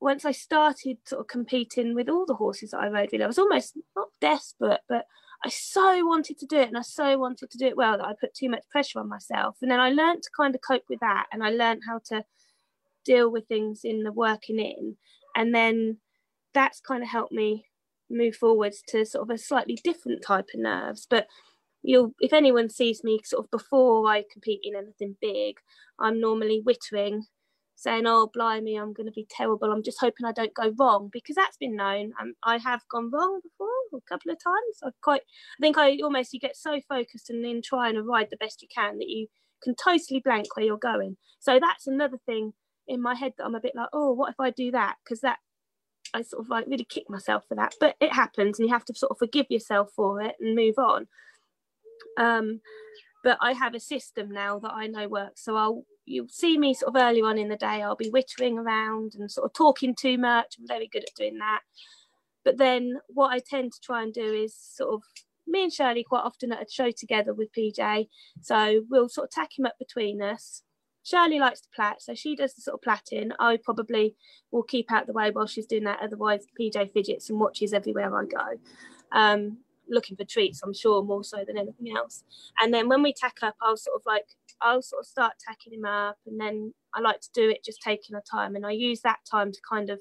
once 0.00 0.24
I 0.24 0.32
started 0.32 0.98
sort 1.06 1.20
of 1.20 1.28
competing 1.28 1.94
with 1.94 2.08
all 2.08 2.24
the 2.26 2.34
horses 2.34 2.70
that 2.70 2.80
I 2.80 2.88
rode 2.88 3.10
with, 3.12 3.20
I 3.22 3.26
was 3.26 3.38
almost 3.38 3.76
not 3.94 4.08
desperate, 4.20 4.80
but 4.88 5.04
I 5.44 5.48
so 5.48 6.06
wanted 6.06 6.38
to 6.38 6.46
do 6.46 6.56
it 6.56 6.68
and 6.68 6.78
I 6.78 6.82
so 6.82 7.18
wanted 7.18 7.50
to 7.50 7.58
do 7.58 7.66
it 7.66 7.76
well 7.76 7.98
that 7.98 8.06
I 8.06 8.14
put 8.18 8.34
too 8.34 8.48
much 8.48 8.68
pressure 8.70 9.00
on 9.00 9.08
myself. 9.08 9.56
And 9.60 9.70
then 9.70 9.80
I 9.80 9.90
learned 9.90 10.22
to 10.22 10.30
kind 10.36 10.54
of 10.54 10.60
cope 10.60 10.84
with 10.88 11.00
that 11.00 11.26
and 11.32 11.42
I 11.42 11.50
learned 11.50 11.82
how 11.86 12.00
to 12.06 12.24
deal 13.04 13.30
with 13.30 13.48
things 13.48 13.80
in 13.84 14.04
the 14.04 14.12
working 14.12 14.60
in. 14.60 14.96
And 15.34 15.54
then 15.54 15.98
that's 16.54 16.80
kind 16.80 17.02
of 17.02 17.08
helped 17.08 17.32
me 17.32 17.66
move 18.08 18.36
forwards 18.36 18.82
to 18.88 19.04
sort 19.04 19.28
of 19.28 19.34
a 19.34 19.38
slightly 19.38 19.78
different 19.82 20.22
type 20.22 20.48
of 20.54 20.60
nerves. 20.60 21.06
But 21.08 21.26
you'll 21.82 22.14
if 22.20 22.32
anyone 22.32 22.68
sees 22.68 23.02
me 23.02 23.20
sort 23.24 23.44
of 23.44 23.50
before 23.50 24.08
I 24.08 24.24
compete 24.30 24.60
in 24.62 24.76
anything 24.76 25.16
big, 25.20 25.56
I'm 25.98 26.20
normally 26.20 26.62
wittering, 26.64 27.22
saying, 27.82 28.04
"Oh, 28.06 28.30
blimey, 28.32 28.76
I'm 28.76 28.92
going 28.92 29.06
to 29.06 29.12
be 29.12 29.26
terrible. 29.28 29.72
I'm 29.72 29.82
just 29.82 30.00
hoping 30.00 30.26
I 30.26 30.32
don't 30.32 30.54
go 30.54 30.72
wrong," 30.78 31.10
because 31.12 31.36
that's 31.36 31.56
been 31.56 31.76
known. 31.76 32.12
Um, 32.20 32.34
I 32.42 32.58
have 32.58 32.82
gone 32.90 33.10
wrong 33.10 33.40
before 33.42 33.68
a 33.94 34.00
couple 34.08 34.32
of 34.32 34.38
times. 34.42 34.78
I 34.82 34.90
quite, 35.02 35.22
I 35.22 35.60
think 35.60 35.78
I 35.78 35.98
almost 36.02 36.32
you 36.32 36.40
get 36.40 36.56
so 36.56 36.80
focused 36.88 37.30
and 37.30 37.44
then 37.44 37.60
trying 37.62 37.94
to 37.94 38.02
ride 38.02 38.28
the 38.30 38.36
best 38.36 38.62
you 38.62 38.68
can 38.74 38.98
that 38.98 39.08
you 39.08 39.28
can 39.62 39.74
totally 39.74 40.20
blank 40.24 40.56
where 40.56 40.66
you're 40.66 40.78
going. 40.78 41.16
So 41.40 41.58
that's 41.60 41.86
another 41.86 42.18
thing 42.24 42.52
in 42.88 43.00
my 43.02 43.14
head 43.14 43.32
that 43.38 43.44
I'm 43.44 43.54
a 43.54 43.60
bit 43.60 43.74
like, 43.74 43.90
"Oh, 43.92 44.12
what 44.12 44.30
if 44.30 44.40
I 44.40 44.50
do 44.50 44.70
that?" 44.72 44.96
Because 45.04 45.20
that 45.20 45.38
I 46.14 46.22
sort 46.22 46.44
of 46.44 46.50
like 46.50 46.66
really 46.66 46.84
kick 46.84 47.08
myself 47.08 47.44
for 47.48 47.54
that, 47.56 47.74
but 47.80 47.96
it 48.00 48.12
happens, 48.12 48.58
and 48.58 48.68
you 48.68 48.74
have 48.74 48.84
to 48.86 48.94
sort 48.94 49.10
of 49.10 49.18
forgive 49.18 49.46
yourself 49.50 49.90
for 49.96 50.20
it 50.20 50.36
and 50.40 50.54
move 50.54 50.74
on. 50.78 51.08
Um, 52.18 52.60
but 53.24 53.38
I 53.40 53.52
have 53.52 53.74
a 53.74 53.80
system 53.80 54.30
now 54.30 54.58
that 54.58 54.72
I 54.72 54.86
know 54.86 55.08
works. 55.08 55.44
So 55.44 55.56
I'll 55.56 55.84
you'll 56.04 56.28
see 56.28 56.58
me 56.58 56.74
sort 56.74 56.94
of 56.94 57.02
early 57.02 57.22
on 57.22 57.38
in 57.38 57.48
the 57.48 57.56
day. 57.56 57.82
I'll 57.82 57.96
be 57.96 58.10
wittering 58.10 58.56
around 58.56 59.14
and 59.18 59.30
sort 59.30 59.46
of 59.46 59.52
talking 59.52 59.94
too 59.94 60.18
much. 60.18 60.56
I'm 60.58 60.66
very 60.66 60.88
good 60.88 61.04
at 61.04 61.14
doing 61.16 61.38
that. 61.38 61.60
But 62.44 62.58
then 62.58 62.98
what 63.08 63.32
I 63.32 63.38
tend 63.38 63.72
to 63.72 63.80
try 63.80 64.02
and 64.02 64.12
do 64.12 64.32
is 64.32 64.56
sort 64.56 64.94
of 64.94 65.02
me 65.46 65.64
and 65.64 65.72
Shirley 65.72 66.04
quite 66.04 66.24
often 66.24 66.52
at 66.52 66.62
a 66.62 66.70
show 66.70 66.90
together 66.90 67.34
with 67.34 67.52
PJ. 67.56 68.08
So 68.40 68.82
we'll 68.90 69.08
sort 69.08 69.26
of 69.26 69.30
tack 69.30 69.50
him 69.58 69.66
up 69.66 69.78
between 69.78 70.22
us. 70.22 70.62
Shirley 71.04 71.40
likes 71.40 71.60
to 71.60 71.68
plait, 71.74 72.00
so 72.00 72.14
she 72.14 72.36
does 72.36 72.54
the 72.54 72.62
sort 72.62 72.76
of 72.76 72.82
plaiting. 72.82 73.32
I 73.40 73.58
probably 73.62 74.14
will 74.52 74.62
keep 74.62 74.92
out 74.92 75.06
the 75.06 75.12
way 75.12 75.30
while 75.32 75.48
she's 75.48 75.66
doing 75.66 75.84
that. 75.84 75.98
Otherwise, 76.00 76.46
PJ 76.58 76.92
fidgets 76.92 77.28
and 77.28 77.40
watches 77.40 77.72
everywhere 77.72 78.16
I 78.16 78.24
go. 78.24 78.60
Um, 79.10 79.58
looking 79.88 80.16
for 80.16 80.24
treats, 80.24 80.62
I'm 80.62 80.72
sure, 80.72 81.02
more 81.02 81.24
so 81.24 81.44
than 81.46 81.58
anything 81.58 81.94
else. 81.96 82.22
And 82.60 82.72
then 82.72 82.88
when 82.88 83.02
we 83.02 83.12
tack 83.12 83.38
up, 83.42 83.56
I'll 83.60 83.76
sort 83.76 83.96
of 83.96 84.02
like, 84.06 84.26
I'll 84.62 84.82
sort 84.82 85.00
of 85.00 85.06
start 85.06 85.32
tacking 85.44 85.72
him 85.72 85.84
up. 85.84 86.16
And 86.26 86.40
then 86.40 86.74
I 86.94 87.00
like 87.00 87.20
to 87.20 87.28
do 87.34 87.50
it 87.50 87.64
just 87.64 87.82
taking 87.82 88.16
a 88.16 88.20
time. 88.20 88.56
And 88.56 88.66
I 88.66 88.72
use 88.72 89.00
that 89.02 89.18
time 89.30 89.52
to 89.52 89.58
kind 89.68 89.90
of 89.90 90.00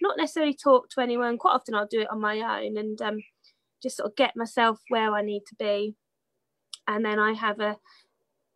not 0.00 0.16
necessarily 0.16 0.54
talk 0.54 0.88
to 0.90 1.00
anyone. 1.00 1.38
Quite 1.38 1.54
often 1.54 1.74
I'll 1.74 1.86
do 1.86 2.00
it 2.00 2.10
on 2.10 2.20
my 2.20 2.40
own 2.40 2.76
and 2.76 3.00
um, 3.02 3.18
just 3.82 3.96
sort 3.98 4.10
of 4.10 4.16
get 4.16 4.36
myself 4.36 4.80
where 4.88 5.14
I 5.14 5.22
need 5.22 5.42
to 5.48 5.54
be. 5.58 5.94
And 6.86 7.04
then 7.04 7.18
I 7.18 7.34
have 7.34 7.60
a 7.60 7.76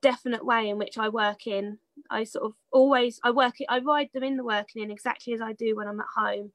definite 0.02 0.44
way 0.44 0.68
in 0.68 0.78
which 0.78 0.98
I 0.98 1.08
work 1.08 1.46
in. 1.46 1.78
I 2.10 2.24
sort 2.24 2.44
of 2.44 2.52
always, 2.72 3.20
I 3.22 3.30
work 3.30 3.54
I 3.68 3.78
ride 3.78 4.10
them 4.12 4.24
in 4.24 4.36
the 4.36 4.44
working 4.44 4.82
in 4.82 4.90
exactly 4.90 5.32
as 5.32 5.40
I 5.40 5.52
do 5.52 5.76
when 5.76 5.88
I'm 5.88 6.00
at 6.00 6.06
home. 6.16 6.52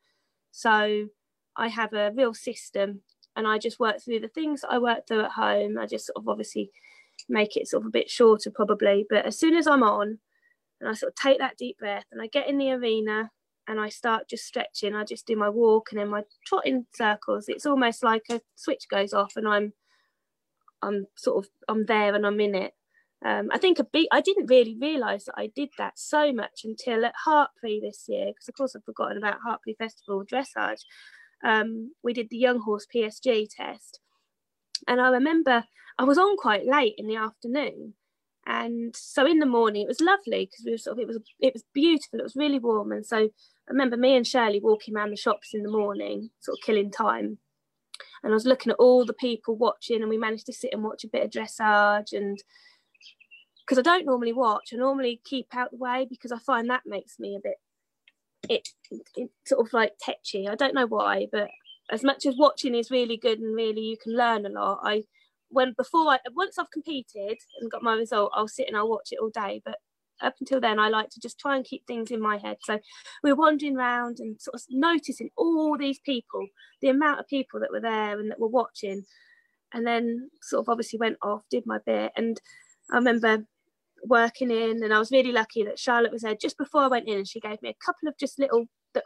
So 0.52 1.08
I 1.56 1.68
have 1.68 1.94
a 1.94 2.12
real 2.16 2.34
system 2.34 3.02
and 3.36 3.48
I 3.48 3.58
just 3.58 3.80
work 3.80 4.02
through 4.04 4.20
the 4.20 4.28
things 4.28 4.66
I 4.68 4.80
work 4.80 5.08
through 5.08 5.26
at 5.26 5.32
home. 5.32 5.78
I 5.78 5.86
just 5.86 6.08
sort 6.08 6.18
of 6.18 6.28
obviously 6.28 6.72
make 7.28 7.58
it 7.58 7.68
sort 7.68 7.84
of 7.84 7.88
a 7.88 7.92
bit 7.92 8.10
shorter 8.10 8.52
probably, 8.52 9.06
but 9.10 9.26
as 9.26 9.38
soon 9.38 9.56
as 9.56 9.68
I'm 9.68 9.84
on 9.84 10.20
and 10.80 10.90
I 10.90 10.94
sort 10.94 11.12
of 11.12 11.16
take 11.16 11.40
that 11.40 11.58
deep 11.58 11.78
breath 11.80 12.06
and 12.12 12.22
I 12.22 12.28
get 12.28 12.48
in 12.48 12.58
the 12.58 12.72
arena 12.72 13.32
and 13.68 13.80
I 13.80 13.90
start 13.90 14.30
just 14.30 14.46
stretching, 14.46 14.96
I 14.96 15.04
just 15.04 15.28
do 15.28 15.36
my 15.36 15.50
walk 15.50 15.90
and 15.92 16.00
then 16.00 16.10
my 16.10 16.24
trotting 16.46 16.86
circles. 16.96 17.46
It's 17.48 17.66
almost 17.66 18.04
like 18.04 18.24
a 18.30 18.42
switch 18.56 18.86
goes 18.90 19.14
off 19.14 19.34
and 19.36 19.48
I'm 19.48 19.74
I'm 20.82 21.08
sort 21.18 21.46
of 21.46 21.52
I'm 21.68 21.86
there 21.86 22.16
and 22.16 22.26
I'm 22.26 22.40
in 22.40 22.56
it. 22.56 22.74
Um, 23.26 23.50
I 23.52 23.58
think 23.58 23.80
a 23.80 23.84
bit 23.84 24.08
I 24.12 24.22
didn't 24.22 24.50
really 24.50 24.78
realise 24.80 25.26
that 25.26 25.36
I 25.38 25.52
did 25.54 25.70
that 25.78 26.00
so 26.00 26.32
much 26.32 26.62
until 26.64 27.04
at 27.06 27.16
Hartpury 27.28 27.82
this 27.82 28.06
year, 28.08 28.28
because 28.28 28.48
of 28.48 28.56
course 28.56 28.76
I've 28.76 28.86
forgotten 28.86 29.18
about 29.18 29.40
Hartpury 29.46 29.78
Festival 29.78 30.24
dressage 30.24 30.84
um, 31.44 31.92
we 32.04 32.14
did 32.14 32.30
the 32.30 32.38
young 32.38 32.60
horse 32.60 32.86
PSG 32.94 33.48
test. 33.50 34.00
And 34.88 35.00
I 35.00 35.10
remember 35.10 35.64
I 36.00 36.04
was 36.04 36.18
on 36.18 36.38
quite 36.38 36.66
late 36.66 36.96
in 36.98 37.08
the 37.08 37.18
afternoon. 37.18 37.94
And 38.48 38.96
so 38.96 39.28
in 39.28 39.40
the 39.40 39.46
morning 39.46 39.84
it 39.84 39.88
was 39.88 40.00
lovely 40.02 40.50
because 40.50 40.66
we 40.66 40.72
were 40.72 40.78
sort 40.78 40.98
of 40.98 41.02
it 41.02 41.08
was 41.08 41.20
it 41.40 41.54
was 41.54 41.64
beautiful, 41.74 42.20
it 42.20 42.24
was 42.24 42.38
really 42.38 42.58
warm. 42.58 42.94
And 42.94 43.06
so 43.06 43.18
I 43.18 43.30
remember 43.70 43.98
me 43.98 44.16
and 44.16 44.26
Shirley 44.26 44.62
walking 44.64 44.96
around 44.96 45.12
the 45.12 45.18
shops 45.18 45.50
in 45.54 45.62
the 45.62 45.70
morning, 45.70 46.32
sort 46.40 46.58
of 46.58 46.66
killing 46.66 46.90
time. 46.90 47.38
And 48.24 48.32
I 48.32 48.34
was 48.34 48.46
looking 48.46 48.72
at 48.72 48.80
all 48.80 49.06
the 49.06 49.14
people 49.14 49.56
watching, 49.56 50.02
and 50.02 50.10
we 50.10 50.18
managed 50.18 50.46
to 50.48 50.54
sit 50.54 50.74
and 50.74 50.84
watch 50.84 51.04
a 51.04 51.10
bit 51.10 51.24
of 51.24 51.32
dressage 51.32 52.14
and 52.14 52.40
because 53.62 53.78
I 53.78 53.84
don't 53.84 54.06
normally 54.06 54.34
watch, 54.34 54.70
I 54.74 54.78
normally 54.78 55.22
keep 55.24 55.48
out 55.54 55.70
the 55.70 55.78
way 55.78 56.08
because 56.10 56.32
I 56.32 56.40
find 56.40 56.70
that 56.70 56.84
makes 56.88 57.20
me 57.20 57.36
a 57.36 57.40
bit 57.40 57.58
it, 58.50 58.70
it 59.16 59.30
sort 59.46 59.68
of 59.68 59.74
like 59.74 59.94
tetchy. 60.00 60.48
I 60.48 60.56
don't 60.56 60.74
know 60.74 60.88
why, 60.88 61.28
but 61.32 61.50
as 61.92 62.04
much 62.04 62.26
as 62.26 62.36
watching 62.38 62.74
is 62.74 62.90
really 62.90 63.18
good 63.18 63.40
and 63.40 63.56
really 63.56 63.82
you 63.82 63.98
can 64.02 64.16
learn 64.16 64.46
a 64.46 64.50
lot, 64.50 64.80
I 64.84 65.04
when 65.50 65.74
before 65.78 66.08
I 66.08 66.20
once 66.36 66.58
I've 66.58 66.72
competed 66.72 67.38
and 67.60 67.72
got 67.72 67.84
my 67.84 67.96
result, 67.96 68.32
I'll 68.34 68.48
sit 68.48 68.68
and 68.68 68.78
I'll 68.78 68.90
watch 68.90 69.10
it 69.12 69.20
all 69.22 69.30
day. 69.30 69.62
But 69.64 69.78
up 70.22 70.36
until 70.40 70.60
then, 70.60 70.80
I 70.80 70.90
like 70.90 71.10
to 71.12 71.20
just 71.20 71.40
try 71.40 71.56
and 71.56 71.66
keep 71.66 71.86
things 71.88 72.12
in 72.12 72.22
my 72.22 72.38
head. 72.38 72.58
So 72.64 72.80
we 73.24 73.32
are 73.32 73.36
wandering 73.36 73.78
around 73.78 74.18
and 74.20 74.40
sort 74.40 74.56
of 74.56 74.62
noticing 74.70 75.30
all 75.38 75.78
these 75.78 76.00
people, 76.00 76.48
the 76.82 76.90
amount 76.90 77.20
of 77.20 77.28
people 77.28 77.60
that 77.62 77.72
were 77.72 77.80
there 77.80 78.20
and 78.20 78.30
that 78.30 78.40
were 78.40 78.48
watching, 78.48 79.06
and 79.74 79.88
then 79.88 80.30
sort 80.42 80.66
of 80.66 80.70
obviously 80.70 81.00
went 81.00 81.18
off, 81.22 81.44
did 81.50 81.64
my 81.66 81.80
bit, 81.86 82.12
and 82.16 82.40
I 82.92 82.98
remember 82.98 83.46
working 84.06 84.52
in 84.52 84.84
and 84.84 84.94
I 84.94 85.00
was 85.00 85.12
really 85.12 85.32
lucky 85.32 85.64
that 85.64 85.80
Charlotte 85.80 86.12
was 86.12 86.22
there 86.22 86.36
just 86.36 86.58
before 86.58 86.82
I 86.82 86.88
went 86.88 87.08
in 87.08 87.18
and 87.18 87.28
she 87.28 87.40
gave 87.40 87.62
me 87.62 87.70
a 87.70 87.86
couple 87.86 88.08
of 88.08 88.18
just 88.18 88.40
little 88.40 88.68
that 88.94 89.04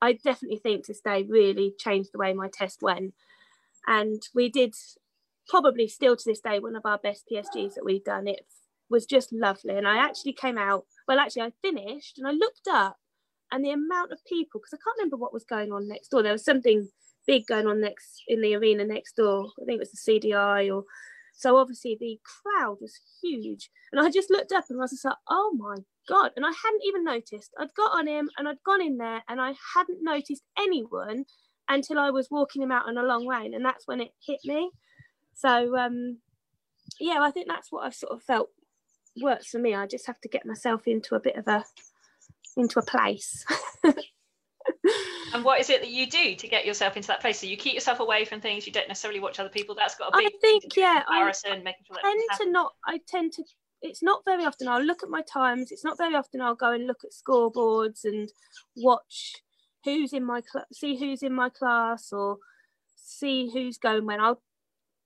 I 0.00 0.14
definitely 0.14 0.58
think 0.58 0.86
to 0.86 0.94
stay 0.94 1.22
really 1.22 1.74
changed 1.78 2.10
the 2.12 2.18
way 2.18 2.32
my 2.32 2.48
test 2.52 2.82
went 2.82 3.14
and 3.86 4.20
we 4.34 4.50
did 4.50 4.74
probably 5.48 5.88
still 5.88 6.16
to 6.16 6.24
this 6.26 6.40
day 6.40 6.58
one 6.58 6.76
of 6.76 6.86
our 6.86 6.98
best 6.98 7.24
PSGs 7.30 7.74
that 7.74 7.84
we've 7.84 8.04
done 8.04 8.28
it 8.28 8.46
was 8.90 9.06
just 9.06 9.32
lovely 9.32 9.76
and 9.76 9.88
I 9.88 9.96
actually 9.98 10.34
came 10.34 10.58
out 10.58 10.84
well 11.08 11.18
actually 11.18 11.42
I 11.42 11.52
finished 11.62 12.18
and 12.18 12.26
I 12.26 12.32
looked 12.32 12.68
up 12.70 12.96
and 13.50 13.64
the 13.64 13.70
amount 13.70 14.12
of 14.12 14.24
people 14.26 14.60
because 14.60 14.74
I 14.74 14.82
can't 14.82 14.98
remember 14.98 15.16
what 15.16 15.32
was 15.32 15.44
going 15.44 15.72
on 15.72 15.88
next 15.88 16.08
door 16.08 16.22
there 16.22 16.32
was 16.32 16.44
something 16.44 16.88
big 17.26 17.46
going 17.46 17.66
on 17.66 17.80
next 17.80 18.22
in 18.28 18.40
the 18.40 18.54
arena 18.54 18.84
next 18.84 19.16
door 19.16 19.46
I 19.60 19.64
think 19.64 19.76
it 19.76 19.88
was 19.88 19.92
the 19.92 20.20
CDI 20.20 20.74
or 20.74 20.84
so 21.34 21.56
obviously 21.56 21.96
the 21.98 22.20
crowd 22.22 22.78
was 22.80 23.00
huge. 23.20 23.70
And 23.90 24.00
I 24.00 24.10
just 24.10 24.30
looked 24.30 24.52
up 24.52 24.64
and 24.68 24.78
I 24.78 24.82
was 24.82 24.92
just 24.92 25.04
like, 25.04 25.16
oh 25.28 25.52
my 25.58 25.76
God. 26.08 26.32
And 26.36 26.44
I 26.44 26.50
hadn't 26.50 26.82
even 26.86 27.04
noticed. 27.04 27.50
I'd 27.58 27.74
got 27.74 27.98
on 27.98 28.06
him 28.06 28.30
and 28.36 28.48
I'd 28.48 28.62
gone 28.64 28.82
in 28.82 28.98
there 28.98 29.22
and 29.28 29.40
I 29.40 29.54
hadn't 29.74 30.02
noticed 30.02 30.42
anyone 30.58 31.24
until 31.68 31.98
I 31.98 32.10
was 32.10 32.28
walking 32.30 32.62
him 32.62 32.72
out 32.72 32.88
on 32.88 32.98
a 32.98 33.02
long 33.02 33.26
lane. 33.26 33.54
And 33.54 33.64
that's 33.64 33.86
when 33.86 34.00
it 34.00 34.12
hit 34.26 34.40
me. 34.44 34.70
So 35.34 35.76
um, 35.76 36.18
yeah, 37.00 37.18
I 37.20 37.30
think 37.30 37.48
that's 37.48 37.70
what 37.70 37.84
I've 37.86 37.94
sort 37.94 38.12
of 38.12 38.22
felt 38.22 38.50
works 39.20 39.48
for 39.48 39.58
me. 39.58 39.74
I 39.74 39.86
just 39.86 40.06
have 40.06 40.20
to 40.22 40.28
get 40.28 40.46
myself 40.46 40.86
into 40.86 41.14
a 41.14 41.20
bit 41.20 41.36
of 41.36 41.46
a 41.48 41.64
into 42.56 42.78
a 42.78 42.82
place. 42.82 43.44
and 43.84 45.44
what 45.44 45.60
is 45.60 45.70
it 45.70 45.80
that 45.80 45.90
you 45.90 46.08
do 46.08 46.34
to 46.36 46.48
get 46.48 46.66
yourself 46.66 46.96
into 46.96 47.08
that 47.08 47.20
place? 47.20 47.40
So 47.40 47.46
you 47.46 47.56
keep 47.56 47.74
yourself 47.74 48.00
away 48.00 48.24
from 48.24 48.40
things. 48.40 48.66
You 48.66 48.72
don't 48.72 48.88
necessarily 48.88 49.20
watch 49.20 49.40
other 49.40 49.48
people. 49.48 49.74
That's 49.74 49.96
got 49.96 50.10
to 50.10 50.18
be. 50.18 50.26
I 50.26 50.30
think 50.40 50.76
yeah. 50.76 51.02
I 51.08 51.24
making 51.24 51.84
sure 51.86 51.96
tend 52.02 52.22
to 52.40 52.50
not. 52.50 52.72
I 52.86 53.00
tend 53.06 53.32
to. 53.32 53.44
It's 53.80 54.02
not 54.02 54.22
very 54.24 54.44
often. 54.44 54.68
I'll 54.68 54.82
look 54.82 55.02
at 55.02 55.08
my 55.08 55.22
times. 55.22 55.72
It's 55.72 55.84
not 55.84 55.98
very 55.98 56.14
often. 56.14 56.40
I'll 56.40 56.54
go 56.54 56.72
and 56.72 56.86
look 56.86 57.00
at 57.04 57.10
scoreboards 57.10 58.04
and 58.04 58.28
watch 58.76 59.34
who's 59.84 60.12
in 60.12 60.24
my 60.24 60.40
class, 60.40 60.66
see 60.72 60.96
who's 60.96 61.22
in 61.22 61.32
my 61.32 61.48
class, 61.48 62.12
or 62.12 62.38
see 62.94 63.50
who's 63.52 63.78
going 63.78 64.06
when. 64.06 64.20
I'll 64.20 64.40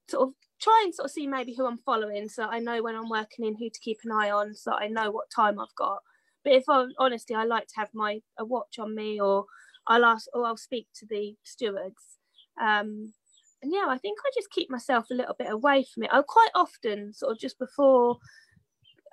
sort 0.09 0.29
of 0.29 0.35
try 0.61 0.83
and 0.85 0.95
sort 0.95 1.07
of 1.07 1.11
see 1.13 1.27
maybe 1.27 1.55
who 1.55 1.67
I'm 1.67 1.79
following, 1.79 2.29
so 2.29 2.45
I 2.45 2.59
know 2.59 2.83
when 2.83 2.97
I'm 2.97 3.09
working 3.09 3.45
in 3.45 3.57
who 3.57 3.69
to 3.69 3.81
keep 3.81 3.99
an 4.05 4.13
eye 4.13 4.31
on, 4.31 4.55
so 4.55 4.73
I 4.73 4.89
know 4.89 5.11
what 5.11 5.31
time 5.35 5.59
I've 5.59 5.75
got. 5.77 5.99
But 6.45 6.55
if 6.55 6.69
I'm 6.69 6.91
honestly, 6.99 7.35
I 7.35 7.45
like 7.45 7.67
to 7.69 7.75
have 7.77 7.91
my 7.93 8.21
a 8.39 8.45
watch 8.45 8.79
on 8.79 8.95
me, 8.95 9.21
or 9.21 9.47
I'll 9.87 10.05
ask, 10.05 10.27
or 10.33 10.47
I'll 10.47 10.57
speak 10.57 10.87
to 10.97 11.07
the 11.07 11.35
stewards. 11.45 12.19
Um, 12.61 13.13
and 13.63 13.73
yeah, 13.73 13.87
I 13.89 13.99
think 13.99 14.19
I 14.25 14.31
just 14.35 14.51
keep 14.51 14.71
myself 14.71 15.07
a 15.11 15.15
little 15.15 15.35
bit 15.39 15.51
away 15.51 15.85
from 15.93 16.05
it. 16.05 16.11
I'll 16.13 16.23
quite 16.23 16.51
often, 16.55 17.13
sort 17.13 17.33
of 17.33 17.39
just 17.39 17.59
before 17.59 18.19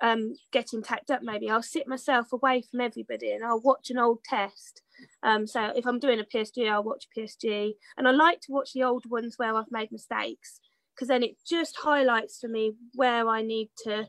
um, 0.00 0.34
getting 0.52 0.82
tacked 0.82 1.10
up, 1.10 1.22
maybe 1.22 1.48
I'll 1.48 1.62
sit 1.62 1.88
myself 1.88 2.32
away 2.32 2.62
from 2.70 2.80
everybody 2.80 3.32
and 3.32 3.44
I'll 3.44 3.60
watch 3.60 3.90
an 3.90 3.98
old 3.98 4.22
test. 4.24 4.82
Um, 5.22 5.46
so 5.46 5.72
if 5.74 5.86
I'm 5.86 5.98
doing 5.98 6.20
a 6.20 6.24
PSG, 6.24 6.70
I'll 6.70 6.84
watch 6.84 7.08
PSG, 7.16 7.72
and 7.96 8.06
I 8.06 8.10
like 8.10 8.40
to 8.42 8.52
watch 8.52 8.72
the 8.72 8.84
old 8.84 9.04
ones 9.10 9.34
where 9.38 9.56
I've 9.56 9.70
made 9.70 9.90
mistakes 9.90 10.60
because 10.94 11.08
then 11.08 11.22
it 11.22 11.36
just 11.48 11.76
highlights 11.76 12.38
for 12.40 12.48
me 12.48 12.72
where 12.94 13.28
I 13.28 13.42
need 13.42 13.70
to 13.84 14.06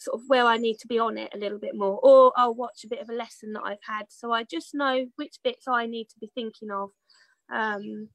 sort 0.00 0.20
of 0.20 0.24
where 0.26 0.44
I 0.44 0.56
need 0.56 0.78
to 0.80 0.88
be 0.88 0.98
on 0.98 1.16
it 1.16 1.30
a 1.32 1.38
little 1.38 1.58
bit 1.58 1.74
more, 1.74 1.98
or 2.02 2.32
I'll 2.36 2.54
watch 2.54 2.84
a 2.84 2.88
bit 2.88 3.00
of 3.00 3.08
a 3.08 3.14
lesson 3.14 3.52
that 3.52 3.62
I've 3.64 3.84
had. 3.86 4.06
So 4.08 4.32
I 4.32 4.42
just 4.42 4.74
know 4.74 5.06
which 5.16 5.36
bits 5.44 5.66
I 5.68 5.86
need 5.86 6.06
to 6.06 6.18
be 6.20 6.30
thinking 6.34 6.70
of. 6.70 6.90
Um, 7.52 8.08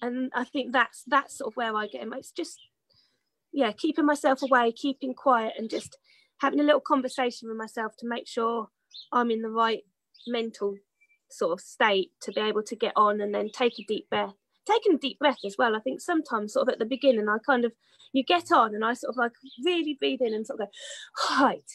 and 0.00 0.30
I 0.34 0.44
think 0.44 0.72
that's 0.72 1.04
that's 1.06 1.38
sort 1.38 1.52
of 1.52 1.56
where 1.56 1.76
I 1.76 1.86
get 1.86 2.02
in. 2.02 2.12
It's 2.12 2.32
just 2.32 2.58
yeah, 3.52 3.72
keeping 3.72 4.06
myself 4.06 4.42
away, 4.42 4.72
keeping 4.72 5.14
quiet, 5.14 5.54
and 5.56 5.70
just 5.70 5.96
having 6.40 6.60
a 6.60 6.64
little 6.64 6.80
conversation 6.80 7.48
with 7.48 7.56
myself 7.56 7.92
to 7.98 8.08
make 8.08 8.26
sure 8.26 8.68
I'm 9.12 9.30
in 9.30 9.42
the 9.42 9.50
right 9.50 9.82
mental 10.26 10.74
sort 11.30 11.52
of 11.52 11.60
state 11.60 12.10
to 12.22 12.32
be 12.32 12.40
able 12.40 12.62
to 12.62 12.76
get 12.76 12.92
on 12.96 13.20
and 13.20 13.34
then 13.34 13.50
take 13.52 13.78
a 13.78 13.84
deep 13.86 14.08
breath, 14.10 14.34
taking 14.70 14.94
a 14.94 14.98
deep 14.98 15.18
breath 15.18 15.38
as 15.44 15.56
well. 15.58 15.76
I 15.76 15.80
think 15.80 16.00
sometimes 16.00 16.52
sort 16.52 16.68
of 16.68 16.72
at 16.72 16.78
the 16.78 16.84
beginning, 16.84 17.28
I 17.28 17.38
kind 17.44 17.64
of 17.64 17.72
you 18.12 18.24
get 18.24 18.50
on 18.52 18.74
and 18.74 18.84
I 18.84 18.94
sort 18.94 19.10
of 19.12 19.16
like 19.16 19.32
really 19.64 19.96
breathe 19.98 20.20
in 20.22 20.34
and 20.34 20.46
sort 20.46 20.60
of 20.60 20.66
go, 20.66 20.72
height. 21.16 21.70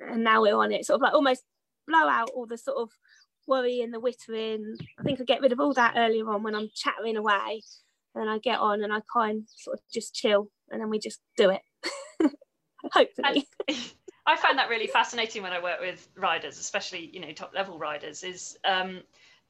And 0.00 0.22
now 0.22 0.42
we're 0.42 0.56
on 0.56 0.72
it, 0.72 0.84
sort 0.84 0.96
of 0.96 1.02
like 1.02 1.14
almost 1.14 1.44
blow 1.86 2.08
out 2.08 2.30
all 2.34 2.46
the 2.46 2.58
sort 2.58 2.76
of 2.76 2.90
worry 3.46 3.80
and 3.80 3.92
the 3.92 4.00
whittering. 4.00 4.76
I 4.98 5.02
think 5.02 5.20
I 5.20 5.24
get 5.24 5.40
rid 5.40 5.52
of 5.52 5.60
all 5.60 5.74
that 5.74 5.94
earlier 5.96 6.28
on 6.30 6.42
when 6.42 6.54
I'm 6.54 6.70
chattering 6.74 7.16
away. 7.16 7.62
And 8.14 8.28
I 8.28 8.38
get 8.38 8.58
on 8.58 8.82
and 8.82 8.92
I 8.92 9.00
kind 9.12 9.44
sort 9.54 9.78
of 9.78 9.84
just 9.92 10.14
chill 10.14 10.50
and 10.70 10.80
then 10.80 10.90
we 10.90 10.98
just 10.98 11.20
do 11.36 11.50
it. 11.50 11.62
Hopefully. 12.92 13.46
I 14.26 14.36
find 14.36 14.58
that 14.58 14.68
really 14.68 14.86
fascinating 14.86 15.42
when 15.42 15.52
I 15.52 15.62
work 15.62 15.80
with 15.80 16.06
riders, 16.14 16.58
especially, 16.58 17.10
you 17.12 17.20
know, 17.20 17.32
top 17.32 17.54
level 17.54 17.78
riders, 17.78 18.22
is 18.22 18.58
um, 18.66 19.00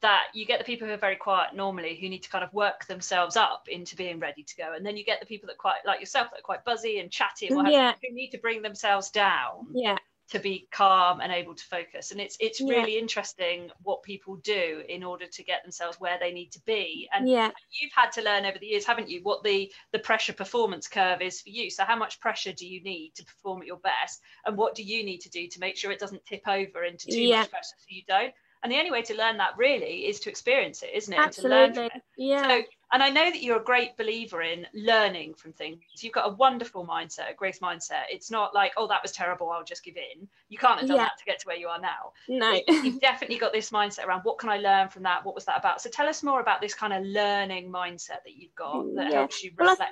that 0.01 0.23
you 0.33 0.45
get 0.45 0.59
the 0.59 0.65
people 0.65 0.87
who 0.87 0.93
are 0.93 0.97
very 0.97 1.15
quiet 1.15 1.55
normally 1.55 1.95
who 1.95 2.09
need 2.09 2.23
to 2.23 2.29
kind 2.29 2.43
of 2.43 2.53
work 2.53 2.85
themselves 2.85 3.35
up 3.35 3.67
into 3.69 3.95
being 3.95 4.19
ready 4.19 4.43
to 4.43 4.55
go 4.55 4.73
and 4.75 4.85
then 4.85 4.95
you 4.97 5.03
get 5.03 5.19
the 5.19 5.25
people 5.25 5.47
that 5.47 5.57
quite 5.57 5.79
like 5.85 5.99
yourself 5.99 6.29
that 6.31 6.39
are 6.39 6.43
quite 6.43 6.63
buzzy 6.65 6.99
and 6.99 7.11
chatty 7.11 7.47
and 7.47 7.71
yeah. 7.71 7.93
who 8.01 8.13
need 8.13 8.29
to 8.29 8.37
bring 8.37 8.61
themselves 8.61 9.09
down 9.09 9.67
yeah 9.73 9.97
to 10.29 10.39
be 10.39 10.67
calm 10.71 11.21
and 11.21 11.31
able 11.31 11.55
to 11.55 11.63
focus 11.65 12.11
and 12.11 12.21
it's 12.21 12.37
it's 12.39 12.61
yeah. 12.61 12.75
really 12.75 12.99
interesting 12.99 13.69
what 13.81 14.03
people 14.03 14.35
do 14.37 14.83
in 14.87 15.03
order 15.03 15.25
to 15.25 15.43
get 15.43 15.63
themselves 15.63 15.99
where 15.99 16.17
they 16.19 16.31
need 16.31 16.51
to 16.51 16.61
be 16.65 17.09
and 17.13 17.27
yeah. 17.27 17.49
you've 17.71 17.91
had 17.93 18.11
to 18.11 18.21
learn 18.21 18.45
over 18.45 18.57
the 18.59 18.67
years 18.67 18.85
haven't 18.85 19.09
you 19.09 19.21
what 19.23 19.43
the 19.43 19.71
the 19.91 19.99
pressure 19.99 20.33
performance 20.33 20.87
curve 20.87 21.21
is 21.21 21.41
for 21.41 21.49
you 21.49 21.69
so 21.69 21.83
how 21.83 21.95
much 21.95 22.19
pressure 22.19 22.53
do 22.53 22.67
you 22.67 22.81
need 22.83 23.11
to 23.15 23.25
perform 23.25 23.61
at 23.61 23.67
your 23.67 23.77
best 23.77 24.21
and 24.45 24.55
what 24.55 24.75
do 24.75 24.83
you 24.83 25.03
need 25.03 25.19
to 25.19 25.29
do 25.29 25.47
to 25.47 25.59
make 25.59 25.75
sure 25.75 25.91
it 25.91 25.99
doesn't 25.99 26.23
tip 26.25 26.47
over 26.47 26.83
into 26.83 27.07
too 27.07 27.21
yeah. 27.21 27.39
much 27.39 27.49
pressure 27.49 27.75
so 27.79 27.85
you 27.87 28.03
don't 28.07 28.33
and 28.63 28.71
the 28.71 28.77
only 28.77 28.91
way 28.91 29.01
to 29.03 29.15
learn 29.15 29.37
that 29.37 29.57
really 29.57 30.07
is 30.07 30.19
to 30.21 30.29
experience 30.29 30.83
it, 30.83 30.89
isn't 30.93 31.13
it? 31.13 31.19
Absolutely. 31.19 31.89
Yeah. 32.17 32.47
So, 32.47 32.61
and 32.91 33.03
I 33.03 33.09
know 33.09 33.29
that 33.29 33.41
you're 33.41 33.61
a 33.61 33.63
great 33.63 33.95
believer 33.97 34.41
in 34.41 34.65
learning 34.73 35.35
from 35.35 35.53
things. 35.53 35.79
You've 35.99 36.13
got 36.13 36.27
a 36.27 36.33
wonderful 36.33 36.85
mindset, 36.85 37.31
a 37.31 37.35
great 37.35 37.59
mindset. 37.61 38.03
It's 38.09 38.31
not 38.31 38.53
like, 38.53 38.73
oh, 38.77 38.87
that 38.87 39.01
was 39.01 39.11
terrible, 39.11 39.49
I'll 39.51 39.63
just 39.63 39.83
give 39.83 39.95
in. 39.95 40.27
You 40.49 40.57
can't 40.57 40.79
have 40.79 40.87
done 40.87 40.97
yeah. 40.97 41.03
that 41.03 41.17
to 41.19 41.25
get 41.25 41.39
to 41.39 41.47
where 41.47 41.55
you 41.55 41.67
are 41.67 41.79
now. 41.79 42.13
No. 42.27 42.59
You've 42.67 42.99
definitely 42.99 43.37
got 43.37 43.53
this 43.53 43.69
mindset 43.69 44.05
around 44.05 44.21
what 44.21 44.39
can 44.39 44.49
I 44.49 44.57
learn 44.57 44.89
from 44.89 45.03
that? 45.03 45.23
What 45.23 45.35
was 45.35 45.45
that 45.45 45.59
about? 45.59 45.81
So 45.81 45.89
tell 45.89 46.07
us 46.07 46.23
more 46.23 46.41
about 46.41 46.61
this 46.61 46.73
kind 46.73 46.91
of 46.91 47.03
learning 47.05 47.71
mindset 47.71 48.23
that 48.25 48.35
you've 48.35 48.55
got 48.55 48.83
that 48.95 49.11
yeah. 49.11 49.19
helps 49.19 49.43
you 49.43 49.51
reflect. 49.55 49.79
Well, 49.79 49.87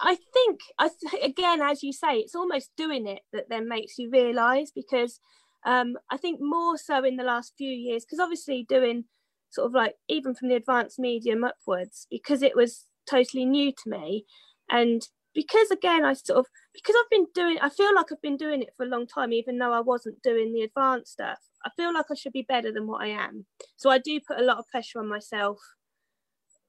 I, 0.00 0.12
I 0.12 0.16
think, 0.32 0.60
I 0.78 0.88
th- 0.88 1.24
again, 1.24 1.60
as 1.60 1.82
you 1.82 1.92
say, 1.92 2.14
it's 2.18 2.36
almost 2.36 2.70
doing 2.76 3.08
it 3.08 3.22
that 3.32 3.48
then 3.50 3.68
makes 3.68 3.98
you 3.98 4.08
realise 4.08 4.70
because 4.70 5.18
um, 5.64 5.96
I 6.10 6.16
think 6.16 6.40
more 6.40 6.78
so 6.78 7.04
in 7.04 7.16
the 7.16 7.24
last 7.24 7.54
few 7.56 7.70
years, 7.70 8.04
because 8.04 8.20
obviously 8.20 8.64
doing 8.68 9.04
sort 9.50 9.66
of 9.66 9.74
like 9.74 9.96
even 10.08 10.34
from 10.34 10.48
the 10.48 10.54
advanced 10.54 10.98
medium 10.98 11.44
upwards, 11.44 12.06
because 12.10 12.42
it 12.42 12.56
was 12.56 12.86
totally 13.08 13.44
new 13.44 13.72
to 13.72 13.90
me. 13.90 14.24
And 14.70 15.06
because 15.34 15.70
again, 15.70 16.04
I 16.04 16.14
sort 16.14 16.38
of, 16.38 16.46
because 16.74 16.94
I've 16.98 17.10
been 17.10 17.26
doing, 17.34 17.58
I 17.60 17.68
feel 17.68 17.94
like 17.94 18.06
I've 18.10 18.22
been 18.22 18.36
doing 18.36 18.62
it 18.62 18.72
for 18.76 18.84
a 18.84 18.88
long 18.88 19.06
time, 19.06 19.32
even 19.32 19.58
though 19.58 19.72
I 19.72 19.80
wasn't 19.80 20.22
doing 20.22 20.52
the 20.52 20.62
advanced 20.62 21.12
stuff. 21.12 21.38
I 21.64 21.70
feel 21.76 21.92
like 21.92 22.06
I 22.10 22.14
should 22.14 22.32
be 22.32 22.46
better 22.48 22.72
than 22.72 22.86
what 22.86 23.02
I 23.02 23.08
am. 23.08 23.44
So 23.76 23.90
I 23.90 23.98
do 23.98 24.18
put 24.26 24.40
a 24.40 24.44
lot 24.44 24.58
of 24.58 24.66
pressure 24.68 24.98
on 24.98 25.08
myself 25.08 25.58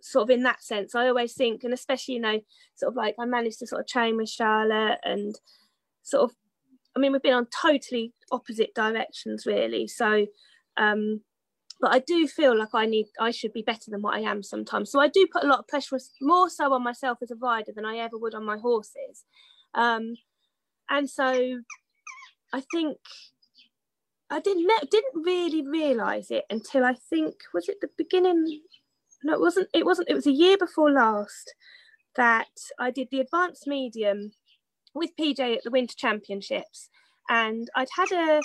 sort 0.02 0.24
of 0.24 0.30
in 0.32 0.44
that 0.44 0.64
sense 0.64 0.96
i 0.96 1.08
always 1.08 1.34
think 1.34 1.64
and 1.64 1.74
especially 1.74 2.16
you 2.16 2.20
know 2.20 2.40
sort 2.76 2.92
of 2.92 2.96
like 2.96 3.16
i 3.20 3.26
managed 3.26 3.60
to 3.60 3.68
sort 3.68 3.82
of 3.82 3.88
train 3.88 4.18
with 4.18 4.30
charlotte 4.30 4.98
and 5.04 5.36
sort 6.02 6.24
of 6.24 6.36
I 6.96 7.00
mean, 7.00 7.12
we've 7.12 7.22
been 7.22 7.34
on 7.34 7.48
totally 7.62 8.14
opposite 8.32 8.74
directions, 8.76 9.46
really. 9.46 9.88
So, 9.88 10.28
um, 10.78 11.22
but 11.80 11.94
I 11.94 12.00
do 12.00 12.28
feel 12.28 12.58
like 12.58 12.74
I 12.74 12.86
need, 12.86 13.08
I 13.20 13.32
should 13.32 13.54
be 13.54 13.64
better 13.64 13.90
than 13.90 14.02
what 14.02 14.16
I 14.16 14.20
am 14.20 14.44
sometimes. 14.44 14.92
So 14.92 15.00
I 15.00 15.08
do 15.08 15.28
put 15.32 15.44
a 15.44 15.48
lot 15.48 15.60
of 15.60 15.68
pressure, 15.68 15.98
more 16.22 16.50
so 16.50 16.74
on 16.74 16.84
myself 16.84 17.20
as 17.22 17.32
a 17.32 17.36
rider 17.36 17.72
than 17.76 17.86
I 17.86 17.98
ever 17.98 18.18
would 18.18 18.36
on 18.36 18.46
my 18.46 18.58
horses. 18.58 19.24
Um, 19.74 20.16
and 20.90 21.10
so, 21.10 21.62
I 22.54 22.62
think 22.74 22.98
I 24.30 24.40
didn't 24.40 24.70
didn't 24.90 25.24
really 25.24 25.68
realise 25.68 26.32
it 26.32 26.46
until 26.50 26.86
I 26.86 26.94
think 27.10 27.36
was 27.54 27.70
it 27.70 27.78
the 27.82 27.90
beginning. 27.98 28.62
No, 29.24 29.34
it 29.34 29.40
wasn't. 29.40 29.70
It 29.74 29.86
wasn't. 29.86 30.10
It 30.10 30.16
was 30.16 30.28
a 30.28 30.32
year 30.32 30.58
before 30.58 30.92
last 30.92 31.54
that 32.16 32.50
I 32.80 32.92
did 32.92 33.10
the 33.12 33.22
advanced 33.22 33.68
medium 33.68 34.32
with 34.94 35.16
PJ 35.20 35.58
at 35.58 35.64
the 35.64 35.72
Winter 35.72 35.96
Championships, 35.98 36.90
and 37.30 37.70
I'd 37.76 37.90
had 37.96 38.12
a 38.12 38.42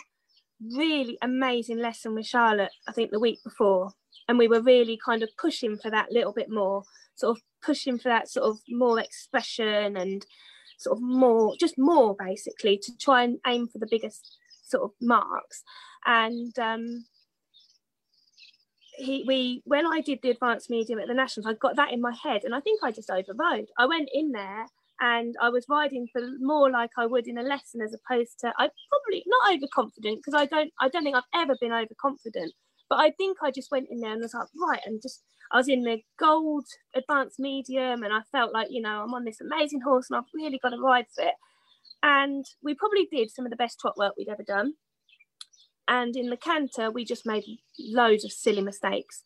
really 0.74 1.18
amazing 1.22 1.78
lesson 1.78 2.14
with 2.14 2.26
Charlotte, 2.26 2.72
I 2.88 2.92
think 2.92 3.10
the 3.10 3.20
week 3.20 3.40
before, 3.44 3.92
and 4.28 4.38
we 4.38 4.48
were 4.48 4.60
really 4.60 4.98
kind 5.04 5.22
of 5.22 5.30
pushing 5.38 5.76
for 5.76 5.90
that 5.90 6.12
little 6.12 6.32
bit 6.32 6.50
more, 6.50 6.84
sort 7.14 7.36
of 7.36 7.42
pushing 7.62 7.98
for 7.98 8.08
that 8.08 8.28
sort 8.28 8.46
of 8.46 8.58
more 8.68 8.98
expression 9.00 9.96
and 9.96 10.26
sort 10.78 10.98
of 10.98 11.02
more, 11.02 11.54
just 11.58 11.78
more 11.78 12.14
basically 12.18 12.78
to 12.78 12.96
try 12.98 13.22
and 13.22 13.38
aim 13.46 13.68
for 13.68 13.78
the 13.78 13.88
biggest 13.90 14.36
sort 14.62 14.84
of 14.84 14.90
marks. 15.00 15.62
And 16.04 16.56
um, 16.58 17.04
he, 18.96 19.24
we, 19.26 19.62
when 19.64 19.86
I 19.86 20.00
did 20.00 20.20
the 20.22 20.30
advanced 20.30 20.70
medium 20.70 20.98
at 20.98 21.08
the 21.08 21.14
Nationals, 21.14 21.46
I 21.46 21.54
got 21.54 21.76
that 21.76 21.92
in 21.92 22.00
my 22.00 22.14
head, 22.14 22.44
and 22.44 22.54
I 22.54 22.60
think 22.60 22.82
I 22.82 22.90
just 22.90 23.10
overrode. 23.10 23.68
I 23.78 23.86
went 23.86 24.08
in 24.12 24.32
there 24.32 24.66
and 25.00 25.34
I 25.40 25.50
was 25.50 25.66
riding 25.68 26.08
for 26.12 26.22
more 26.40 26.70
like 26.70 26.90
I 26.96 27.06
would 27.06 27.26
in 27.26 27.38
a 27.38 27.42
lesson 27.42 27.80
as 27.82 27.94
opposed 27.94 28.38
to 28.40 28.48
I 28.58 28.68
probably 28.90 29.24
not 29.26 29.54
overconfident 29.54 30.18
because 30.24 30.34
I 30.34 30.46
don't 30.46 30.72
I 30.80 30.88
don't 30.88 31.04
think 31.04 31.16
I've 31.16 31.22
ever 31.34 31.56
been 31.60 31.72
overconfident 31.72 32.52
but 32.88 33.00
I 33.00 33.10
think 33.10 33.38
I 33.42 33.50
just 33.50 33.70
went 33.70 33.88
in 33.90 34.00
there 34.00 34.12
and 34.12 34.22
was 34.22 34.34
like 34.34 34.48
right 34.60 34.80
and 34.86 35.00
just 35.02 35.22
I 35.52 35.58
was 35.58 35.68
in 35.68 35.82
the 35.82 36.00
gold 36.18 36.66
advanced 36.94 37.38
medium 37.38 38.02
and 38.02 38.12
I 38.12 38.20
felt 38.32 38.52
like 38.52 38.68
you 38.70 38.80
know 38.80 39.02
I'm 39.02 39.14
on 39.14 39.24
this 39.24 39.40
amazing 39.40 39.80
horse 39.82 40.08
and 40.10 40.18
I've 40.18 40.30
really 40.34 40.58
got 40.58 40.70
to 40.70 40.80
ride 40.80 41.06
for 41.14 41.24
it. 41.24 41.34
And 42.02 42.44
we 42.62 42.74
probably 42.74 43.08
did 43.10 43.30
some 43.30 43.46
of 43.46 43.50
the 43.50 43.56
best 43.56 43.80
trot 43.80 43.96
work 43.96 44.14
we'd 44.16 44.28
ever 44.28 44.42
done. 44.42 44.74
And 45.88 46.16
in 46.16 46.30
the 46.30 46.36
canter 46.36 46.90
we 46.90 47.04
just 47.04 47.26
made 47.26 47.44
loads 47.78 48.24
of 48.24 48.32
silly 48.32 48.62
mistakes. 48.62 49.22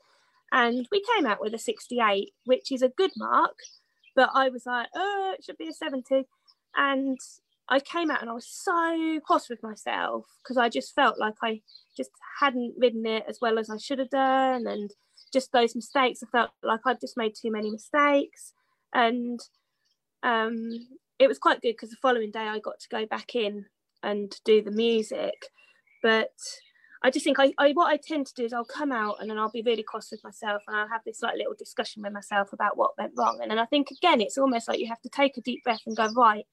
And 0.53 0.87
we 0.91 1.03
came 1.15 1.27
out 1.27 1.41
with 1.41 1.55
a 1.55 1.59
68 1.59 2.33
which 2.45 2.73
is 2.73 2.83
a 2.83 2.89
good 2.89 3.13
mark 3.17 3.57
but 4.21 4.29
I 4.35 4.51
was 4.51 4.67
like, 4.67 4.87
oh, 4.95 5.35
it 5.35 5.43
should 5.43 5.57
be 5.57 5.69
a 5.69 5.73
70. 5.73 6.27
And 6.77 7.19
I 7.71 7.81
came 7.81 8.11
out 8.11 8.21
and 8.21 8.29
I 8.29 8.35
was 8.35 8.47
so 8.47 9.19
cross 9.25 9.49
with 9.49 9.63
myself 9.63 10.27
because 10.43 10.59
I 10.59 10.69
just 10.69 10.95
felt 10.95 11.19
like 11.19 11.37
I 11.43 11.63
just 11.97 12.11
hadn't 12.39 12.75
ridden 12.77 13.07
it 13.07 13.25
as 13.27 13.39
well 13.41 13.59
as 13.59 13.71
I 13.71 13.79
should 13.79 13.99
have 13.99 14.11
done. 14.11 14.67
And 14.67 14.91
just 15.33 15.53
those 15.53 15.75
mistakes, 15.75 16.23
I 16.23 16.27
felt 16.27 16.51
like 16.63 16.81
I'd 16.85 17.01
just 17.01 17.17
made 17.17 17.33
too 17.35 17.51
many 17.51 17.71
mistakes. 17.71 18.53
And 18.93 19.41
um, 20.23 20.69
it 21.19 21.27
was 21.27 21.39
quite 21.39 21.63
good 21.63 21.73
because 21.73 21.89
the 21.89 21.97
following 22.03 22.31
day 22.31 22.41
I 22.41 22.59
got 22.59 22.79
to 22.81 22.89
go 22.91 23.07
back 23.07 23.35
in 23.35 23.65
and 24.03 24.37
do 24.45 24.61
the 24.61 24.71
music. 24.71 25.47
But 26.03 26.35
I 27.03 27.11
just 27.11 27.25
think 27.25 27.39
I, 27.39 27.53
I 27.59 27.73
what 27.73 27.91
I 27.91 27.97
tend 27.97 28.27
to 28.27 28.35
do 28.35 28.45
is 28.45 28.53
I'll 28.53 28.65
come 28.65 28.93
out 28.93 29.17
and 29.21 29.31
then 29.31 29.39
I'll 29.39 29.51
be 29.51 29.63
really 29.63 29.83
cross 29.83 30.11
with 30.11 30.23
myself 30.23 30.63
and 30.67 30.77
I'll 30.77 30.89
have 30.89 31.01
this 31.05 31.23
like 31.23 31.37
little 31.37 31.55
discussion 31.59 32.03
with 32.03 32.13
myself 32.13 32.53
about 32.53 32.77
what 32.77 32.99
went 32.99 33.13
wrong. 33.17 33.39
And 33.41 33.51
then 33.51 33.59
I 33.59 33.65
think 33.65 33.91
again 33.91 34.21
it's 34.21 34.37
almost 34.37 34.69
like 34.69 34.81
you 34.81 34.89
have 34.89 35.01
to 35.03 35.09
take 35.09 35.37
a 35.39 35.41
deep 35.41 35.65
breath 35.65 35.81
and 35.87 35.97
go, 35.97 36.09
right, 36.15 36.45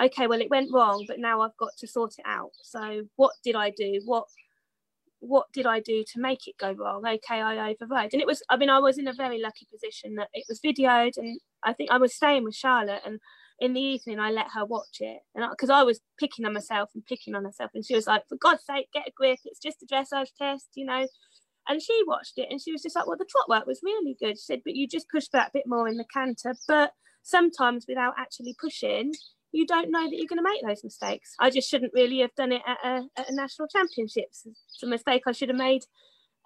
okay, 0.00 0.28
well 0.28 0.40
it 0.40 0.50
went 0.50 0.72
wrong, 0.72 1.04
but 1.08 1.18
now 1.18 1.40
I've 1.40 1.56
got 1.58 1.76
to 1.78 1.86
sort 1.88 2.14
it 2.18 2.24
out. 2.26 2.52
So 2.62 3.02
what 3.16 3.32
did 3.42 3.56
I 3.56 3.70
do? 3.70 4.00
What 4.04 4.26
what 5.18 5.46
did 5.52 5.66
I 5.66 5.78
do 5.80 6.04
to 6.12 6.20
make 6.20 6.48
it 6.48 6.58
go 6.58 6.72
wrong? 6.72 7.06
Okay, 7.06 7.40
I 7.40 7.70
overrode. 7.70 8.12
And 8.12 8.20
it 8.20 8.26
was, 8.26 8.42
I 8.50 8.56
mean, 8.56 8.68
I 8.68 8.80
was 8.80 8.98
in 8.98 9.06
a 9.06 9.12
very 9.12 9.40
lucky 9.40 9.68
position 9.72 10.16
that 10.16 10.28
it 10.32 10.44
was 10.48 10.58
videoed 10.60 11.16
and 11.16 11.40
I 11.62 11.72
think 11.72 11.90
I 11.92 11.98
was 11.98 12.12
staying 12.14 12.42
with 12.42 12.56
Charlotte 12.56 13.02
and 13.06 13.20
in 13.60 13.74
the 13.74 13.80
evening 13.80 14.18
I 14.18 14.30
let 14.30 14.48
her 14.54 14.64
watch 14.64 14.98
it. 15.00 15.20
And 15.34 15.44
because 15.50 15.70
I, 15.70 15.80
I, 15.80 15.82
was 15.82 16.00
picking 16.18 16.44
on 16.44 16.52
myself 16.52 16.90
and 16.94 17.04
picking 17.04 17.34
on 17.34 17.44
herself. 17.44 17.70
And 17.74 17.84
she 17.84 17.94
was 17.94 18.06
like 18.06 18.26
for 18.28 18.36
God's 18.36 18.64
sake 18.64 18.88
get 18.92 19.08
a 19.08 19.12
grip. 19.16 19.38
It's 19.44 19.60
just 19.60 19.82
a 19.82 19.86
dressage 19.86 20.28
test 20.38 20.68
you 20.74 20.84
know. 20.84 21.06
And 21.68 21.80
she 21.80 22.02
watched 22.06 22.34
it 22.36 22.48
and 22.50 22.60
she 22.60 22.72
was 22.72 22.82
just 22.82 22.96
like 22.96 23.06
well 23.06 23.18
the 23.18 23.26
trot 23.28 23.48
work 23.48 23.66
was 23.66 23.80
really 23.82 24.16
good. 24.20 24.38
She 24.38 24.44
said 24.44 24.60
but 24.64 24.74
you 24.74 24.88
just 24.88 25.10
pushed 25.10 25.32
that 25.32 25.48
a 25.48 25.52
bit 25.54 25.64
more 25.66 25.88
in 25.88 25.96
the 25.96 26.06
canter. 26.12 26.54
But 26.66 26.92
sometimes 27.22 27.86
without 27.88 28.14
actually 28.18 28.56
pushing 28.60 29.12
you 29.52 29.66
don't 29.66 29.90
know 29.90 30.08
that 30.08 30.16
you're 30.16 30.26
going 30.26 30.38
to 30.38 30.50
make 30.50 30.62
those 30.66 30.82
mistakes. 30.82 31.34
I 31.38 31.50
just 31.50 31.70
shouldn't 31.70 31.92
really 31.94 32.20
have 32.20 32.34
done 32.34 32.52
it 32.52 32.62
at 32.66 32.78
a, 32.82 33.02
at 33.18 33.28
a 33.28 33.34
national 33.34 33.68
championships. 33.68 34.46
It's 34.46 34.82
a 34.82 34.86
mistake 34.86 35.24
I 35.26 35.32
should 35.32 35.50
have 35.50 35.58
made 35.58 35.82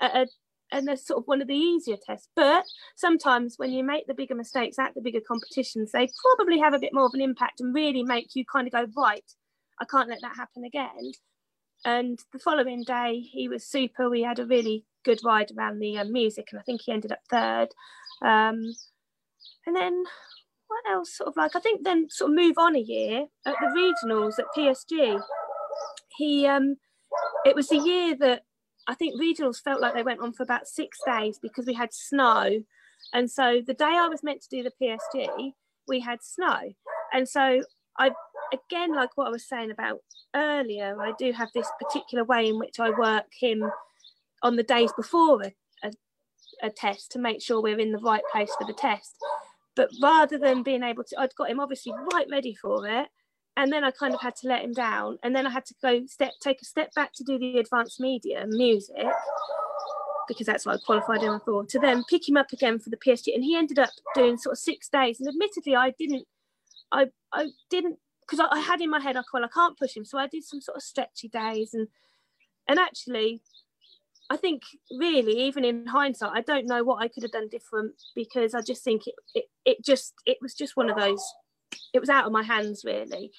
at 0.01 0.15
a 0.15 0.27
and 0.73 0.87
they're 0.87 0.97
sort 0.97 1.19
of 1.19 1.27
one 1.27 1.41
of 1.41 1.49
the 1.49 1.55
easier 1.55 1.97
tests. 2.05 2.29
But 2.35 2.65
sometimes 2.97 3.55
when 3.57 3.71
you 3.71 3.85
make 3.85 4.07
the 4.07 4.15
bigger 4.15 4.35
mistakes 4.35 4.79
at 4.79 4.95
the 4.95 5.01
bigger 5.01 5.21
competitions, 5.27 5.93
they 5.93 6.09
probably 6.37 6.59
have 6.59 6.75
a 6.75 6.79
bit 6.79 6.93
more 6.93 7.07
of 7.07 7.15
an 7.15 7.21
impact 7.21 7.61
and 7.61 7.75
really 7.75 8.03
make 8.03 8.35
you 8.35 8.45
kind 8.45 8.67
of 8.67 8.73
go, 8.73 8.87
right, 8.97 9.25
I 9.81 9.85
can't 9.85 10.09
let 10.09 10.21
that 10.23 10.37
happen 10.37 10.65
again. 10.65 11.13
And 11.85 12.19
the 12.33 12.39
following 12.39 12.83
day, 12.85 13.21
he 13.21 13.49
was 13.49 13.65
super. 13.67 14.11
We 14.11 14.23
had 14.23 14.39
a 14.39 14.47
really 14.47 14.85
good 15.05 15.21
ride 15.25 15.53
around 15.57 15.79
the 15.79 15.99
uh, 15.99 16.05
music, 16.05 16.49
and 16.51 16.59
I 16.59 16.63
think 16.63 16.81
he 16.85 16.93
ended 16.93 17.13
up 17.13 17.21
third. 17.31 17.69
Um, 18.23 18.75
and 19.67 19.77
then 19.77 20.05
what 20.69 20.85
else? 20.91 21.17
Sort 21.17 21.29
of 21.29 21.37
like, 21.37 21.55
I 21.55 21.61
think 21.61 21.85
then 21.85 22.09
sort 22.11 22.31
of 22.31 22.37
move 22.37 22.57
on 22.59 22.75
a 22.75 22.81
year 22.81 23.27
at 23.47 23.55
the 23.61 23.95
regionals 24.07 24.39
at 24.39 24.47
PSG. 24.57 25.21
He, 26.17 26.47
um, 26.47 26.77
it 27.45 27.55
was 27.55 27.69
the 27.69 27.77
year 27.77 28.17
that 28.17 28.43
I 28.89 28.95
think 28.95 29.21
regionals 29.21 29.63
felt 29.63 29.81
like 29.81 29.95
they 29.95 30.03
went 30.03 30.21
on 30.21 30.33
for 30.33 30.43
about 30.43 30.69
six 30.69 30.99
days 31.07 31.39
because 31.43 31.67
we 31.67 31.75
had 31.75 31.93
snow 31.93 32.61
And 33.13 33.31
so 33.31 33.63
the 33.67 33.75
day 33.75 33.85
I 33.85 34.09
was 34.09 34.23
meant 34.23 34.43
to 34.43 34.49
do 34.51 34.63
the 34.63 34.73
PSG, 34.83 35.53
we 35.89 36.01
had 36.01 36.23
snow. 36.23 36.59
And 37.13 37.29
so 37.29 37.63
I, 37.99 38.11
again, 38.53 38.95
like 38.95 39.11
what 39.17 39.29
I 39.29 39.31
was 39.31 39.49
saying 39.49 39.71
about 39.71 40.01
earlier, 40.35 41.01
I 41.01 41.13
do 41.19 41.33
have 41.33 41.51
this 41.55 41.69
particular 41.81 42.25
way 42.25 42.49
in 42.49 42.59
which 42.59 42.81
I 42.81 42.91
work 42.91 43.27
him 43.41 43.65
on 44.43 44.57
the 44.57 44.63
days 44.63 44.93
before 44.97 45.43
a, 45.43 45.53
a, 45.85 45.93
a 46.65 46.71
test 46.71 47.13
to 47.13 47.19
make 47.19 47.43
sure 47.43 47.63
we're 47.63 47.79
in 47.79 47.93
the 47.93 47.99
right 47.99 48.23
place 48.33 48.53
for 48.59 48.67
the 48.67 48.75
test. 48.75 49.17
But 49.77 49.91
rather 50.03 50.39
than 50.39 50.63
being 50.63 50.83
able 50.83 51.05
to, 51.05 51.21
I'd 51.21 51.35
got 51.37 51.51
him 51.51 51.61
obviously 51.61 51.93
right 52.13 52.27
ready 52.31 52.55
for 52.55 52.87
it. 52.87 53.09
And 53.57 53.73
then 53.73 53.85
I 53.85 53.91
kind 53.91 54.15
of 54.15 54.21
had 54.21 54.37
to 54.37 54.49
let 54.49 54.63
him 54.63 54.73
down. 54.73 55.19
And 55.23 55.35
then 55.35 55.47
I 55.47 55.51
had 55.51 55.65
to 55.67 55.75
go 55.83 56.05
step, 56.07 56.33
take 56.43 56.61
a 56.61 56.65
step 56.65 56.93
back 56.95 57.13
to 57.15 57.25
do 57.25 57.39
the 57.39 57.59
advanced 57.59 58.01
medium 58.01 58.51
music 58.51 59.07
because 60.29 60.47
that's 60.47 60.67
what 60.67 60.77
I 60.77 60.79
qualified 60.85 61.23
him 61.23 61.41
for, 61.45 61.65
to 61.67 61.79
then 61.79 62.05
pick 62.05 62.29
him 62.29 62.37
up 62.37 62.53
again 62.53 62.79
for 62.79 62.91
the 62.91 62.97
PSG. 62.97 63.35
And 63.35 63.45
he 63.45 63.57
ended 63.57 63.79
up 63.79 63.91
doing 64.15 64.37
sort 64.37 64.55
of 64.55 64.59
six 64.59 64.89
days. 64.89 65.21
And 65.21 65.29
admittedly, 65.29 65.77
I 65.77 65.93
didn't, 65.99 66.27
I, 66.93 67.07
I 67.33 67.49
didn't, 67.71 67.99
because 68.23 68.41
I, 68.41 68.57
I, 68.57 68.61
had 68.61 68.81
in 68.81 68.91
my 68.91 69.01
head, 69.01 69.17
I 69.17 69.23
well, 69.33 69.45
I 69.45 69.49
can't 69.49 69.79
push 69.79 69.97
him. 69.97 70.05
So 70.05 70.19
I 70.19 70.27
did 70.27 70.45
some 70.45 70.61
sort 70.61 70.77
of 70.77 70.83
stretchy 70.83 71.29
days. 71.29 71.75
And, 71.75 71.89
and 72.69 72.79
actually, 72.79 73.41
I 74.29 74.37
think 74.37 74.63
really, 74.91 75.39
even 75.47 75.65
in 75.65 75.87
hindsight, 75.87 76.33
I 76.35 76.41
don't 76.41 76.67
know 76.67 76.83
what 76.83 77.03
I 77.03 77.09
could 77.09 77.23
have 77.23 77.33
done 77.33 77.49
different 77.49 77.95
because 78.15 78.55
I 78.55 78.63
just 78.63 78.83
think 78.83 79.07
it, 79.07 79.15
it, 79.35 79.45
it 79.65 79.85
just, 79.85 80.15
it 80.27 80.39
was 80.43 80.55
just 80.55 80.77
one 80.77 80.91
of 80.91 80.97
those 80.97 81.25
it 81.93 82.01
was 82.01 82.09
out 82.09 82.27
of 82.27 82.33
my 82.33 82.43
hands 82.43 82.83
really. 82.85 83.31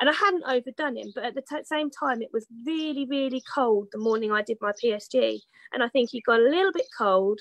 And 0.00 0.08
i 0.08 0.12
hadn't 0.12 0.44
overdone 0.46 0.96
him 0.96 1.12
but 1.14 1.24
at 1.24 1.34
the 1.34 1.42
t- 1.42 1.64
same 1.64 1.90
time 1.90 2.22
it 2.22 2.30
was 2.32 2.46
really 2.66 3.06
really 3.08 3.42
cold 3.54 3.88
the 3.92 3.98
morning 3.98 4.30
i 4.32 4.42
did 4.42 4.58
my 4.60 4.72
psg 4.72 5.40
and 5.72 5.82
i 5.82 5.88
think 5.88 6.10
he 6.10 6.20
got 6.20 6.38
a 6.40 6.42
little 6.44 6.72
bit 6.72 6.86
cold 6.96 7.40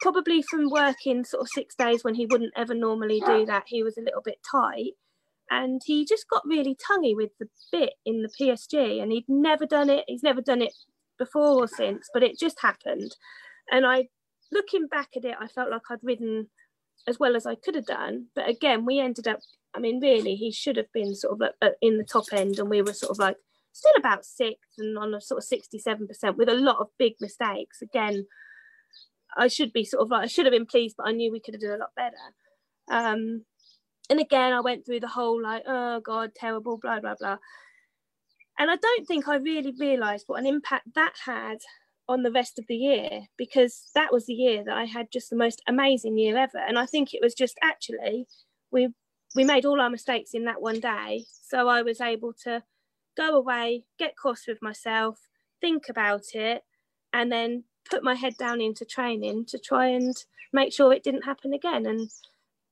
probably 0.00 0.42
from 0.42 0.70
working 0.70 1.24
sort 1.24 1.42
of 1.42 1.48
six 1.48 1.74
days 1.74 2.04
when 2.04 2.14
he 2.14 2.26
wouldn't 2.26 2.52
ever 2.56 2.74
normally 2.74 3.20
do 3.26 3.44
that. 3.46 3.64
He 3.66 3.82
was 3.82 3.96
a 3.98 4.02
little 4.02 4.22
bit 4.24 4.38
tight. 4.48 4.92
And 5.50 5.80
he 5.84 6.04
just 6.04 6.28
got 6.28 6.42
really 6.46 6.76
tonguey 6.76 7.14
with 7.14 7.30
the 7.40 7.46
bit 7.72 7.94
in 8.04 8.22
the 8.22 8.28
psg 8.28 9.02
and 9.02 9.10
he'd 9.10 9.24
never 9.28 9.64
done 9.64 9.88
it. 9.88 10.04
He's 10.06 10.22
never 10.22 10.42
done 10.42 10.60
it 10.60 10.72
before 11.18 11.64
or 11.64 11.66
since 11.66 12.08
but 12.12 12.22
it 12.22 12.38
just 12.38 12.60
happened. 12.60 13.16
And 13.70 13.86
i 13.86 14.08
looking 14.50 14.86
back 14.86 15.08
at 15.14 15.26
it 15.26 15.34
i 15.38 15.46
felt 15.46 15.70
like 15.70 15.82
i'd 15.90 15.98
ridden 16.02 16.48
as 17.06 17.18
well 17.18 17.36
as 17.36 17.46
I 17.46 17.54
could 17.54 17.74
have 17.74 17.86
done. 17.86 18.26
But 18.34 18.48
again, 18.48 18.84
we 18.84 18.98
ended 18.98 19.28
up 19.28 19.40
I 19.74 19.80
mean, 19.80 20.00
really, 20.00 20.34
he 20.34 20.50
should 20.50 20.76
have 20.76 20.90
been 20.92 21.14
sort 21.14 21.40
of 21.40 21.72
in 21.80 21.98
the 21.98 22.04
top 22.04 22.24
end, 22.32 22.58
and 22.58 22.70
we 22.70 22.82
were 22.82 22.92
sort 22.92 23.10
of 23.10 23.18
like 23.18 23.36
still 23.72 23.92
about 23.96 24.24
sixth 24.24 24.72
and 24.78 24.98
on 24.98 25.14
a 25.14 25.20
sort 25.20 25.42
of 25.42 25.48
67% 25.48 26.36
with 26.36 26.48
a 26.48 26.54
lot 26.54 26.78
of 26.80 26.88
big 26.98 27.14
mistakes. 27.20 27.82
Again, 27.82 28.26
I 29.36 29.48
should 29.48 29.72
be 29.72 29.84
sort 29.84 30.02
of 30.02 30.10
like, 30.10 30.24
I 30.24 30.26
should 30.26 30.46
have 30.46 30.52
been 30.52 30.66
pleased, 30.66 30.96
but 30.96 31.06
I 31.06 31.12
knew 31.12 31.30
we 31.30 31.40
could 31.40 31.54
have 31.54 31.60
done 31.60 31.74
a 31.74 31.76
lot 31.76 31.94
better. 31.94 32.16
Um, 32.90 33.44
and 34.10 34.20
again, 34.20 34.52
I 34.52 34.60
went 34.60 34.86
through 34.86 35.00
the 35.00 35.08
whole 35.08 35.40
like, 35.40 35.62
oh 35.66 36.00
God, 36.00 36.32
terrible, 36.34 36.78
blah, 36.78 37.00
blah, 37.00 37.14
blah. 37.18 37.36
And 38.58 38.70
I 38.70 38.76
don't 38.76 39.06
think 39.06 39.28
I 39.28 39.36
really 39.36 39.74
realised 39.78 40.24
what 40.26 40.40
an 40.40 40.46
impact 40.46 40.88
that 40.94 41.14
had 41.24 41.58
on 42.08 42.22
the 42.22 42.32
rest 42.32 42.58
of 42.58 42.66
the 42.68 42.76
year 42.76 43.22
because 43.36 43.90
that 43.94 44.12
was 44.12 44.26
the 44.26 44.34
year 44.34 44.64
that 44.64 44.76
I 44.76 44.84
had 44.84 45.10
just 45.12 45.30
the 45.30 45.36
most 45.36 45.62
amazing 45.68 46.16
year 46.16 46.38
ever. 46.38 46.58
And 46.58 46.78
I 46.78 46.86
think 46.86 47.12
it 47.12 47.20
was 47.22 47.34
just 47.34 47.58
actually, 47.62 48.26
we 48.70 48.88
we 49.36 49.44
made 49.44 49.66
all 49.66 49.80
our 49.80 49.90
mistakes 49.90 50.30
in 50.32 50.46
that 50.46 50.62
one 50.62 50.80
day. 50.80 51.24
So 51.42 51.68
I 51.68 51.82
was 51.82 52.00
able 52.00 52.32
to 52.44 52.62
go 53.16 53.36
away, 53.36 53.84
get 53.98 54.16
cross 54.16 54.46
with 54.48 54.62
myself, 54.62 55.18
think 55.60 55.88
about 55.88 56.34
it, 56.34 56.62
and 57.12 57.30
then 57.30 57.64
put 57.90 58.02
my 58.02 58.14
head 58.14 58.36
down 58.38 58.60
into 58.60 58.84
training 58.84 59.44
to 59.46 59.58
try 59.58 59.88
and 59.88 60.14
make 60.52 60.72
sure 60.72 60.92
it 60.92 61.02
didn't 61.04 61.24
happen 61.24 61.52
again. 61.52 61.84
And 61.84 62.10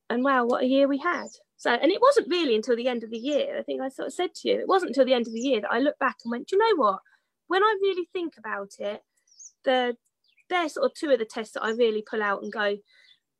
and 0.09 0.23
wow, 0.23 0.45
what 0.45 0.63
a 0.63 0.67
year 0.67 0.87
we 0.87 0.97
had. 0.97 1.27
So 1.57 1.71
and 1.71 1.91
it 1.91 2.01
wasn't 2.01 2.29
really 2.29 2.55
until 2.55 2.75
the 2.75 2.87
end 2.87 3.03
of 3.03 3.11
the 3.11 3.17
year. 3.17 3.59
I 3.59 3.63
think 3.63 3.81
I 3.81 3.89
sort 3.89 4.07
of 4.07 4.13
said 4.13 4.33
to 4.35 4.49
you, 4.49 4.59
it 4.59 4.67
wasn't 4.67 4.89
until 4.89 5.05
the 5.05 5.13
end 5.13 5.27
of 5.27 5.33
the 5.33 5.39
year 5.39 5.61
that 5.61 5.71
I 5.71 5.79
looked 5.79 5.99
back 5.99 6.17
and 6.23 6.31
went, 6.31 6.47
Do 6.47 6.55
you 6.55 6.59
know 6.59 6.83
what? 6.83 6.99
When 7.47 7.63
I 7.63 7.77
really 7.81 8.09
think 8.13 8.33
about 8.37 8.73
it, 8.79 9.01
the 9.63 9.95
they're 10.49 10.69
sort 10.69 10.85
of 10.85 10.93
two 10.93 11.09
of 11.09 11.19
the 11.19 11.25
tests 11.25 11.53
that 11.53 11.63
I 11.63 11.71
really 11.71 12.03
pull 12.09 12.23
out 12.23 12.41
and 12.41 12.51
go, 12.51 12.77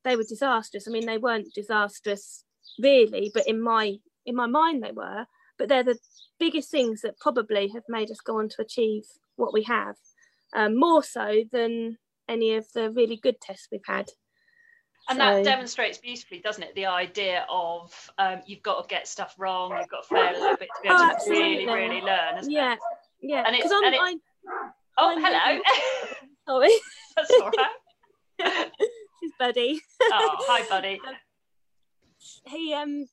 they 0.03 0.15
were 0.15 0.23
disastrous. 0.23 0.87
I 0.87 0.91
mean, 0.91 1.05
they 1.05 1.17
weren't 1.17 1.53
disastrous 1.53 2.43
really, 2.79 3.31
but 3.33 3.47
in 3.47 3.61
my 3.61 3.95
in 4.25 4.35
my 4.35 4.47
mind 4.47 4.83
they 4.83 4.91
were. 4.91 5.25
But 5.57 5.69
they're 5.69 5.83
the 5.83 5.97
biggest 6.39 6.69
things 6.69 7.01
that 7.01 7.19
probably 7.19 7.69
have 7.69 7.83
made 7.89 8.11
us 8.11 8.19
go 8.19 8.37
on 8.37 8.49
to 8.49 8.61
achieve 8.61 9.03
what 9.37 9.53
we 9.53 9.63
have, 9.63 9.95
um, 10.53 10.77
more 10.77 11.03
so 11.03 11.43
than 11.51 11.97
any 12.29 12.55
of 12.55 12.71
the 12.73 12.91
really 12.91 13.17
good 13.17 13.41
tests 13.41 13.67
we've 13.71 13.81
had. 13.87 14.09
And 15.09 15.17
so, 15.17 15.23
that 15.23 15.43
demonstrates 15.43 15.97
beautifully, 15.97 16.39
doesn't 16.39 16.61
it? 16.61 16.75
The 16.75 16.85
idea 16.85 17.45
of 17.49 17.91
um, 18.17 18.41
you've 18.45 18.61
got 18.61 18.81
to 18.81 18.93
get 18.93 19.07
stuff 19.07 19.35
wrong, 19.37 19.75
you've 19.77 19.87
got 19.87 20.03
to 20.03 20.09
fail 20.09 20.29
a 20.29 20.39
little 20.39 20.57
bit 20.57 20.67
to 20.75 20.81
be 20.83 20.89
able 20.89 20.99
oh, 20.99 21.25
to 21.25 21.31
really, 21.31 21.65
really 21.65 22.01
learn. 22.01 22.39
yeah, 22.49 22.73
it? 22.73 22.79
yeah. 23.21 23.43
And 23.47 23.55
it's, 23.55 23.71
and 23.71 23.95
it, 23.95 24.01
I, 24.01 24.15
oh, 24.97 25.11
I'm 25.11 25.23
hello. 25.23 25.61
Sorry. 26.47 26.73
That's 27.15 27.31
all 27.41 27.51
right. 27.51 28.71
She's 29.19 29.31
Buddy. 29.39 29.81
oh, 30.01 30.35
hi, 30.41 30.65
Buddy. 30.69 30.99
Um, 32.45 32.51
he 32.51 32.73
um 32.73 33.05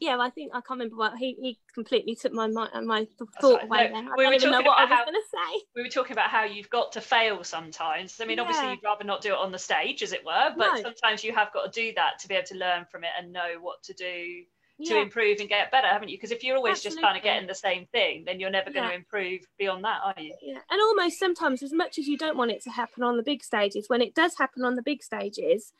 yeah, 0.00 0.16
I 0.18 0.30
think 0.30 0.52
I 0.52 0.62
can't 0.62 0.80
remember 0.80 0.96
what 0.96 1.16
he, 1.18 1.36
he 1.40 1.58
completely 1.74 2.14
took 2.14 2.32
my 2.32 2.48
my, 2.48 2.68
my 2.80 3.06
thought 3.40 3.64
away. 3.64 3.90
No, 3.92 4.10
we 4.16 4.24
I 4.24 4.30
don't 4.30 4.34
even 4.34 4.50
know 4.50 4.62
what 4.62 4.78
I 4.78 4.84
was 4.86 5.04
going 5.04 5.14
to 5.14 5.28
say. 5.30 5.64
We 5.76 5.82
were 5.82 5.88
talking 5.88 6.12
about 6.12 6.30
how 6.30 6.44
you've 6.44 6.70
got 6.70 6.92
to 6.92 7.00
fail 7.02 7.44
sometimes. 7.44 8.18
I 8.20 8.24
mean, 8.24 8.38
yeah. 8.38 8.44
obviously, 8.44 8.70
you'd 8.70 8.82
rather 8.82 9.04
not 9.04 9.20
do 9.20 9.32
it 9.34 9.38
on 9.38 9.52
the 9.52 9.58
stage, 9.58 10.02
as 10.02 10.12
it 10.12 10.24
were, 10.24 10.54
but 10.56 10.74
no. 10.74 10.82
sometimes 10.82 11.22
you 11.22 11.34
have 11.34 11.52
got 11.52 11.72
to 11.72 11.80
do 11.80 11.92
that 11.96 12.18
to 12.20 12.28
be 12.28 12.34
able 12.34 12.46
to 12.46 12.56
learn 12.56 12.86
from 12.90 13.04
it 13.04 13.10
and 13.18 13.32
know 13.32 13.56
what 13.60 13.82
to 13.84 13.92
do 13.92 14.42
to 14.84 14.94
yeah. 14.94 15.02
improve 15.02 15.40
and 15.40 15.48
get 15.48 15.70
better, 15.70 15.86
haven't 15.86 16.08
you? 16.08 16.16
Because 16.16 16.30
if 16.30 16.42
you're 16.42 16.56
always 16.56 16.78
Absolutely. 16.78 16.96
just 16.96 17.04
kind 17.04 17.16
of 17.16 17.22
getting 17.22 17.46
the 17.46 17.54
same 17.54 17.86
thing, 17.92 18.24
then 18.26 18.40
you're 18.40 18.50
never 18.50 18.70
going 18.70 18.84
yeah. 18.84 18.90
to 18.90 18.96
improve 18.96 19.40
beyond 19.58 19.84
that, 19.84 20.00
are 20.04 20.14
you? 20.18 20.34
Yeah, 20.42 20.58
and 20.70 20.80
almost 20.80 21.18
sometimes, 21.18 21.62
as 21.62 21.72
much 21.72 21.98
as 21.98 22.06
you 22.06 22.16
don't 22.16 22.36
want 22.36 22.50
it 22.50 22.62
to 22.64 22.70
happen 22.70 23.02
on 23.02 23.16
the 23.16 23.22
big 23.22 23.42
stages, 23.42 23.88
when 23.88 24.02
it 24.02 24.14
does 24.14 24.36
happen 24.38 24.64
on 24.64 24.76
the 24.76 24.82
big 24.82 25.02
stages, 25.02 25.72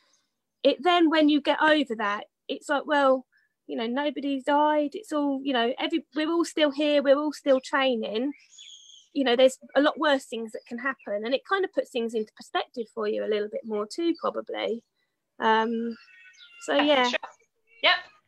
it 0.62 0.82
then 0.82 1.08
when 1.08 1.28
you 1.28 1.40
get 1.40 1.62
over 1.62 1.94
that, 1.96 2.24
it's 2.48 2.68
like, 2.68 2.86
well, 2.86 3.26
you 3.66 3.76
know, 3.76 3.86
nobody's 3.86 4.44
died. 4.44 4.90
It's 4.94 5.12
all, 5.12 5.40
you 5.42 5.52
know, 5.52 5.72
every 5.78 6.04
we're 6.14 6.30
all 6.30 6.44
still 6.44 6.70
here. 6.70 7.02
We're 7.02 7.18
all 7.18 7.32
still 7.32 7.60
training. 7.60 8.32
You 9.12 9.24
know, 9.24 9.36
there's 9.36 9.58
a 9.74 9.80
lot 9.80 9.98
worse 9.98 10.24
things 10.24 10.52
that 10.52 10.66
can 10.66 10.78
happen, 10.78 11.24
and 11.24 11.34
it 11.34 11.42
kind 11.48 11.64
of 11.64 11.72
puts 11.72 11.90
things 11.90 12.14
into 12.14 12.32
perspective 12.36 12.86
for 12.94 13.08
you 13.08 13.24
a 13.24 13.30
little 13.30 13.48
bit 13.50 13.62
more 13.64 13.86
too, 13.86 14.14
probably. 14.20 14.82
Um, 15.38 15.96
so 16.62 16.74
yeah. 16.74 17.08
Sure. 17.08 17.18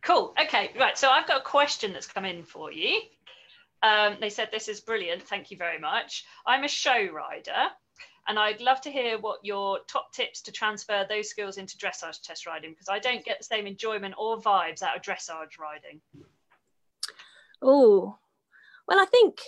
Cool. 0.03 0.35
Okay. 0.41 0.71
Right. 0.79 0.99
So 0.99 1.09
I've 1.09 1.27
got 1.27 1.41
a 1.41 1.45
question 1.45 1.93
that's 1.93 2.07
come 2.07 2.25
in 2.25 2.43
for 2.45 2.73
you. 2.73 3.01
Um, 3.83 4.17
they 4.21 4.31
said 4.31 4.49
this 4.53 4.69
is 4.69 4.81
brilliant. 4.81 5.23
Thank 5.23 5.51
you 5.51 5.57
very 5.57 5.79
much. 5.79 6.25
I'm 6.47 6.65
a 6.65 6.69
show 6.69 7.09
rider 7.13 7.69
and 8.29 8.39
I'd 8.39 8.61
love 8.61 8.81
to 8.83 8.91
hear 8.91 9.19
what 9.19 9.41
your 9.43 9.81
top 9.89 10.13
tips 10.13 10.43
to 10.43 10.53
transfer 10.53 11.05
those 11.09 11.29
skills 11.29 11.59
into 11.59 11.77
dressage 11.77 12.23
test 12.23 12.47
riding 12.47 12.71
because 12.71 12.89
I 12.89 12.99
don't 12.99 13.25
get 13.25 13.39
the 13.39 13.45
same 13.45 13.67
enjoyment 13.67 14.15
or 14.17 14.41
vibes 14.41 14.83
out 14.83 14.97
of 14.97 15.03
dressage 15.03 15.59
riding. 15.61 16.01
Oh, 17.61 18.17
well, 18.87 19.01
I 19.01 19.07
think 19.07 19.39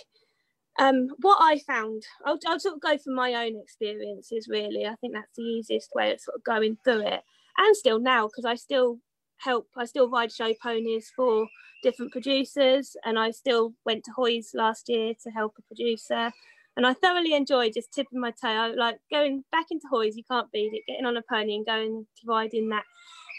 um, 0.77 1.07
what 1.21 1.37
I 1.39 1.59
found, 1.59 2.03
I'll, 2.25 2.39
I'll, 2.47 2.59
sort 2.59 2.75
of 2.75 2.81
go 2.81 2.97
from 2.97 3.15
my 3.15 3.33
own 3.45 3.59
experiences 3.61 4.47
really. 4.49 4.85
I 4.85 4.95
think 4.95 5.13
that's 5.13 5.35
the 5.35 5.43
easiest 5.43 5.91
way 5.95 6.11
of 6.11 6.19
sort 6.19 6.35
of 6.35 6.43
going 6.43 6.77
through 6.83 7.07
it. 7.07 7.21
And 7.57 7.75
still 7.77 7.99
now, 7.99 8.27
because 8.27 8.43
I 8.43 8.55
still 8.55 8.99
help, 9.37 9.67
I 9.75 9.85
still 9.85 10.09
ride 10.09 10.31
show 10.31 10.53
ponies 10.61 11.11
for 11.15 11.47
different 11.83 12.11
producers, 12.11 12.95
and 13.05 13.19
I 13.19 13.31
still 13.31 13.73
went 13.85 14.03
to 14.05 14.11
Hoys 14.11 14.51
last 14.53 14.89
year 14.89 15.13
to 15.23 15.29
help 15.31 15.55
a 15.57 15.61
producer 15.63 16.31
and 16.77 16.85
I 16.85 16.93
thoroughly 16.93 17.33
enjoy 17.33 17.69
just 17.69 17.93
tipping 17.93 18.19
my 18.19 18.31
toe. 18.31 18.49
I 18.49 18.67
like 18.73 18.99
going 19.09 19.43
back 19.51 19.67
into 19.71 19.87
Hoys, 19.89 20.17
you 20.17 20.23
can't 20.29 20.51
beat 20.51 20.73
it, 20.73 20.83
getting 20.87 21.05
on 21.05 21.17
a 21.17 21.21
pony 21.21 21.55
and 21.55 21.65
going 21.65 22.05
to 22.17 22.27
ride 22.27 22.53
in 22.53 22.69
that 22.69 22.83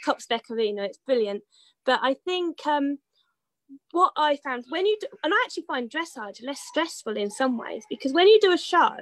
top 0.05 0.23
spec 0.23 0.45
arena. 0.51 0.85
It's 0.85 0.99
brilliant. 0.99 1.43
But 1.85 2.01
I 2.03 2.15
think 2.15 2.67
um, 2.67 2.99
what 3.91 4.13
I 4.17 4.37
found 4.37 4.65
when 4.71 4.87
you 4.87 4.97
do, 5.01 5.09
and 5.23 5.35
I 5.35 5.43
actually 5.45 5.65
find 5.67 5.91
dressage 5.91 6.43
less 6.43 6.61
stressful 6.61 7.17
in 7.17 7.31
some 7.31 7.59
ways 7.59 7.85
because 7.91 8.13
when 8.13 8.27
you 8.27 8.39
do 8.41 8.53
a 8.53 8.59
show, 8.59 8.97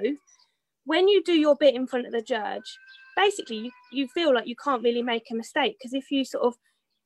when 0.83 1.07
you 1.07 1.23
do 1.23 1.33
your 1.33 1.55
bit 1.55 1.73
in 1.73 1.87
front 1.87 2.05
of 2.05 2.11
the 2.11 2.21
judge, 2.21 2.77
basically 3.15 3.57
you, 3.57 3.71
you 3.93 4.07
feel 4.09 4.33
like 4.33 4.47
you 4.47 4.55
can't 4.61 4.83
really 4.83 5.01
make 5.01 5.31
a 5.31 5.35
mistake 5.35 5.77
because 5.79 5.93
if 5.93 6.11
you 6.11 6.25
sort 6.25 6.43
of 6.43 6.55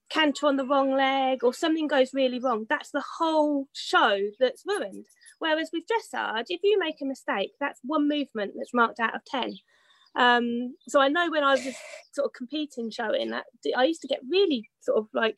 canter 0.10 0.48
on 0.48 0.58
the 0.58 0.66
wrong 0.66 0.96
leg 0.96 1.44
or 1.44 1.54
something 1.54 1.88
goes 1.88 2.14
really 2.14 2.40
wrong, 2.40 2.66
that's 2.70 2.92
the 2.92 3.04
whole 3.18 3.68
show 3.74 4.20
that's 4.40 4.64
ruined. 4.66 5.06
Whereas 5.40 5.70
with 5.72 5.84
dressage, 5.84 6.46
if 6.50 6.62
you 6.64 6.80
make 6.80 7.02
a 7.02 7.06
mistake, 7.06 7.52
that's 7.60 7.80
one 7.84 8.08
movement 8.08 8.54
that's 8.58 8.74
marked 8.74 9.00
out 9.00 9.16
of 9.16 9.24
10. 9.26 9.56
Um, 10.16 10.76
so 10.88 11.00
I 11.00 11.08
know 11.08 11.30
when 11.30 11.44
I 11.44 11.52
was 11.52 11.64
sort 12.12 12.26
of 12.26 12.34
competing 12.34 12.90
showing 12.90 13.30
that 13.30 13.46
I 13.78 13.84
used 13.84 14.02
to 14.02 14.08
get 14.08 14.20
really 14.30 14.70
sort 14.82 14.98
of 14.98 15.08
like, 15.14 15.38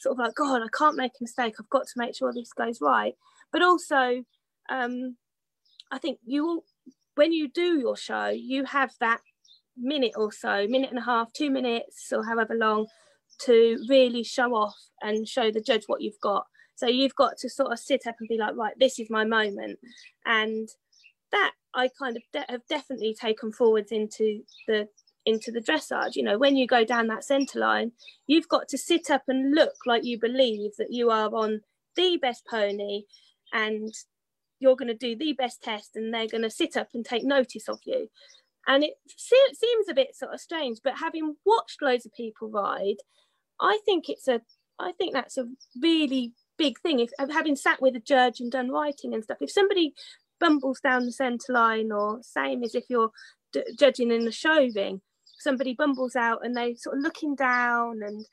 sort 0.00 0.14
of 0.14 0.18
like, 0.18 0.34
God, 0.34 0.62
I 0.62 0.68
can't 0.76 0.96
make 0.96 1.12
a 1.12 1.22
mistake. 1.22 1.54
I've 1.58 1.70
got 1.70 1.86
to 1.86 1.92
make 1.98 2.16
sure 2.16 2.32
this 2.32 2.52
goes 2.52 2.78
right. 2.80 3.14
But 3.52 3.62
also, 3.62 4.24
um, 4.70 5.16
I 5.92 5.98
think 5.98 6.18
you 6.24 6.44
will, 6.44 6.64
when 7.14 7.32
you 7.32 7.48
do 7.48 7.78
your 7.78 7.96
show, 7.96 8.28
you 8.28 8.64
have 8.64 8.92
that 9.00 9.20
minute 9.76 10.12
or 10.16 10.32
so, 10.32 10.66
minute 10.66 10.90
and 10.90 10.98
a 10.98 11.04
half, 11.04 11.32
two 11.32 11.50
minutes, 11.50 12.12
or 12.12 12.24
however 12.24 12.54
long, 12.54 12.86
to 13.44 13.78
really 13.88 14.22
show 14.22 14.54
off 14.54 14.76
and 15.02 15.28
show 15.28 15.50
the 15.50 15.60
judge 15.60 15.84
what 15.86 16.00
you've 16.00 16.20
got. 16.22 16.46
So 16.74 16.86
you've 16.86 17.14
got 17.14 17.38
to 17.38 17.48
sort 17.48 17.72
of 17.72 17.78
sit 17.78 18.06
up 18.06 18.16
and 18.20 18.28
be 18.28 18.38
like, 18.38 18.54
right, 18.56 18.74
this 18.78 18.98
is 18.98 19.08
my 19.10 19.24
moment, 19.24 19.78
and 20.24 20.68
that 21.32 21.52
I 21.74 21.88
kind 21.88 22.16
of 22.16 22.22
de- 22.32 22.50
have 22.50 22.66
definitely 22.68 23.14
taken 23.14 23.52
forwards 23.52 23.92
into 23.92 24.42
the 24.68 24.88
into 25.24 25.50
the 25.50 25.60
dressage. 25.60 26.14
You 26.14 26.22
know, 26.22 26.38
when 26.38 26.56
you 26.56 26.66
go 26.66 26.84
down 26.84 27.08
that 27.08 27.24
centre 27.24 27.58
line, 27.58 27.92
you've 28.26 28.48
got 28.48 28.68
to 28.68 28.78
sit 28.78 29.10
up 29.10 29.24
and 29.28 29.54
look 29.54 29.74
like 29.84 30.04
you 30.04 30.18
believe 30.18 30.72
that 30.78 30.92
you 30.92 31.10
are 31.10 31.34
on 31.34 31.60
the 31.96 32.16
best 32.16 32.46
pony 32.48 33.02
and 33.52 33.92
you're 34.60 34.76
going 34.76 34.88
to 34.88 34.94
do 34.94 35.16
the 35.16 35.32
best 35.32 35.62
test 35.62 35.96
and 35.96 36.12
they're 36.14 36.28
going 36.28 36.42
to 36.42 36.50
sit 36.50 36.76
up 36.76 36.88
and 36.94 37.04
take 37.04 37.24
notice 37.24 37.68
of 37.68 37.80
you. 37.84 38.08
And 38.66 38.82
it 38.82 38.94
seems 39.16 39.88
a 39.88 39.94
bit 39.94 40.16
sort 40.16 40.34
of 40.34 40.40
strange, 40.40 40.78
but 40.82 40.98
having 40.98 41.36
watched 41.44 41.82
loads 41.82 42.06
of 42.06 42.14
people 42.14 42.50
ride, 42.50 42.96
I 43.60 43.78
think 43.84 44.08
it's 44.08 44.28
a, 44.28 44.40
I 44.78 44.92
think 44.92 45.12
that's 45.12 45.38
a 45.38 45.48
really 45.80 46.32
big 46.58 46.78
thing. 46.80 47.00
If 47.00 47.10
having 47.30 47.56
sat 47.56 47.80
with 47.80 47.96
a 47.96 48.00
judge 48.00 48.40
and 48.40 48.50
done 48.50 48.70
writing 48.70 49.14
and 49.14 49.24
stuff, 49.24 49.38
if 49.40 49.50
somebody 49.50 49.94
bumbles 50.38 50.80
down 50.80 51.06
the 51.06 51.12
centre 51.12 51.52
line, 51.52 51.92
or 51.92 52.20
same 52.22 52.62
as 52.62 52.74
if 52.74 52.84
you're 52.88 53.10
d- 53.52 53.64
judging 53.78 54.10
in 54.10 54.24
the 54.24 54.32
show 54.32 54.68
ring, 54.74 55.00
somebody 55.38 55.74
bumbles 55.74 56.16
out 56.16 56.44
and 56.44 56.56
they 56.56 56.74
sort 56.74 56.96
of 56.96 57.02
looking 57.02 57.34
down 57.34 58.00
and 58.02 58.26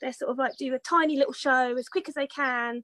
they're 0.00 0.12
sort 0.12 0.30
of 0.30 0.38
like 0.38 0.56
do 0.56 0.74
a 0.74 0.78
tiny 0.78 1.16
little 1.16 1.32
show 1.32 1.76
as 1.76 1.88
quick 1.88 2.08
as 2.08 2.14
they 2.14 2.26
can 2.26 2.82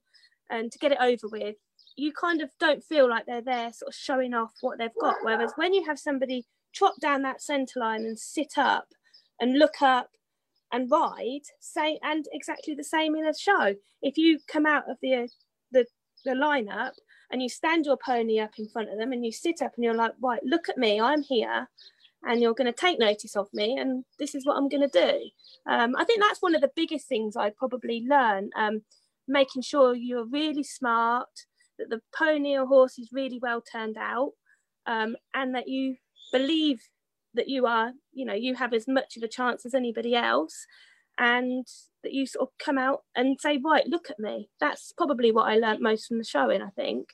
and 0.50 0.70
to 0.70 0.78
get 0.78 0.92
it 0.92 0.98
over 1.00 1.28
with 1.30 1.56
you 1.96 2.12
kind 2.12 2.42
of 2.42 2.50
don't 2.60 2.84
feel 2.84 3.08
like 3.08 3.24
they're 3.26 3.40
there 3.40 3.72
sort 3.72 3.88
of 3.88 3.94
showing 3.94 4.34
off 4.34 4.52
what 4.60 4.78
they've 4.78 4.90
got 5.00 5.16
whereas 5.22 5.52
when 5.56 5.72
you 5.72 5.84
have 5.84 5.98
somebody 5.98 6.44
trot 6.74 6.92
down 7.00 7.22
that 7.22 7.42
centre 7.42 7.80
line 7.80 8.02
and 8.04 8.18
sit 8.18 8.52
up 8.56 8.88
and 9.40 9.58
look 9.58 9.80
up 9.80 10.10
and 10.72 10.90
ride 10.90 11.42
say 11.60 11.98
and 12.02 12.26
exactly 12.32 12.74
the 12.74 12.84
same 12.84 13.14
in 13.16 13.26
a 13.26 13.34
show. 13.36 13.74
If 14.02 14.18
you 14.18 14.38
come 14.48 14.66
out 14.66 14.90
of 14.90 14.98
the 15.00 15.28
the, 15.72 15.86
the 16.24 16.32
lineup 16.32 16.92
and 17.30 17.42
you 17.42 17.48
stand 17.48 17.86
your 17.86 17.96
pony 17.96 18.38
up 18.40 18.52
in 18.58 18.68
front 18.68 18.90
of 18.90 18.98
them 18.98 19.12
and 19.12 19.24
you 19.24 19.32
sit 19.32 19.62
up 19.62 19.72
and 19.76 19.84
you're 19.84 19.94
like 19.94 20.12
right 20.20 20.40
look 20.44 20.68
at 20.68 20.78
me 20.78 21.00
i'm 21.00 21.22
here 21.22 21.68
and 22.22 22.40
you're 22.40 22.54
going 22.54 22.72
to 22.72 22.72
take 22.72 22.98
notice 22.98 23.36
of 23.36 23.48
me 23.52 23.76
and 23.78 24.04
this 24.18 24.34
is 24.34 24.44
what 24.44 24.56
i'm 24.56 24.68
going 24.68 24.88
to 24.88 25.00
do. 25.00 25.70
Um, 25.70 25.94
i 25.96 26.04
think 26.04 26.20
that's 26.20 26.42
one 26.42 26.54
of 26.54 26.60
the 26.60 26.70
biggest 26.74 27.08
things 27.08 27.36
i 27.36 27.50
probably 27.50 28.04
learn 28.08 28.50
um, 28.56 28.82
making 29.28 29.62
sure 29.62 29.94
you're 29.94 30.26
really 30.26 30.62
smart 30.62 31.28
that 31.78 31.90
the 31.90 32.00
pony 32.16 32.56
or 32.56 32.66
horse 32.66 32.98
is 32.98 33.10
really 33.12 33.38
well 33.40 33.60
turned 33.60 33.96
out 33.98 34.32
um, 34.86 35.16
and 35.34 35.54
that 35.54 35.68
you 35.68 35.96
believe 36.32 36.80
that 37.36 37.48
you 37.48 37.66
are 37.66 37.92
you 38.12 38.24
know 38.24 38.34
you 38.34 38.54
have 38.54 38.72
as 38.72 38.86
much 38.88 39.16
of 39.16 39.22
a 39.22 39.28
chance 39.28 39.64
as 39.64 39.74
anybody 39.74 40.14
else 40.14 40.66
and 41.18 41.66
that 42.02 42.12
you 42.12 42.26
sort 42.26 42.48
of 42.48 42.58
come 42.58 42.78
out 42.78 43.00
and 43.14 43.40
say 43.40 43.58
right 43.64 43.86
look 43.86 44.10
at 44.10 44.18
me 44.18 44.48
that's 44.60 44.92
probably 44.96 45.32
what 45.32 45.48
i 45.48 45.56
learned 45.56 45.80
most 45.80 46.06
from 46.06 46.18
the 46.18 46.24
showing 46.24 46.62
i 46.62 46.70
think 46.70 47.10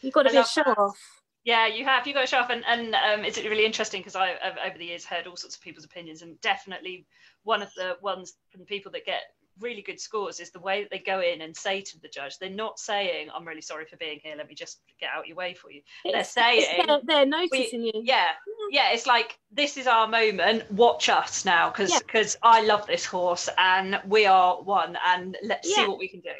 you've 0.00 0.14
got 0.14 0.22
to 0.24 0.30
be 0.30 0.36
a 0.36 0.44
show 0.44 0.62
that. 0.64 0.78
off 0.78 0.98
yeah, 1.44 1.66
you 1.66 1.82
have. 1.86 2.06
You 2.06 2.12
got 2.12 2.22
to 2.22 2.26
show 2.26 2.40
off, 2.40 2.50
and, 2.50 2.62
and 2.66 2.94
um, 2.94 3.24
it's 3.24 3.38
really 3.38 3.64
interesting 3.64 4.00
because 4.00 4.16
I've 4.16 4.36
over 4.66 4.76
the 4.76 4.84
years 4.84 5.06
heard 5.06 5.26
all 5.26 5.36
sorts 5.36 5.56
of 5.56 5.62
people's 5.62 5.86
opinions, 5.86 6.20
and 6.20 6.38
definitely 6.42 7.06
one 7.44 7.62
of 7.62 7.72
the 7.74 7.96
ones 8.02 8.34
from 8.50 8.66
people 8.66 8.92
that 8.92 9.06
get 9.06 9.22
really 9.60 9.82
good 9.82 10.00
scores 10.00 10.40
is 10.40 10.50
the 10.50 10.60
way 10.60 10.82
that 10.82 10.90
they 10.90 10.98
go 10.98 11.20
in 11.20 11.40
and 11.40 11.56
say 11.56 11.80
to 11.80 12.00
the 12.00 12.08
judge, 12.08 12.38
they're 12.38 12.50
not 12.50 12.78
saying, 12.78 13.28
"I'm 13.34 13.46
really 13.46 13.60
sorry 13.60 13.84
for 13.86 13.96
being 13.96 14.20
here. 14.22 14.34
Let 14.36 14.48
me 14.48 14.54
just 14.54 14.80
get 15.00 15.10
out 15.14 15.26
your 15.26 15.36
way 15.36 15.54
for 15.54 15.70
you." 15.70 15.82
It's, 16.04 16.14
they're 16.14 16.44
saying, 16.44 16.86
they're, 16.86 17.00
they're, 17.04 17.26
noticing 17.26 17.82
you. 17.82 17.92
Yeah, 17.94 18.28
yeah. 18.70 18.92
It's 18.92 19.06
like 19.06 19.38
this 19.50 19.76
is 19.76 19.86
our 19.86 20.08
moment. 20.08 20.70
Watch 20.70 21.08
us 21.08 21.44
now, 21.44 21.70
because 21.70 21.98
because 21.98 22.36
yeah. 22.42 22.50
I 22.50 22.64
love 22.64 22.86
this 22.86 23.04
horse, 23.04 23.48
and 23.58 24.00
we 24.06 24.26
are 24.26 24.62
one, 24.62 24.96
and 25.06 25.36
let's 25.42 25.68
yeah. 25.68 25.76
see 25.76 25.88
what 25.88 25.98
we 25.98 26.08
can 26.08 26.20
do. 26.20 26.30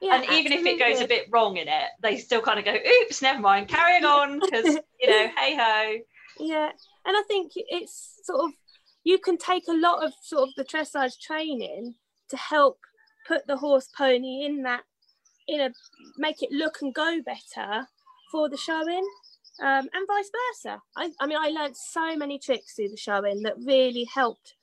Yeah, 0.00 0.16
and 0.16 0.24
even 0.24 0.52
absolutely. 0.52 0.70
if 0.70 0.76
it 0.76 0.78
goes 0.78 1.00
a 1.00 1.08
bit 1.08 1.28
wrong 1.30 1.56
in 1.56 1.68
it, 1.68 1.88
they 2.02 2.18
still 2.18 2.42
kind 2.42 2.58
of 2.58 2.64
go, 2.64 2.74
"Oops, 2.74 3.22
never 3.22 3.40
mind, 3.40 3.68
carrying 3.68 4.04
on," 4.04 4.40
because 4.40 4.64
you 5.00 5.08
know, 5.08 5.28
hey 5.36 5.56
ho. 5.56 5.98
Yeah, 6.38 6.70
and 7.06 7.16
I 7.16 7.22
think 7.28 7.52
it's 7.54 8.20
sort 8.24 8.44
of 8.44 8.50
you 9.04 9.18
can 9.18 9.36
take 9.36 9.64
a 9.68 9.74
lot 9.74 10.04
of 10.04 10.12
sort 10.22 10.48
of 10.48 10.54
the 10.56 10.64
dressage 10.64 11.20
training 11.20 11.94
to 12.28 12.36
help 12.36 12.78
put 13.26 13.46
the 13.46 13.56
horse 13.56 13.88
pony 13.96 14.44
in 14.44 14.62
that 14.62 14.82
in 15.46 15.60
a 15.60 15.70
make 16.16 16.42
it 16.42 16.50
look 16.50 16.78
and 16.80 16.94
go 16.94 17.20
better 17.24 17.86
for 18.30 18.48
the 18.48 18.56
showing 18.56 19.06
um, 19.60 19.88
and 19.92 20.06
vice 20.08 20.30
versa 20.62 20.80
I, 20.96 21.10
I 21.20 21.26
mean 21.26 21.38
i 21.38 21.48
learned 21.48 21.76
so 21.76 22.16
many 22.16 22.38
tricks 22.38 22.74
through 22.74 22.88
the 22.88 22.96
showing 22.96 23.42
that 23.42 23.54
really 23.64 24.04
helped 24.12 24.54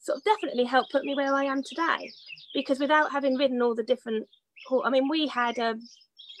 sort 0.00 0.18
of 0.18 0.24
definitely 0.24 0.64
helped 0.64 0.92
put 0.92 1.04
me 1.04 1.14
where 1.14 1.34
i 1.34 1.44
am 1.44 1.62
today 1.62 2.10
because 2.54 2.78
without 2.78 3.10
having 3.10 3.36
ridden 3.36 3.62
all 3.62 3.74
the 3.74 3.82
different 3.82 4.28
I 4.84 4.90
mean, 4.90 5.08
we 5.08 5.28
had 5.28 5.58
a 5.58 5.70
um, 5.70 5.80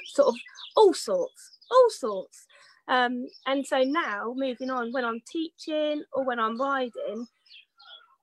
sort 0.06 0.28
of 0.28 0.34
all 0.76 0.94
sorts, 0.94 1.58
all 1.70 1.90
sorts. 1.90 2.46
Um, 2.86 3.26
and 3.46 3.66
so 3.66 3.82
now, 3.82 4.32
moving 4.36 4.70
on, 4.70 4.92
when 4.92 5.04
I'm 5.04 5.20
teaching 5.30 6.04
or 6.12 6.24
when 6.24 6.38
I'm 6.38 6.60
riding, 6.60 7.26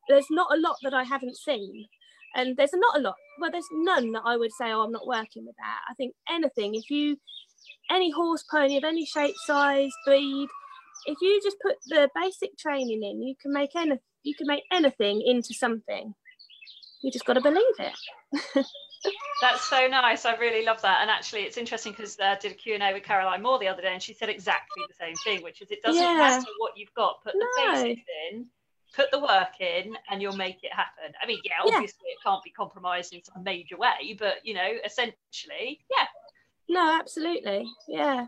there's 0.07 0.27
not 0.29 0.47
a 0.51 0.59
lot 0.59 0.77
that 0.83 0.93
I 0.93 1.03
haven't 1.03 1.37
seen. 1.37 1.85
And 2.35 2.57
there's 2.57 2.71
not 2.73 2.97
a 2.97 3.01
lot, 3.01 3.15
well, 3.39 3.51
there's 3.51 3.67
none 3.71 4.11
that 4.11 4.23
I 4.25 4.35
would 4.35 4.51
say, 4.51 4.71
oh, 4.71 4.81
I'm 4.81 4.91
not 4.91 5.07
working 5.07 5.45
with 5.45 5.55
that. 5.57 5.79
I 5.89 5.93
think 5.93 6.13
anything, 6.29 6.75
if 6.75 6.89
you, 6.89 7.17
any 7.89 8.11
horse 8.11 8.43
pony 8.43 8.77
of 8.77 8.83
any 8.83 9.05
shape, 9.05 9.35
size, 9.45 9.91
breed, 10.05 10.49
if 11.05 11.17
you 11.21 11.39
just 11.43 11.57
put 11.61 11.75
the 11.87 12.09
basic 12.15 12.57
training 12.57 13.03
in, 13.03 13.21
you 13.21 13.35
can 13.41 13.53
make 13.53 13.75
any, 13.75 13.97
you 14.23 14.35
can 14.35 14.47
make 14.47 14.63
anything 14.71 15.21
into 15.25 15.53
something. 15.53 16.13
You 17.01 17.11
just 17.11 17.25
got 17.25 17.33
to 17.33 17.41
believe 17.41 17.63
it. 17.79 18.65
That's 19.41 19.69
so 19.69 19.87
nice. 19.87 20.25
I 20.25 20.35
really 20.35 20.65
love 20.65 20.81
that. 20.81 20.99
And 21.01 21.09
actually, 21.09 21.41
it's 21.41 21.57
interesting 21.57 21.91
because 21.91 22.17
I 22.19 22.33
uh, 22.33 22.35
did 22.39 22.53
a 22.53 22.55
Q&A 22.55 22.93
with 22.93 23.03
Caroline 23.03 23.43
Moore 23.43 23.59
the 23.59 23.67
other 23.67 23.81
day, 23.81 23.93
and 23.93 24.01
she 24.01 24.13
said 24.13 24.29
exactly 24.29 24.83
the 24.87 24.95
same 24.95 25.15
thing, 25.23 25.43
which 25.43 25.61
is 25.61 25.69
it 25.71 25.81
doesn't 25.83 26.01
yeah. 26.01 26.15
matter 26.15 26.45
what 26.57 26.73
you've 26.75 26.93
got, 26.95 27.23
put 27.23 27.33
the 27.33 27.47
no. 27.57 27.73
basics 27.73 28.01
in, 28.31 28.47
put 28.95 29.11
the 29.11 29.19
work 29.19 29.59
in, 29.59 29.95
and 30.09 30.21
you'll 30.21 30.37
make 30.37 30.63
it 30.63 30.73
happen. 30.73 31.13
I 31.21 31.25
mean, 31.25 31.39
yeah, 31.43 31.53
obviously 31.61 32.05
yeah. 32.07 32.13
it 32.13 32.17
can't 32.23 32.43
be 32.43 32.51
compromised 32.51 33.13
in 33.13 33.23
some 33.23 33.43
major 33.43 33.77
way, 33.77 34.15
but 34.17 34.35
you 34.43 34.53
know, 34.53 34.69
essentially, 34.85 35.79
yeah. 35.91 36.07
No, 36.67 36.97
absolutely, 36.99 37.67
yeah. 37.87 38.27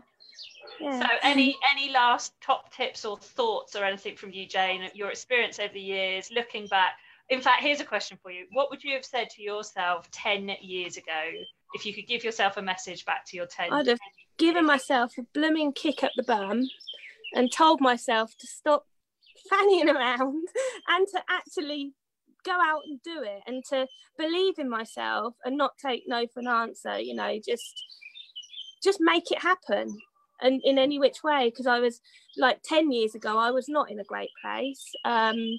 Yeah. 0.80 1.00
So, 1.00 1.06
any 1.22 1.56
any 1.72 1.90
last 1.90 2.34
top 2.40 2.72
tips 2.72 3.04
or 3.04 3.16
thoughts 3.16 3.74
or 3.74 3.84
anything 3.84 4.16
from 4.16 4.30
you, 4.32 4.46
Jane? 4.46 4.88
Your 4.94 5.10
experience 5.10 5.58
over 5.58 5.72
the 5.72 5.80
years, 5.80 6.30
looking 6.30 6.66
back, 6.66 6.92
in 7.30 7.40
fact, 7.40 7.62
here's 7.62 7.80
a 7.80 7.84
question 7.84 8.18
for 8.22 8.30
you. 8.30 8.46
What 8.52 8.70
would 8.70 8.82
you 8.82 8.94
have 8.94 9.04
said 9.04 9.28
to 9.30 9.42
yourself 9.42 10.10
10 10.10 10.50
years 10.62 10.96
ago 10.96 11.30
if 11.74 11.84
you 11.84 11.92
could 11.92 12.06
give 12.06 12.24
yourself 12.24 12.56
a 12.56 12.62
message 12.62 13.04
back 13.04 13.26
to 13.26 13.36
your 13.36 13.46
10 13.46 13.72
I'd 13.72 13.86
have 13.86 13.98
given 14.38 14.64
myself 14.64 15.12
a 15.18 15.22
blooming 15.34 15.72
kick 15.72 16.02
up 16.02 16.12
the 16.16 16.22
bum 16.22 16.66
and 17.34 17.52
told 17.52 17.80
myself 17.80 18.34
to 18.38 18.46
stop 18.46 18.86
fanning 19.50 19.88
around 19.88 20.46
and 20.88 21.06
to 21.08 21.22
actually 21.28 21.92
go 22.44 22.52
out 22.52 22.82
and 22.86 23.00
do 23.02 23.22
it 23.22 23.42
and 23.46 23.64
to 23.68 23.86
believe 24.16 24.58
in 24.58 24.70
myself 24.70 25.34
and 25.44 25.56
not 25.56 25.72
take 25.84 26.04
no 26.06 26.26
for 26.32 26.40
an 26.40 26.46
answer 26.46 26.98
you 26.98 27.14
know 27.14 27.38
just 27.46 27.82
just 28.82 28.98
make 29.00 29.30
it 29.30 29.42
happen 29.42 29.98
and 30.40 30.60
in 30.64 30.78
any 30.78 30.98
which 30.98 31.24
way 31.24 31.50
because 31.50 31.66
i 31.66 31.80
was 31.80 32.00
like 32.36 32.60
10 32.62 32.92
years 32.92 33.14
ago 33.14 33.36
i 33.36 33.50
was 33.50 33.68
not 33.68 33.90
in 33.90 33.98
a 33.98 34.04
great 34.04 34.30
place 34.40 34.84
um, 35.04 35.58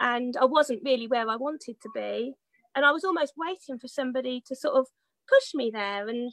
and 0.00 0.36
I 0.40 0.44
wasn't 0.44 0.82
really 0.84 1.06
where 1.06 1.28
I 1.28 1.36
wanted 1.36 1.80
to 1.82 1.88
be. 1.94 2.34
And 2.74 2.84
I 2.84 2.90
was 2.90 3.04
almost 3.04 3.34
waiting 3.36 3.78
for 3.78 3.88
somebody 3.88 4.42
to 4.46 4.54
sort 4.54 4.76
of 4.76 4.86
push 5.28 5.54
me 5.54 5.70
there. 5.72 6.08
And 6.08 6.32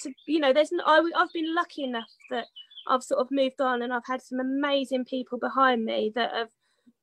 to, 0.00 0.12
you 0.26 0.40
know, 0.40 0.52
there's, 0.52 0.70
I, 0.84 1.02
I've 1.16 1.32
been 1.32 1.54
lucky 1.54 1.84
enough 1.84 2.10
that 2.30 2.46
I've 2.88 3.02
sort 3.02 3.20
of 3.20 3.28
moved 3.30 3.60
on 3.60 3.82
and 3.82 3.92
I've 3.92 4.06
had 4.06 4.22
some 4.22 4.40
amazing 4.40 5.04
people 5.04 5.38
behind 5.38 5.84
me 5.84 6.12
that 6.14 6.32
have 6.32 6.48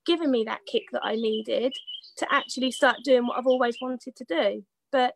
given 0.06 0.32
me 0.32 0.44
that 0.46 0.66
kick 0.66 0.84
that 0.92 1.04
I 1.04 1.16
needed 1.16 1.74
to 2.18 2.28
actually 2.32 2.72
start 2.72 2.98
doing 3.04 3.26
what 3.26 3.38
I've 3.38 3.48
always 3.48 3.78
wanted 3.82 4.16
to 4.16 4.26
do. 4.26 4.64
But 4.92 5.16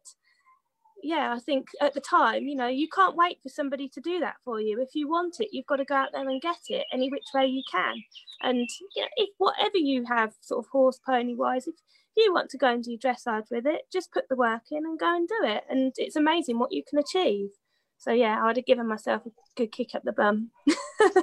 yeah, 1.03 1.33
I 1.35 1.39
think 1.39 1.67
at 1.81 1.93
the 1.93 2.01
time, 2.01 2.43
you 2.47 2.55
know, 2.55 2.67
you 2.67 2.87
can't 2.87 3.15
wait 3.15 3.37
for 3.43 3.49
somebody 3.49 3.87
to 3.89 4.01
do 4.01 4.19
that 4.21 4.35
for 4.43 4.59
you. 4.59 4.81
If 4.81 4.95
you 4.95 5.07
want 5.07 5.39
it, 5.39 5.49
you've 5.51 5.67
got 5.67 5.75
to 5.77 5.85
go 5.85 5.95
out 5.95 6.09
there 6.13 6.27
and 6.27 6.41
get 6.41 6.57
it 6.69 6.85
any 6.91 7.09
which 7.09 7.25
way 7.33 7.45
you 7.45 7.63
can. 7.71 7.93
And 8.41 8.67
you 8.95 9.03
know, 9.03 9.09
if 9.17 9.29
whatever 9.37 9.77
you 9.77 10.05
have, 10.05 10.33
sort 10.41 10.65
of 10.65 10.71
horse 10.71 10.99
pony 11.05 11.35
wise, 11.35 11.67
if 11.67 11.75
you 12.17 12.33
want 12.33 12.49
to 12.49 12.57
go 12.57 12.71
and 12.71 12.83
do 12.83 12.97
dressage 12.97 13.51
with 13.51 13.67
it, 13.67 13.81
just 13.91 14.11
put 14.11 14.27
the 14.29 14.35
work 14.35 14.63
in 14.71 14.85
and 14.85 14.97
go 14.97 15.15
and 15.15 15.27
do 15.27 15.39
it. 15.43 15.63
And 15.69 15.93
it's 15.97 16.15
amazing 16.15 16.57
what 16.57 16.71
you 16.71 16.83
can 16.87 16.97
achieve. 16.97 17.49
So 17.97 18.11
yeah, 18.11 18.43
I'd 18.43 18.57
have 18.57 18.65
given 18.65 18.87
myself 18.87 19.25
a 19.25 19.29
good 19.55 19.71
kick 19.71 19.95
up 19.95 20.03
the 20.03 20.11
bum. 20.11 20.51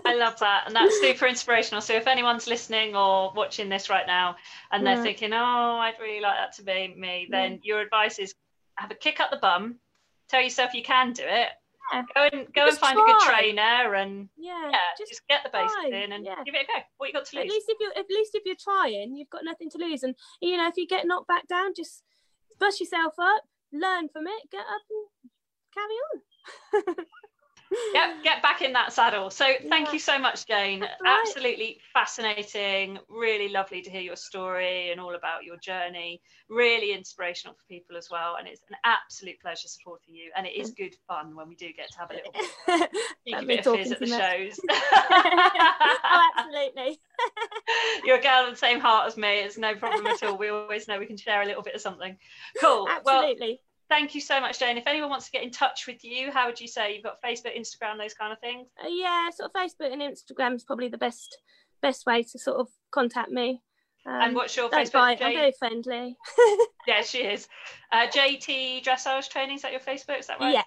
I 0.04 0.14
love 0.16 0.38
that, 0.40 0.64
and 0.66 0.74
that's 0.74 0.98
super 1.00 1.26
inspirational. 1.26 1.80
So 1.80 1.94
if 1.94 2.06
anyone's 2.06 2.46
listening 2.46 2.96
or 2.96 3.32
watching 3.34 3.68
this 3.68 3.88
right 3.88 4.06
now, 4.06 4.36
and 4.70 4.84
they're 4.84 4.96
yeah. 4.96 5.02
thinking, 5.02 5.32
"Oh, 5.32 5.36
I'd 5.36 5.94
really 6.00 6.20
like 6.20 6.36
that 6.38 6.56
to 6.56 6.64
be 6.64 6.94
me," 6.96 7.28
then 7.30 7.52
yeah. 7.52 7.58
your 7.62 7.80
advice 7.80 8.18
is 8.18 8.34
have 8.76 8.90
a 8.90 8.94
kick 8.94 9.20
up 9.20 9.30
the 9.30 9.36
bum, 9.36 9.78
tell 10.28 10.42
yourself 10.42 10.74
you 10.74 10.82
can 10.82 11.12
do 11.12 11.22
it, 11.24 11.48
Yeah. 11.92 12.02
Go 12.14 12.28
and 12.32 12.52
go 12.54 12.66
Just 12.66 12.82
and 12.82 12.96
find 12.96 12.98
a 12.98 13.02
good 13.02 13.20
trainer 13.20 13.94
and 13.94 14.28
Yeah. 14.36 14.70
yeah, 14.70 14.78
just, 14.98 15.20
get 15.28 15.42
the 15.44 15.50
basics 15.50 15.74
try, 15.74 15.88
in 15.88 16.12
and 16.12 16.24
yeah. 16.24 16.42
give 16.44 16.54
it 16.54 16.62
a 16.62 16.66
go. 16.66 16.78
What 16.96 17.08
you 17.08 17.12
got 17.12 17.26
to 17.26 17.36
lose 17.36 17.44
At 17.44 17.50
least 17.50 17.66
if 17.68 17.78
you're 17.80 17.92
at 17.96 18.06
least 18.08 18.34
if 18.34 18.42
you're 18.46 18.56
trying, 18.58 19.14
you've 19.16 19.30
got 19.30 19.44
nothing 19.44 19.70
to 19.70 19.78
lose. 19.78 20.02
And 20.02 20.14
you 20.40 20.56
know, 20.56 20.68
if 20.68 20.76
you 20.76 20.86
get 20.86 21.06
knocked 21.06 21.28
back 21.28 21.46
down, 21.48 21.74
just 21.76 22.02
brush 22.58 22.80
yourself 22.80 23.14
up, 23.18 23.42
learn 23.72 24.08
from 24.08 24.26
it, 24.26 24.50
get 24.50 24.60
up 24.60 24.82
and 24.90 25.30
carry 25.74 25.94
on. 26.14 26.22
Yep, 27.94 28.22
get 28.22 28.42
back 28.42 28.60
in 28.60 28.72
that 28.74 28.92
saddle. 28.92 29.30
So 29.30 29.46
thank 29.68 29.88
Yeah. 29.88 29.92
you 29.94 29.98
so 29.98 30.18
much, 30.18 30.46
Jane. 30.46 30.80
Right. 30.80 30.90
Absolutely 31.06 31.80
fascinating. 31.92 32.98
Really 33.08 33.48
lovely 33.48 33.80
to 33.82 33.90
hear 33.90 34.00
your 34.02 34.16
story 34.16 34.90
and 34.90 35.00
all 35.00 35.14
about 35.14 35.44
your 35.44 35.56
journey. 35.56 36.20
Really 36.50 36.92
inspirational 36.92 37.54
for 37.54 37.62
people 37.68 37.96
as 37.96 38.08
well. 38.10 38.36
And 38.36 38.46
it's 38.46 38.60
an 38.68 38.76
absolute 38.84 39.40
pleasure 39.40 39.68
supporting 39.68 40.14
you. 40.14 40.30
And 40.36 40.46
it 40.46 40.54
is 40.54 40.70
good 40.72 40.94
fun 41.08 41.34
when 41.34 41.48
we 41.48 41.54
do 41.54 41.72
get 41.72 41.90
to 41.92 41.98
have 41.98 42.10
a 42.10 42.14
little 42.14 42.32
That'd 43.26 43.48
bit 43.48 43.66
of 43.66 43.76
fizz 43.76 43.92
at 43.92 44.00
the 44.00 44.06
much. 44.06 44.20
shows. 44.20 44.60
oh, 44.70 46.30
absolutely. 46.36 47.00
You're 48.04 48.18
a 48.18 48.22
girl 48.22 48.44
of 48.46 48.50
the 48.50 48.56
same 48.56 48.80
heart 48.80 49.06
as 49.06 49.16
me. 49.16 49.40
It's 49.40 49.56
no 49.56 49.74
problem 49.76 50.06
at 50.06 50.22
all. 50.22 50.36
We 50.36 50.48
always 50.48 50.88
know 50.88 50.98
we 50.98 51.06
can 51.06 51.16
share 51.16 51.40
a 51.42 51.46
little 51.46 51.62
bit 51.62 51.74
of 51.74 51.80
something. 51.80 52.18
Cool. 52.60 52.84
Well, 53.04 53.22
Absolutely. 53.24 53.60
Thank 53.92 54.14
you 54.14 54.20
so 54.20 54.40
much, 54.40 54.58
Jane. 54.58 54.78
If 54.78 54.86
anyone 54.86 55.10
wants 55.10 55.26
to 55.26 55.32
get 55.32 55.42
in 55.42 55.50
touch 55.50 55.86
with 55.86 56.02
you, 56.02 56.30
how 56.32 56.46
would 56.46 56.60
you 56.60 56.66
say? 56.68 56.94
You've 56.94 57.02
got 57.02 57.22
Facebook, 57.22 57.56
Instagram, 57.58 57.98
those 57.98 58.14
kind 58.14 58.32
of 58.32 58.38
things. 58.40 58.68
Uh, 58.82 58.88
yeah, 58.88 59.28
sort 59.30 59.50
of 59.54 59.60
Facebook 59.60 59.92
and 59.92 60.00
Instagram 60.00 60.54
is 60.54 60.64
probably 60.64 60.88
the 60.88 60.98
best 60.98 61.38
best 61.82 62.06
way 62.06 62.22
to 62.22 62.38
sort 62.38 62.58
of 62.58 62.68
contact 62.90 63.30
me. 63.30 63.60
Um, 64.06 64.14
and 64.14 64.34
what's 64.34 64.56
your 64.56 64.70
don't 64.70 64.86
Facebook? 64.86 64.92
bite. 64.92 65.22
I'm 65.22 65.32
Jane? 65.32 65.38
very 65.38 65.52
friendly. 65.58 66.16
Yeah, 66.84 67.02
she 67.02 67.18
is. 67.18 67.46
Uh, 67.92 68.08
JT 68.08 68.82
Dressage 68.82 69.28
Training, 69.28 69.54
is 69.54 69.62
that 69.62 69.70
your 69.70 69.80
Facebook? 69.80 70.18
Is 70.18 70.26
that 70.26 70.40
right? 70.40 70.52
Yeah. 70.52 70.64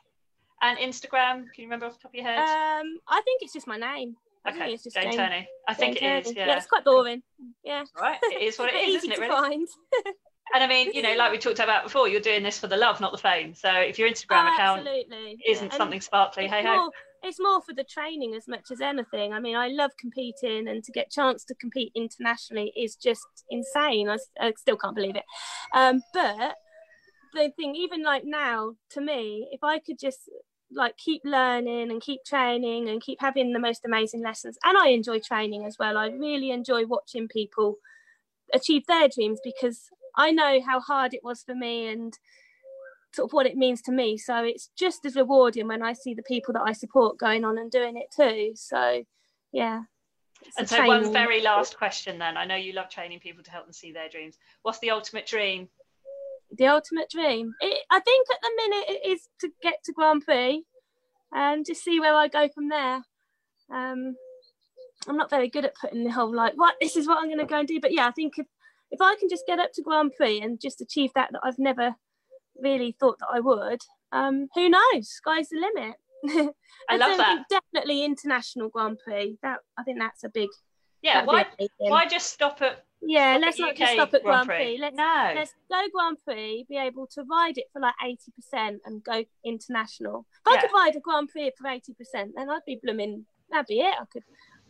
And 0.62 0.78
Instagram, 0.78 1.44
can 1.44 1.58
you 1.58 1.66
remember 1.66 1.88
off 1.88 1.98
the 1.98 2.04
top 2.04 2.12
of 2.12 2.16
your 2.16 2.24
head? 2.24 2.40
Um, 2.40 3.00
I 3.06 3.22
think 3.26 3.42
it's 3.42 3.52
just 3.52 3.68
my 3.68 3.76
name. 3.76 4.16
Think 4.46 4.56
okay, 4.56 4.74
it's 4.74 4.84
just 4.86 4.96
Jane 4.96 5.12
Jane- 5.12 5.18
Turney. 5.18 5.48
I 5.68 5.74
think 5.74 6.00
Jane 6.00 6.10
it 6.10 6.20
is, 6.20 6.34
Turney. 6.34 6.48
yeah. 6.48 6.56
it's 6.56 6.68
quite 6.68 6.86
boring. 6.86 7.22
Yeah. 7.66 7.84
Right, 8.00 8.18
it 8.24 8.44
is 8.44 8.58
what 8.58 8.74
it 8.74 8.76
is, 8.88 9.04
isn't 9.04 9.12
it, 9.12 9.20
really? 9.20 9.66
And 10.54 10.64
I 10.64 10.68
mean, 10.68 10.92
you 10.94 11.02
know, 11.02 11.16
like 11.16 11.32
we 11.32 11.38
talked 11.38 11.60
about 11.60 11.84
before, 11.84 12.08
you're 12.08 12.22
doing 12.22 12.44
this 12.44 12.60
for 12.60 12.68
the 12.68 12.78
love, 12.78 13.02
not 13.02 13.12
the 13.12 13.18
fame. 13.18 13.54
So 13.54 13.70
if 13.72 14.00
your 14.00 14.10
Instagram 14.10 14.46
Oh, 14.46 14.54
account 14.54 14.82
absolutely. 14.82 15.38
isn't 15.48 15.72
Yeah, 15.72 15.78
something 15.78 16.02
sparkly, 16.02 16.48
hey 16.48 16.64
ho. 16.64 16.92
it's 17.24 17.40
more 17.40 17.62
for 17.62 17.74
the 17.74 17.84
training 17.84 18.36
as 18.36 18.48
much 18.48 18.66
as 18.72 18.80
anything. 18.80 19.34
I 19.34 19.40
mean, 19.40 19.56
I 19.56 19.68
love 19.68 19.92
competing, 20.00 20.68
and 20.68 20.84
to 20.84 20.92
get 20.92 21.08
a 21.08 21.16
chance 21.16 21.44
to 21.46 21.56
compete 21.56 21.92
internationally 21.96 22.72
is 22.76 22.96
just 22.96 23.26
insane. 23.50 24.10
I 24.10 24.54
still 24.56 24.78
can't 24.78 24.96
believe 24.96 25.16
it. 25.16 25.24
Um, 25.74 26.02
but 26.14 26.56
the 27.34 27.52
thing, 27.58 27.76
even 27.76 28.04
like 28.04 28.24
now, 28.24 28.76
to 28.92 29.02
me, 29.02 29.50
if 29.52 29.64
I 29.64 29.80
could 29.80 30.00
just 30.00 30.30
like 30.72 30.98
keep 30.98 31.22
learning 31.26 31.92
and 31.92 32.02
keep 32.02 32.22
training 32.26 32.90
and 32.90 33.02
keep 33.02 33.20
having 33.22 33.54
the 33.54 33.60
most 33.60 33.82
amazing 33.86 34.24
lessons, 34.24 34.58
and 34.64 34.78
I 34.78 34.90
enjoy 34.90 35.20
training 35.20 35.66
as 35.66 35.78
well. 35.80 35.98
I 35.98 36.08
really 36.08 36.52
enjoy 36.52 36.86
watching 36.86 37.28
people 37.28 37.78
achieve 38.54 38.84
their 38.88 39.08
dreams 39.08 39.40
because 39.44 39.90
I 40.18 40.32
know 40.32 40.60
how 40.66 40.80
hard 40.80 41.14
it 41.14 41.24
was 41.24 41.44
for 41.44 41.56
me 41.56 41.88
and 41.88 42.18
sort 43.14 43.30
of 43.30 43.34
what 43.34 43.46
it 43.46 43.56
means 43.56 43.82
to 43.84 43.92
me. 43.92 44.18
So 44.18 44.44
it's 44.44 44.70
just 44.78 45.06
as 45.06 45.16
rewarding 45.16 45.68
when 45.68 45.82
I 45.82 45.94
see 45.94 46.14
the 46.14 46.24
people 46.24 46.54
that 46.54 46.64
I 46.66 46.74
support 46.74 47.18
going 47.18 47.46
on 47.46 47.58
and 47.58 47.72
doing 47.72 47.98
it 47.98 48.08
too. 48.16 48.54
So 48.56 49.04
yeah. 49.52 49.84
And 50.58 50.68
so 50.68 50.86
one 50.86 51.12
very 51.12 51.42
last 51.42 51.78
question 51.78 52.20
then. 52.20 52.38
I 52.38 52.46
know 52.46 52.56
you 52.56 52.74
love 52.74 52.90
training 52.90 53.20
people 53.20 53.44
to 53.44 53.52
help 53.52 53.66
them 53.66 53.74
see 53.74 53.92
their 53.92 54.10
dreams. 54.10 54.38
What's 54.62 54.80
the 54.80 54.92
ultimate 54.92 55.26
dream? 55.26 55.70
the 56.58 56.68
ultimate 56.68 57.10
dream. 57.10 57.54
It, 57.62 57.84
I 57.90 58.00
think 58.00 58.28
at 58.32 58.42
the 58.42 58.52
minute 58.56 58.86
it 58.90 59.10
is 59.10 59.28
to 59.42 59.50
get 59.62 59.84
to 59.86 59.94
Grand 59.94 60.24
Prix 60.24 60.64
and 61.34 61.66
just 61.66 61.84
see 61.84 62.00
where 62.00 62.16
I 62.16 62.28
go 62.28 62.48
from 62.54 62.70
there. 62.70 63.04
Um, 63.74 64.16
I'm 65.08 65.18
not 65.18 65.30
very 65.30 65.50
good 65.50 65.66
at 65.66 65.76
putting 65.76 66.04
the 66.04 66.12
whole 66.12 66.34
like, 66.34 66.54
what 66.56 66.76
this 66.80 66.96
is 66.96 67.08
what 67.08 67.18
I'm 67.18 67.28
going 67.28 67.40
to 67.40 67.46
go 67.46 67.60
and 67.60 67.68
do. 67.68 67.80
But 67.80 67.94
yeah, 67.94 68.08
I 68.08 68.12
think 68.12 68.34
if 68.38 68.48
if 68.92 69.02
I 69.02 69.16
can 69.20 69.30
just 69.30 69.46
get 69.48 69.60
up 69.60 69.72
to 69.74 69.82
Grand 69.82 70.14
Prix 70.16 70.42
and 70.42 70.60
just 70.60 70.82
achieve 70.82 71.12
that 71.16 71.30
that 71.32 71.42
I've 71.44 71.60
never 71.60 71.96
really 72.62 72.96
thought 73.00 73.20
that 73.20 73.30
I 73.34 73.40
would, 73.40 73.82
um, 74.12 74.48
who 74.56 74.70
knows? 74.70 75.10
Sky's 75.10 75.50
the 75.50 75.60
limit. 75.60 75.96
I 76.90 76.98
love 76.98 77.18
that. 77.18 77.44
Definitely 77.50 78.04
international 78.04 78.70
Grand 78.70 78.98
Prix. 79.04 79.38
That 79.44 79.60
I 79.78 79.84
think 79.84 80.00
that's 80.00 80.24
a 80.24 80.30
big. 80.30 80.50
Yeah, 81.02 81.24
why 81.26 81.46
why 81.78 82.08
just 82.08 82.34
stop 82.34 82.62
at 82.62 82.84
Yeah, 83.02 83.34
stop 83.34 83.42
let's 83.46 83.60
at 83.60 83.62
not 83.62 83.76
just 83.76 83.94
stop 83.94 84.14
at 84.14 84.24
Grand 84.24 84.48
Grand 84.48 84.48
Prix? 84.48 84.56
Prix. 84.56 84.78
Let's 84.80 84.96
no. 84.96 85.32
let's 85.36 85.54
go 85.70 85.82
Grand 85.94 86.18
Prix, 86.26 86.66
be 86.68 86.78
able 86.78 87.08
to 87.08 87.24
ride 87.30 87.58
it 87.58 87.66
for 87.74 87.80
like 87.80 87.94
eighty 88.04 88.32
percent 88.36 88.82
and 88.86 89.04
go 89.04 89.24
international. 89.44 90.26
If 90.48 90.54
I 90.54 90.62
could 90.62 90.74
ride 90.74 90.96
a 90.96 91.00
Grand 91.00 91.30
Prix 91.30 91.52
for 91.60 91.68
eighty 91.68 91.94
percent, 91.94 92.32
then 92.36 92.50
I'd 92.50 92.66
be 92.66 92.80
blooming. 92.82 93.26
That'd 93.52 93.68
be 93.68 93.82
it. 93.82 93.96
I 94.00 94.06
could. 94.12 94.24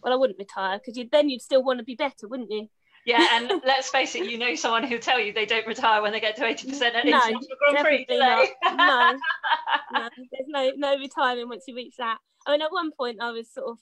Well, 0.03 0.13
I 0.13 0.17
wouldn't 0.17 0.39
retire 0.39 0.79
because 0.79 1.01
then 1.11 1.29
you'd 1.29 1.41
still 1.41 1.63
want 1.63 1.79
to 1.79 1.85
be 1.85 1.95
better, 1.95 2.27
wouldn't 2.27 2.51
you? 2.51 2.67
Yeah, 3.05 3.27
and 3.33 3.61
let's 3.63 3.89
face 3.89 4.15
it, 4.15 4.25
you 4.25 4.37
know 4.37 4.55
someone 4.55 4.83
who'll 4.83 4.99
tell 4.99 5.19
you 5.19 5.31
they 5.31 5.45
don't 5.45 5.67
retire 5.67 6.01
when 6.01 6.11
they 6.11 6.19
get 6.19 6.35
to 6.37 6.41
80% 6.41 6.81
at 6.81 7.05
No, 7.05 7.11
International 7.11 7.41
Grand 7.69 7.85
Prix, 7.85 8.05
not. 8.09 8.47
No, 8.63 9.17
no, 9.99 10.09
there's 10.31 10.47
no 10.47 10.71
no 10.75 10.97
retirement 10.97 11.49
once 11.49 11.65
you 11.67 11.75
reach 11.75 11.95
that. 11.99 12.17
I 12.47 12.51
mean, 12.51 12.63
at 12.63 12.71
one 12.71 12.91
point 12.91 13.19
I 13.21 13.31
was 13.31 13.51
sort 13.51 13.67
of, 13.69 13.77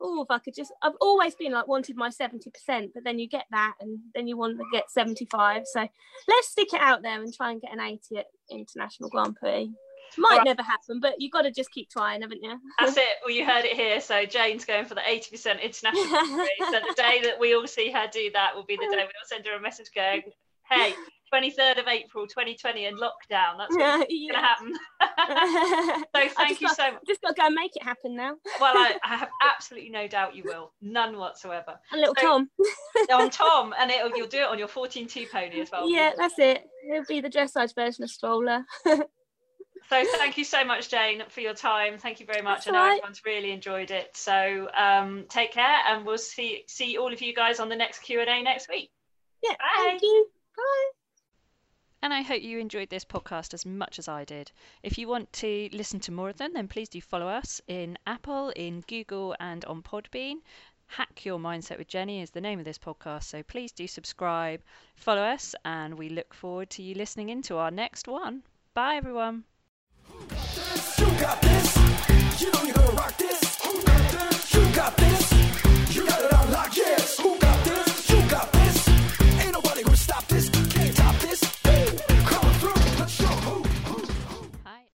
oh, 0.00 0.22
if 0.22 0.30
I 0.30 0.38
could 0.38 0.54
just, 0.54 0.72
I've 0.82 0.96
always 1.00 1.34
been 1.34 1.52
like 1.52 1.68
wanted 1.68 1.96
my 1.96 2.08
seventy 2.08 2.50
percent, 2.50 2.92
but 2.94 3.04
then 3.04 3.18
you 3.18 3.28
get 3.28 3.44
that, 3.50 3.74
and 3.80 3.98
then 4.14 4.26
you 4.26 4.38
want 4.38 4.56
to 4.56 4.64
get 4.72 4.90
seventy 4.90 5.26
five. 5.26 5.64
So 5.66 5.86
let's 6.26 6.48
stick 6.48 6.72
it 6.72 6.80
out 6.80 7.02
there 7.02 7.20
and 7.20 7.32
try 7.34 7.50
and 7.50 7.60
get 7.60 7.74
an 7.74 7.80
eighty 7.80 8.16
at 8.16 8.26
International 8.50 9.10
Grand 9.10 9.36
Prix. 9.36 9.70
Might 10.16 10.30
Alright. 10.32 10.44
never 10.46 10.62
happen, 10.62 11.00
but 11.00 11.14
you've 11.20 11.32
got 11.32 11.42
to 11.42 11.50
just 11.50 11.70
keep 11.70 11.90
trying, 11.90 12.22
haven't 12.22 12.42
you? 12.42 12.58
That's 12.78 12.96
it. 12.96 13.04
Well, 13.24 13.34
you 13.34 13.44
heard 13.44 13.64
it 13.64 13.76
here. 13.76 14.00
So 14.00 14.24
Jane's 14.24 14.64
going 14.64 14.84
for 14.86 14.94
the 14.94 15.00
80% 15.02 15.62
International 15.62 16.04
So 16.14 16.70
the 16.70 16.94
day 16.96 17.20
that 17.24 17.36
we 17.38 17.54
all 17.54 17.66
see 17.66 17.90
her 17.90 18.06
do 18.12 18.30
that 18.34 18.54
will 18.54 18.64
be 18.64 18.76
the 18.76 18.86
day 18.90 18.96
we'll 18.96 19.08
send 19.26 19.46
her 19.46 19.54
a 19.54 19.60
message 19.60 19.88
going, 19.94 20.22
hey, 20.70 20.94
23rd 21.32 21.78
of 21.80 21.88
April 21.88 22.26
2020 22.26 22.86
in 22.86 22.94
lockdown. 22.96 23.58
That's 23.58 23.76
going 23.76 24.06
to 24.06 24.34
happen. 24.38 24.72
So 26.14 26.28
thank 26.36 26.60
you 26.60 26.66
got- 26.68 26.76
so 26.76 26.92
much. 26.92 27.02
just 27.06 27.20
got 27.20 27.28
to 27.36 27.40
go 27.40 27.46
and 27.46 27.54
make 27.54 27.76
it 27.76 27.82
happen 27.82 28.16
now. 28.16 28.34
Well, 28.60 28.74
I, 28.76 28.96
I 29.04 29.16
have 29.16 29.28
absolutely 29.46 29.90
no 29.90 30.08
doubt 30.08 30.34
you 30.34 30.42
will. 30.44 30.72
None 30.80 31.16
whatsoever. 31.18 31.78
And 31.92 32.00
little 32.00 32.14
So- 32.18 32.26
Tom. 32.26 32.50
Oh, 33.10 33.22
on 33.22 33.30
Tom, 33.30 33.74
and 33.78 33.90
it'll, 33.90 34.16
you'll 34.16 34.26
do 34.26 34.38
it 34.38 34.48
on 34.48 34.58
your 34.58 34.68
14-2 34.68 35.30
pony 35.30 35.60
as 35.60 35.70
well. 35.70 35.88
Yeah, 35.90 36.12
that's 36.16 36.38
it. 36.38 36.64
It'll 36.90 37.04
be 37.06 37.20
the 37.20 37.28
dressage 37.28 37.74
version 37.74 38.04
of 38.04 38.10
stroller. 38.10 38.64
So 39.88 40.04
thank 40.18 40.36
you 40.36 40.44
so 40.44 40.64
much, 40.64 40.90
Jane, 40.90 41.22
for 41.28 41.40
your 41.40 41.54
time. 41.54 41.96
Thank 41.96 42.20
you 42.20 42.26
very 42.26 42.42
much. 42.42 42.66
That's 42.66 42.68
I 42.68 42.70
know 42.72 42.78
all 42.78 42.84
right. 42.84 42.98
everyone's 42.98 43.24
really 43.24 43.52
enjoyed 43.52 43.90
it. 43.90 44.14
So 44.14 44.68
um, 44.76 45.24
take 45.30 45.52
care, 45.52 45.78
and 45.86 46.04
we'll 46.04 46.18
see 46.18 46.64
see 46.66 46.98
all 46.98 47.12
of 47.12 47.22
you 47.22 47.34
guys 47.34 47.58
on 47.58 47.70
the 47.70 47.76
next 47.76 48.00
Q 48.00 48.20
and 48.20 48.28
A 48.28 48.42
next 48.42 48.68
week. 48.68 48.90
Yeah, 49.42 49.52
Bye. 49.52 49.82
thank 49.84 50.02
you. 50.02 50.28
Bye. 50.56 50.90
And 52.02 52.12
I 52.12 52.20
hope 52.20 52.42
you 52.42 52.58
enjoyed 52.58 52.90
this 52.90 53.04
podcast 53.04 53.54
as 53.54 53.64
much 53.64 53.98
as 53.98 54.08
I 54.08 54.24
did. 54.24 54.52
If 54.82 54.98
you 54.98 55.08
want 55.08 55.32
to 55.34 55.68
listen 55.72 56.00
to 56.00 56.12
more 56.12 56.28
of 56.28 56.36
them, 56.36 56.52
then 56.52 56.68
please 56.68 56.88
do 56.88 57.00
follow 57.00 57.26
us 57.26 57.60
in 57.66 57.98
Apple, 58.06 58.50
in 58.50 58.82
Google, 58.82 59.34
and 59.40 59.64
on 59.64 59.82
Podbean. 59.82 60.36
Hack 60.86 61.24
Your 61.24 61.38
Mindset 61.38 61.78
with 61.78 61.88
Jenny 61.88 62.20
is 62.20 62.30
the 62.30 62.40
name 62.40 62.58
of 62.58 62.64
this 62.64 62.78
podcast, 62.78 63.24
so 63.24 63.42
please 63.42 63.72
do 63.72 63.86
subscribe, 63.86 64.62
follow 64.96 65.22
us, 65.22 65.54
and 65.64 65.98
we 65.98 66.08
look 66.08 66.32
forward 66.32 66.70
to 66.70 66.82
you 66.82 66.94
listening 66.94 67.30
into 67.30 67.56
our 67.56 67.70
next 67.70 68.06
one. 68.06 68.42
Bye, 68.74 68.96
everyone. 68.96 69.44
You 70.98 71.06
got 71.20 71.40
this. 71.42 71.76
You 72.40 72.50
know 72.52 72.62
you're 72.62 72.74
gonna 72.74 72.92
rock 72.92 73.16
this. 73.16 74.54
You 74.54 74.74
got 74.74 74.96
this. 74.96 75.27